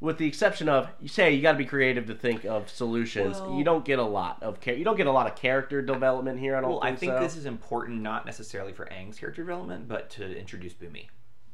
With 0.00 0.18
the 0.18 0.28
exception 0.28 0.68
of 0.68 0.88
you 1.00 1.08
say 1.08 1.32
you 1.32 1.42
got 1.42 1.52
to 1.52 1.58
be 1.58 1.64
creative 1.64 2.06
to 2.06 2.14
think 2.14 2.44
of 2.44 2.68
solutions. 2.70 3.40
Well- 3.40 3.54
you 3.58 3.64
don't 3.64 3.84
get 3.84 3.98
a 3.98 4.04
lot 4.04 4.40
of 4.42 4.60
char- 4.60 4.74
you 4.74 4.84
don't 4.84 4.96
get 4.96 5.06
a 5.08 5.12
lot 5.12 5.26
of 5.26 5.34
character 5.36 5.82
development 5.82 6.38
here. 6.38 6.56
I 6.56 6.60
don't 6.60 6.70
Well, 6.70 6.80
I 6.82 6.88
think, 6.90 7.00
think 7.00 7.12
so. 7.14 7.20
this 7.20 7.36
is 7.36 7.46
important 7.46 8.00
not 8.02 8.24
necessarily 8.26 8.72
for 8.72 8.86
Aang's 8.86 9.18
character 9.18 9.42
development, 9.42 9.88
but 9.88 10.08
to 10.10 10.38
introduce 10.38 10.72
Bumi, 10.72 11.06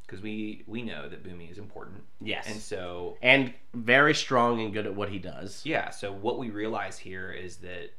because 0.05 0.21
we 0.21 0.63
we 0.67 0.81
know 0.81 1.09
that 1.09 1.23
Bumi 1.23 1.49
is 1.51 1.57
important, 1.57 2.03
yes, 2.21 2.45
and 2.47 2.59
so 2.59 3.17
and 3.21 3.53
very 3.73 4.13
strong 4.13 4.61
and 4.61 4.73
good 4.73 4.85
at 4.85 4.95
what 4.95 5.09
he 5.09 5.19
does. 5.19 5.61
yeah. 5.65 5.89
So 5.89 6.11
what 6.11 6.37
we 6.37 6.49
realize 6.49 6.97
here 6.97 7.31
is 7.31 7.57
that 7.57 7.91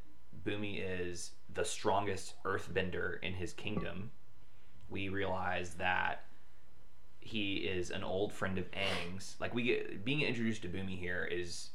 Bumi 0.44 0.82
is 0.84 1.32
the 1.52 1.64
strongest 1.64 2.34
Earthbender 2.44 3.22
in 3.22 3.32
his 3.32 3.52
kingdom. 3.52 4.11
We 4.88 5.09
realize 5.09 5.74
that 5.74 6.22
he 7.18 7.57
is 7.57 7.90
an 7.90 8.04
old 8.04 8.32
friend 8.32 8.57
of 8.59 8.66
Aang's. 8.70 9.36
Like 9.40 9.52
we 9.54 9.62
get 9.64 10.04
being 10.04 10.20
introduced 10.22 10.62
to 10.62 10.68
Bumi 10.68 10.96
here 10.98 11.24
is, 11.24 11.70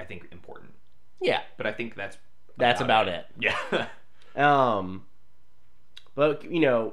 I 0.00 0.04
think, 0.04 0.26
important. 0.32 0.72
Yeah, 1.20 1.42
But 1.56 1.66
I 1.66 1.72
think 1.72 1.94
that's 1.94 2.18
that's 2.56 2.80
about 2.80 3.08
it. 3.08 3.26
Yeah. 3.38 3.86
Um, 4.36 5.06
but 6.14 6.44
you 6.44 6.60
know, 6.60 6.92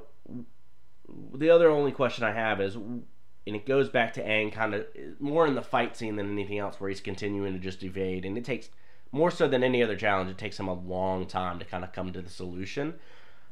the 1.34 1.50
other 1.50 1.68
only 1.68 1.92
question 1.92 2.24
I 2.24 2.32
have 2.32 2.60
is, 2.60 2.76
and 2.76 3.04
it 3.44 3.66
goes 3.66 3.88
back 3.88 4.14
to 4.14 4.24
Aang, 4.24 4.52
kind 4.52 4.74
of 4.74 4.86
more 5.18 5.46
in 5.46 5.54
the 5.54 5.62
fight 5.62 5.96
scene 5.96 6.16
than 6.16 6.32
anything 6.32 6.58
else, 6.58 6.80
where 6.80 6.90
he's 6.90 7.00
continuing 7.00 7.52
to 7.52 7.58
just 7.58 7.82
evade, 7.82 8.24
and 8.24 8.38
it 8.38 8.44
takes 8.44 8.68
more 9.12 9.30
so 9.30 9.46
than 9.46 9.62
any 9.62 9.82
other 9.82 9.96
challenge. 9.96 10.30
It 10.30 10.38
takes 10.38 10.58
him 10.58 10.68
a 10.68 10.74
long 10.74 11.26
time 11.26 11.58
to 11.58 11.64
kind 11.64 11.84
of 11.84 11.92
come 11.92 12.12
to 12.12 12.22
the 12.22 12.30
solution. 12.30 12.94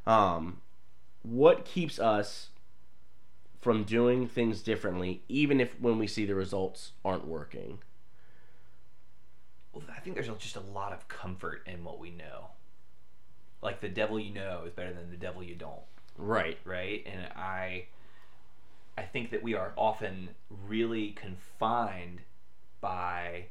Um, 0.05 0.61
what 1.21 1.63
keeps 1.65 1.99
us 1.99 2.49
from 3.61 3.85
doing 3.85 4.27
things 4.27 4.61
differently, 4.61 5.23
even 5.29 5.61
if 5.61 5.79
when 5.79 5.97
we 5.97 6.05
see 6.05 6.25
the 6.25 6.35
results 6.35 6.91
aren't 7.05 7.25
working? 7.25 7.79
Well, 9.71 9.85
I 9.95 10.01
think 10.01 10.15
there's 10.15 10.27
just 10.37 10.57
a 10.57 10.59
lot 10.59 10.91
of 10.91 11.07
comfort 11.07 11.63
in 11.65 11.83
what 11.83 11.99
we 11.99 12.11
know. 12.11 12.47
Like 13.61 13.79
the 13.79 13.87
devil 13.87 14.19
you 14.19 14.33
know 14.33 14.63
is 14.67 14.73
better 14.73 14.93
than 14.93 15.09
the 15.09 15.17
devil 15.17 15.41
you 15.41 15.55
don't, 15.55 15.81
Right. 16.17 16.57
right? 16.65 17.03
And 17.05 17.25
I 17.35 17.87
I 18.97 19.03
think 19.03 19.31
that 19.31 19.41
we 19.43 19.55
are 19.55 19.73
often 19.75 20.29
really 20.67 21.11
confined 21.11 22.21
by 22.81 23.47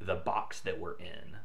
the 0.00 0.14
box 0.16 0.60
that 0.60 0.78
we're 0.78 0.94
in. 0.98 1.36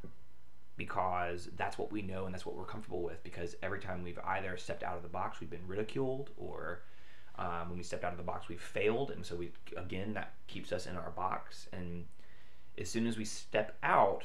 because 0.78 1.50
that's 1.56 1.78
what 1.78 1.92
we 1.92 2.02
know 2.02 2.26
and 2.26 2.34
that's 2.34 2.46
what 2.46 2.56
we're 2.56 2.66
comfortable 2.66 3.04
with. 3.04 3.24
Because 3.24 3.56
every 3.62 3.80
time 3.80 4.04
we've 4.04 4.20
either 4.26 4.58
stepped 4.58 4.84
out 4.84 4.98
of 4.98 5.04
the 5.04 5.10
box, 5.10 5.40
we've 5.40 5.50
been 5.50 5.68
ridiculed, 5.68 6.32
or 6.38 6.82
um, 7.38 7.70
when 7.70 7.78
we 7.78 7.84
stepped 7.84 8.04
out 8.04 8.12
of 8.12 8.18
the 8.18 8.24
box, 8.24 8.50
we've 8.50 8.62
failed, 8.62 9.12
and 9.12 9.26
so 9.26 9.36
we 9.36 9.52
again 9.78 10.14
that 10.14 10.34
keeps 10.48 10.72
us 10.72 10.86
in 10.88 10.96
our 10.96 11.12
box. 11.12 11.68
And 11.74 12.06
as 12.78 12.90
soon 12.90 13.08
as 13.08 13.18
we 13.18 13.26
step 13.26 13.78
out, 13.84 14.24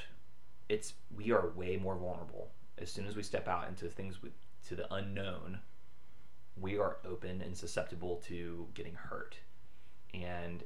it's 0.68 0.95
we 1.14 1.32
are 1.32 1.49
way 1.51 1.76
more 1.76 1.97
vulnerable. 1.97 2.49
As 2.78 2.91
soon 2.91 3.07
as 3.07 3.16
we 3.16 3.22
step 3.22 3.49
out 3.49 3.68
into 3.68 3.89
things 3.89 4.22
with 4.22 4.32
to 4.69 4.77
the 4.77 4.93
unknown, 4.93 5.61
we 6.57 6.79
are 6.79 6.99
open 7.05 7.41
and 7.43 7.57
susceptible 7.57 8.23
to 8.27 8.66
getting 8.75 8.95
hurt. 8.95 9.39
And 10.14 10.62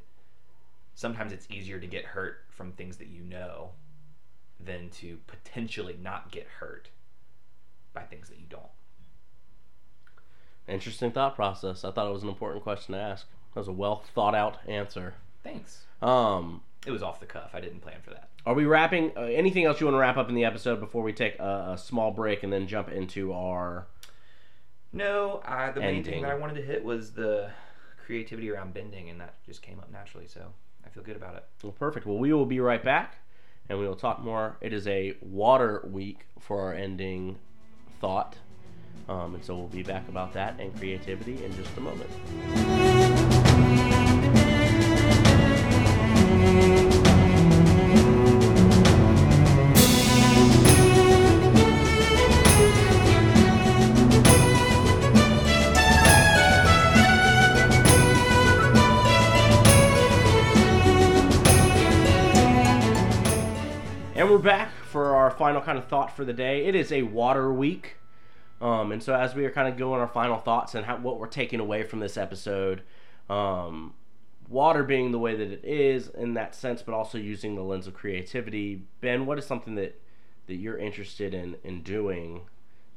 sometimes 0.94 1.32
it's 1.32 1.46
easier 1.50 1.78
to 1.78 1.86
get 1.86 2.04
hurt 2.04 2.44
from 2.50 2.72
things 2.72 2.96
that 2.98 3.08
you 3.08 3.22
know 3.22 3.70
than 4.60 4.90
to 4.90 5.18
potentially 5.26 5.96
not 6.00 6.30
get 6.30 6.46
hurt 6.46 6.90
by 7.92 8.02
things 8.02 8.28
that 8.28 8.38
you 8.38 8.46
don't. 8.48 8.62
Interesting 10.68 11.10
thought 11.10 11.34
process. 11.34 11.84
I 11.84 11.90
thought 11.90 12.08
it 12.08 12.12
was 12.12 12.22
an 12.22 12.28
important 12.28 12.62
question 12.62 12.94
to 12.94 13.00
ask. 13.00 13.26
That 13.54 13.60
was 13.60 13.68
a 13.68 13.72
well 13.72 14.04
thought 14.14 14.34
out 14.34 14.58
answer. 14.66 15.14
Thanks. 15.42 15.84
Um, 16.00 16.62
It 16.86 16.90
was 16.90 17.02
off 17.02 17.20
the 17.20 17.26
cuff. 17.26 17.50
I 17.54 17.60
didn't 17.60 17.80
plan 17.80 17.98
for 18.02 18.10
that. 18.10 18.28
are 18.44 18.54
we 18.54 18.64
wrapping? 18.64 19.12
Uh, 19.16 19.20
anything 19.22 19.64
else 19.64 19.80
you 19.80 19.86
want 19.86 19.94
to 19.94 20.00
wrap 20.00 20.16
up 20.16 20.28
in 20.28 20.34
the 20.34 20.44
episode 20.44 20.80
before 20.80 21.02
we 21.02 21.12
take 21.12 21.38
a, 21.38 21.74
a 21.74 21.78
small 21.78 22.10
break 22.10 22.42
and 22.42 22.52
then 22.52 22.66
jump 22.66 22.88
into 22.90 23.32
our? 23.32 23.86
No, 24.92 25.40
uh, 25.46 25.70
the 25.72 25.80
main 25.80 25.96
Ending. 25.98 26.04
thing 26.14 26.22
that 26.22 26.30
I 26.32 26.34
wanted 26.34 26.54
to 26.56 26.62
hit 26.62 26.84
was 26.84 27.12
the 27.12 27.50
creativity 28.04 28.50
around 28.50 28.74
bending, 28.74 29.08
and 29.10 29.20
that 29.20 29.34
just 29.46 29.62
came 29.62 29.78
up 29.78 29.90
naturally. 29.92 30.26
So 30.26 30.40
I 30.84 30.88
feel 30.90 31.02
good 31.04 31.16
about 31.16 31.36
it. 31.36 31.44
Well, 31.62 31.72
perfect. 31.72 32.04
Well, 32.04 32.18
we 32.18 32.32
will 32.32 32.46
be 32.46 32.58
right 32.60 32.82
back, 32.82 33.16
and 33.68 33.78
we 33.78 33.86
will 33.86 33.94
talk 33.96 34.20
more. 34.20 34.56
It 34.60 34.72
is 34.72 34.86
a 34.88 35.16
water 35.20 35.86
week 35.90 36.26
for 36.40 36.60
our 36.60 36.74
ending 36.74 37.38
thought, 38.00 38.36
um, 39.08 39.36
and 39.36 39.44
so 39.44 39.54
we'll 39.56 39.68
be 39.68 39.84
back 39.84 40.08
about 40.08 40.32
that 40.32 40.58
and 40.58 40.76
creativity 40.76 41.42
in 41.44 41.54
just 41.54 41.74
a 41.76 41.80
moment. 41.80 43.11
Final 65.32 65.60
kind 65.60 65.78
of 65.78 65.86
thought 65.86 66.14
for 66.14 66.24
the 66.24 66.32
day. 66.32 66.66
It 66.66 66.74
is 66.74 66.92
a 66.92 67.02
water 67.02 67.52
week. 67.52 67.96
Um, 68.60 68.92
and 68.92 69.02
so 69.02 69.14
as 69.14 69.34
we 69.34 69.44
are 69.44 69.50
kind 69.50 69.68
of 69.68 69.76
going 69.76 70.00
our 70.00 70.06
final 70.06 70.38
thoughts 70.38 70.74
and 70.76 70.86
how, 70.86 70.96
what 70.96 71.18
we're 71.18 71.26
taking 71.26 71.58
away 71.58 71.82
from 71.82 71.98
this 71.98 72.16
episode, 72.16 72.82
um, 73.28 73.94
water 74.48 74.84
being 74.84 75.10
the 75.10 75.18
way 75.18 75.34
that 75.34 75.50
it 75.50 75.64
is 75.64 76.08
in 76.08 76.34
that 76.34 76.54
sense, 76.54 76.80
but 76.82 76.94
also 76.94 77.18
using 77.18 77.56
the 77.56 77.62
lens 77.62 77.88
of 77.88 77.94
creativity. 77.94 78.82
Ben, 79.00 79.26
what 79.26 79.38
is 79.38 79.46
something 79.46 79.74
that, 79.74 80.00
that 80.46 80.54
you're 80.54 80.78
interested 80.78 81.34
in, 81.34 81.56
in 81.64 81.82
doing 81.82 82.42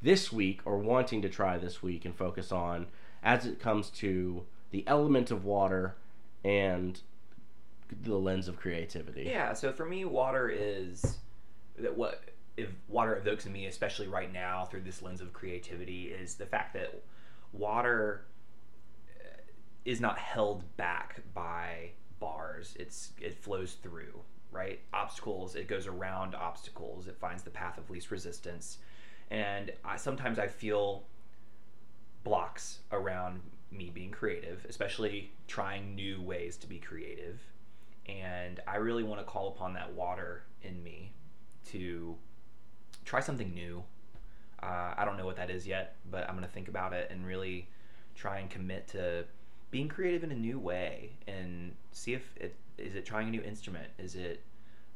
this 0.01 0.31
week 0.31 0.61
or 0.65 0.77
wanting 0.77 1.21
to 1.23 1.29
try 1.29 1.57
this 1.57 1.81
week 1.81 2.05
and 2.05 2.15
focus 2.15 2.51
on 2.51 2.85
as 3.23 3.47
it 3.47 3.59
comes 3.59 3.89
to 3.89 4.43
the 4.69 4.83
element 4.87 5.31
of 5.31 5.45
water 5.45 5.95
and 6.43 7.01
the 8.03 8.15
lens 8.15 8.47
of 8.47 8.57
creativity? 8.57 9.23
Yeah, 9.23 9.53
so 9.53 9.71
for 9.71 9.85
me, 9.85 10.05
water 10.05 10.49
is 10.49 11.17
that 11.79 11.97
what 11.97 12.23
if 12.57 12.69
water 12.87 13.17
evokes 13.17 13.45
in 13.45 13.51
me, 13.51 13.65
especially 13.65 14.07
right 14.07 14.31
now 14.31 14.65
through 14.65 14.81
this 14.81 15.01
lens 15.01 15.21
of 15.21 15.33
creativity, 15.33 16.05
is 16.05 16.35
the 16.35 16.45
fact 16.45 16.73
that 16.73 17.01
water 17.51 18.25
uh, 19.19 19.41
is 19.83 19.99
not 19.99 20.17
held 20.17 20.63
back 20.77 21.21
by 21.33 21.91
bars. 22.19 22.75
It's 22.79 23.11
it 23.19 23.33
flows 23.33 23.73
through 23.83 24.21
right 24.51 24.79
obstacles. 24.93 25.55
It 25.55 25.67
goes 25.67 25.85
around 25.87 26.33
obstacles. 26.33 27.07
It 27.07 27.17
finds 27.17 27.43
the 27.43 27.49
path 27.49 27.77
of 27.77 27.89
least 27.89 28.09
resistance, 28.11 28.77
and 29.29 29.71
I, 29.83 29.97
sometimes 29.97 30.39
I 30.39 30.47
feel 30.47 31.03
blocks 32.23 32.79
around 32.91 33.41
me 33.71 33.91
being 33.93 34.11
creative, 34.11 34.65
especially 34.69 35.31
trying 35.47 35.95
new 35.95 36.21
ways 36.21 36.55
to 36.57 36.67
be 36.67 36.79
creative. 36.79 37.41
And 38.07 38.59
I 38.67 38.77
really 38.77 39.03
want 39.03 39.19
to 39.19 39.25
call 39.25 39.49
upon 39.49 39.73
that 39.73 39.91
water 39.93 40.43
in 40.61 40.81
me 40.83 41.11
to 41.65 42.15
try 43.03 43.19
something 43.19 43.53
new. 43.53 43.83
Uh, 44.61 44.93
I 44.97 45.05
don't 45.05 45.17
know 45.17 45.25
what 45.25 45.35
that 45.37 45.49
is 45.49 45.67
yet, 45.67 45.95
but 46.09 46.27
I'm 46.27 46.35
going 46.35 46.47
to 46.47 46.53
think 46.53 46.67
about 46.67 46.93
it 46.93 47.09
and 47.11 47.25
really 47.25 47.67
try 48.15 48.39
and 48.39 48.49
commit 48.49 48.87
to 48.89 49.25
being 49.71 49.87
creative 49.87 50.23
in 50.23 50.31
a 50.31 50.35
new 50.35 50.57
way 50.57 51.11
and 51.27 51.75
see 51.91 52.13
if 52.13 52.31
it 52.37 52.55
is 52.77 52.95
it 52.95 53.05
trying 53.05 53.27
a 53.27 53.31
new 53.31 53.41
instrument? 53.41 53.87
Is 53.97 54.15
it 54.15 54.41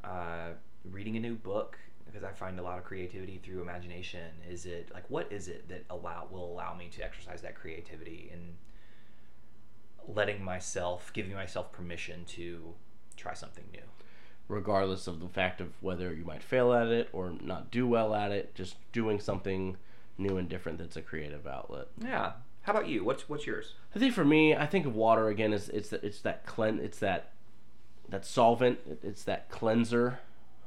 uh, 0.04 0.50
reading 0.90 1.16
a 1.18 1.20
new 1.20 1.36
book? 1.36 1.78
Because 2.06 2.24
I 2.24 2.32
find 2.32 2.60
a 2.60 2.64
lot 2.64 2.78
of 2.78 2.84
creativity 2.84 3.40
through 3.44 3.62
imagination. 3.62 4.32
Is 4.50 4.66
it 4.66 4.90
like 4.94 5.10
what 5.10 5.32
is 5.32 5.48
it 5.48 5.70
that 5.70 5.86
allow 5.90 6.28
will 6.32 6.52
allow 6.52 6.74
me 6.74 6.90
to 6.96 7.04
exercise 7.04 7.42
that 7.42 7.56
creativity 7.56 8.30
and 8.34 8.56
letting 10.08 10.44
myself 10.44 11.12
giving 11.14 11.34
myself 11.34 11.72
permission 11.72 12.26
to 12.26 12.74
try 13.16 13.34
something 13.34 13.66
new 13.72 13.82
regardless 14.50 15.08
of 15.08 15.22
the 15.22 15.30
fact 15.30 15.62
of 15.62 15.70
whether 15.80 16.14
you 16.14 16.26
might 16.26 16.44
fail 16.44 16.74
at 16.74 16.88
it 16.88 17.08
or 17.14 17.32
not 17.42 17.72
do 17.72 17.88
well 17.88 18.14
at 18.14 18.32
it, 18.32 18.54
just 18.56 18.76
doing 18.92 19.20
something 19.22 19.78
new 20.18 20.36
and 20.36 20.50
different 20.50 20.78
that's 20.78 20.98
a 20.98 21.02
creative 21.02 21.48
outlet. 21.48 21.88
yeah 22.04 22.34
how 22.64 22.74
about 22.74 22.88
you 22.90 23.06
what's 23.06 23.30
what's 23.30 23.48
yours 23.48 23.76
I 23.96 24.00
think 24.00 24.14
for 24.14 24.26
me, 24.26 24.54
I 24.54 24.66
think 24.66 24.86
of 24.86 24.96
water 24.96 25.30
again 25.30 25.54
as 25.54 25.70
it's 25.70 25.90
that 25.90 26.04
it's 26.04 26.20
that 26.22 26.46
clean 26.46 26.80
it's 26.80 27.00
that 27.00 27.32
that 28.10 28.26
solvent, 28.26 28.80
it's 29.04 29.24
that 29.24 29.50
cleanser. 29.50 30.20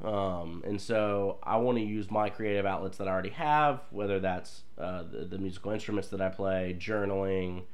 Um, 0.03 0.62
and 0.66 0.80
so 0.80 1.39
I 1.43 1.59
want 1.59 1.78
to 1.78 1.85
use 1.85 2.11
my 2.11 2.28
creative 2.28 2.66
outlets 2.66 2.99
that 2.99 3.07
I 3.07 3.11
already 3.11 3.30
have, 3.30 3.80
whether 3.91 4.18
that's 4.18 4.62
uh, 4.78 5.05
the, 5.05 5.24
the 5.24 5.39
musical 5.39 5.70
instruments 5.70 6.09
that 6.09 6.20
I 6.20 6.28
play, 6.28 6.76
journaling, 6.78 7.64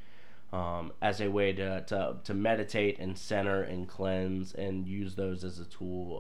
um, 0.53 0.93
as 1.03 1.21
a 1.21 1.29
way 1.29 1.53
to, 1.53 1.83
to, 1.83 2.17
to 2.25 2.35
meditate 2.35 2.99
and 2.99 3.19
center 3.19 3.63
and 3.63 3.89
cleanse 3.89 4.55
and 4.55 4.87
use 4.87 5.15
those 5.15 5.45
as 5.45 5.59
a 5.59 5.65
tool 5.67 6.19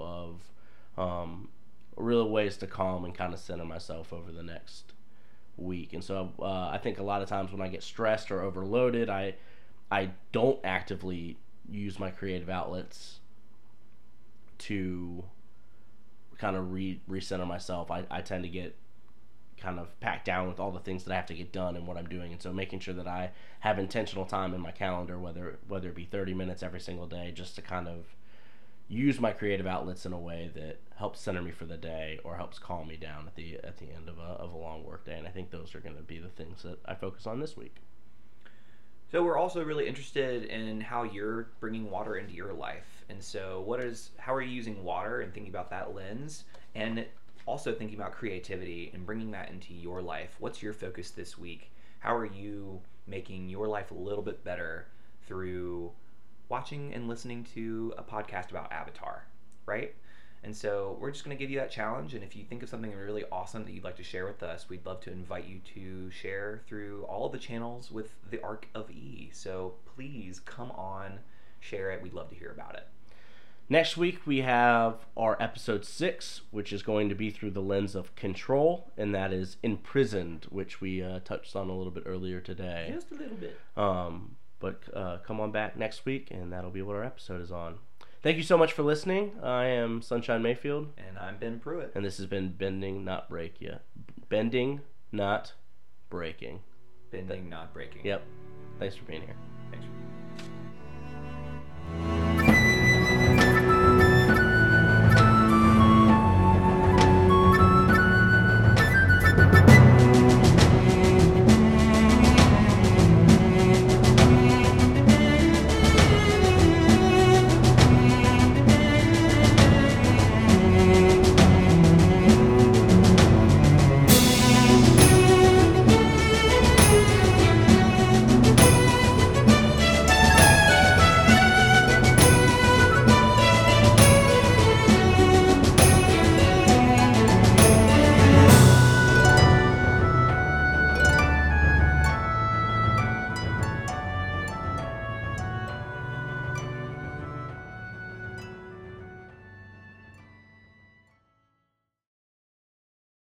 of 0.98 1.02
um, 1.02 1.48
real 1.96 2.28
ways 2.28 2.56
to 2.58 2.66
calm 2.66 3.04
and 3.04 3.14
kind 3.14 3.32
of 3.32 3.40
center 3.40 3.64
myself 3.64 4.12
over 4.12 4.30
the 4.30 4.42
next 4.42 4.92
week. 5.56 5.92
And 5.92 6.04
so 6.04 6.32
uh, 6.38 6.68
I 6.68 6.78
think 6.78 6.98
a 6.98 7.02
lot 7.02 7.22
of 7.22 7.28
times 7.28 7.52
when 7.52 7.60
I 7.60 7.68
get 7.68 7.82
stressed 7.82 8.30
or 8.30 8.42
overloaded, 8.42 9.08
I 9.10 9.34
I 9.90 10.10
don't 10.32 10.60
actively 10.64 11.38
use 11.68 11.98
my 11.98 12.10
creative 12.10 12.50
outlets 12.50 13.20
to 14.58 15.24
kind 16.36 16.56
of 16.56 16.72
re 16.72 17.00
recenter 17.08 17.46
myself. 17.46 17.90
I, 17.90 18.04
I 18.10 18.20
tend 18.20 18.44
to 18.44 18.50
get 18.50 18.76
kind 19.58 19.78
of 19.78 19.98
packed 20.00 20.24
down 20.24 20.48
with 20.48 20.60
all 20.60 20.70
the 20.70 20.80
things 20.80 21.04
that 21.04 21.12
I 21.12 21.16
have 21.16 21.26
to 21.26 21.34
get 21.34 21.52
done 21.52 21.76
and 21.76 21.86
what 21.86 21.96
I'm 21.96 22.08
doing. 22.08 22.32
And 22.32 22.40
so 22.40 22.52
making 22.52 22.80
sure 22.80 22.94
that 22.94 23.06
I 23.06 23.30
have 23.60 23.78
intentional 23.78 24.24
time 24.24 24.54
in 24.54 24.60
my 24.60 24.70
calendar, 24.70 25.18
whether 25.18 25.58
whether 25.68 25.88
it 25.88 25.94
be 25.94 26.04
30 26.04 26.34
minutes 26.34 26.62
every 26.62 26.80
single 26.80 27.06
day, 27.06 27.32
just 27.34 27.54
to 27.56 27.62
kind 27.62 27.88
of 27.88 28.06
use 28.88 29.20
my 29.20 29.32
creative 29.32 29.66
outlets 29.66 30.06
in 30.06 30.12
a 30.12 30.18
way 30.18 30.50
that 30.54 30.80
helps 30.96 31.20
center 31.20 31.42
me 31.42 31.50
for 31.50 31.66
the 31.66 31.76
day 31.76 32.18
or 32.24 32.36
helps 32.36 32.58
calm 32.58 32.88
me 32.88 32.96
down 32.96 33.26
at 33.26 33.34
the 33.36 33.56
at 33.62 33.76
the 33.76 33.86
end 33.94 34.08
of 34.08 34.18
a, 34.18 34.22
of 34.22 34.52
a 34.52 34.56
long 34.56 34.84
work 34.84 35.04
day. 35.04 35.16
And 35.18 35.26
I 35.26 35.30
think 35.30 35.50
those 35.50 35.74
are 35.74 35.80
going 35.80 35.96
to 35.96 36.02
be 36.02 36.18
the 36.18 36.28
things 36.28 36.62
that 36.62 36.78
I 36.86 36.94
focus 36.94 37.26
on 37.26 37.40
this 37.40 37.56
week. 37.56 37.76
So 39.10 39.22
we're 39.22 39.38
also 39.38 39.64
really 39.64 39.88
interested 39.88 40.44
in 40.44 40.82
how 40.82 41.02
you're 41.02 41.48
bringing 41.60 41.90
water 41.90 42.16
into 42.16 42.34
your 42.34 42.52
life, 42.52 43.04
and 43.08 43.22
so 43.22 43.62
what 43.64 43.82
is 43.82 44.10
how 44.18 44.34
are 44.34 44.42
you 44.42 44.50
using 44.50 44.84
water 44.84 45.20
and 45.20 45.32
thinking 45.32 45.50
about 45.50 45.70
that 45.70 45.94
lens, 45.94 46.44
and 46.74 47.06
also 47.48 47.72
thinking 47.72 47.98
about 47.98 48.12
creativity 48.12 48.90
and 48.92 49.06
bringing 49.06 49.30
that 49.30 49.50
into 49.50 49.72
your 49.72 50.02
life. 50.02 50.36
What's 50.38 50.62
your 50.62 50.74
focus 50.74 51.10
this 51.10 51.38
week? 51.38 51.70
How 52.00 52.14
are 52.14 52.26
you 52.26 52.80
making 53.06 53.48
your 53.48 53.66
life 53.66 53.90
a 53.90 53.94
little 53.94 54.22
bit 54.22 54.44
better 54.44 54.86
through 55.26 55.90
watching 56.50 56.92
and 56.92 57.08
listening 57.08 57.44
to 57.54 57.94
a 57.96 58.02
podcast 58.02 58.50
about 58.50 58.70
Avatar, 58.70 59.24
right? 59.64 59.94
And 60.44 60.54
so 60.54 60.98
we're 61.00 61.10
just 61.10 61.24
going 61.24 61.36
to 61.36 61.42
give 61.42 61.50
you 61.50 61.58
that 61.58 61.70
challenge. 61.70 62.14
And 62.14 62.22
if 62.22 62.36
you 62.36 62.44
think 62.44 62.62
of 62.62 62.68
something 62.68 62.94
really 62.94 63.24
awesome 63.32 63.64
that 63.64 63.72
you'd 63.72 63.82
like 63.82 63.96
to 63.96 64.04
share 64.04 64.26
with 64.26 64.42
us, 64.42 64.68
we'd 64.68 64.84
love 64.86 65.00
to 65.00 65.10
invite 65.10 65.48
you 65.48 65.60
to 65.74 66.10
share 66.10 66.60
through 66.68 67.04
all 67.08 67.26
of 67.26 67.32
the 67.32 67.38
channels 67.38 67.90
with 67.90 68.14
the 68.30 68.42
Arc 68.42 68.68
of 68.74 68.90
E. 68.90 69.30
So 69.32 69.74
please 69.96 70.38
come 70.38 70.70
on, 70.72 71.18
share 71.60 71.90
it. 71.92 72.02
We'd 72.02 72.12
love 72.12 72.28
to 72.28 72.36
hear 72.36 72.52
about 72.52 72.76
it. 72.76 72.86
Next 73.70 73.98
week 73.98 74.26
we 74.26 74.38
have 74.38 75.04
our 75.16 75.36
episode 75.42 75.84
six, 75.84 76.40
which 76.50 76.72
is 76.72 76.82
going 76.82 77.10
to 77.10 77.14
be 77.14 77.30
through 77.30 77.50
the 77.50 77.60
lens 77.60 77.94
of 77.94 78.14
control, 78.16 78.90
and 78.96 79.14
that 79.14 79.30
is 79.30 79.58
imprisoned, 79.62 80.46
which 80.48 80.80
we 80.80 81.02
uh, 81.02 81.20
touched 81.20 81.54
on 81.54 81.68
a 81.68 81.76
little 81.76 81.92
bit 81.92 82.04
earlier 82.06 82.40
today. 82.40 82.90
Just 82.94 83.10
a 83.10 83.14
little 83.16 83.36
bit. 83.36 83.60
Um, 83.76 84.36
but 84.58 84.80
uh, 84.94 85.18
come 85.18 85.38
on 85.38 85.52
back 85.52 85.76
next 85.76 86.06
week, 86.06 86.28
and 86.30 86.50
that'll 86.50 86.70
be 86.70 86.80
what 86.80 86.96
our 86.96 87.04
episode 87.04 87.42
is 87.42 87.52
on. 87.52 87.76
Thank 88.22 88.38
you 88.38 88.42
so 88.42 88.56
much 88.56 88.72
for 88.72 88.82
listening. 88.82 89.32
I 89.42 89.66
am 89.66 90.00
Sunshine 90.00 90.42
Mayfield, 90.42 90.88
And 90.96 91.18
I'm 91.18 91.36
Ben 91.36 91.60
Pruitt. 91.60 91.92
and 91.94 92.02
this 92.04 92.16
has 92.16 92.26
been 92.26 92.52
Bending 92.52 93.04
Not 93.04 93.28
Break. 93.28 93.56
Yeah, 93.60 93.78
bending 94.30 94.80
not 95.12 95.52
breaking. 96.10 96.60
Bending, 97.10 97.48
not 97.48 97.72
breaking. 97.74 98.04
Yep. 98.04 98.22
Thanks 98.78 98.96
for 98.96 99.04
being 99.04 99.22
here. 99.22 99.36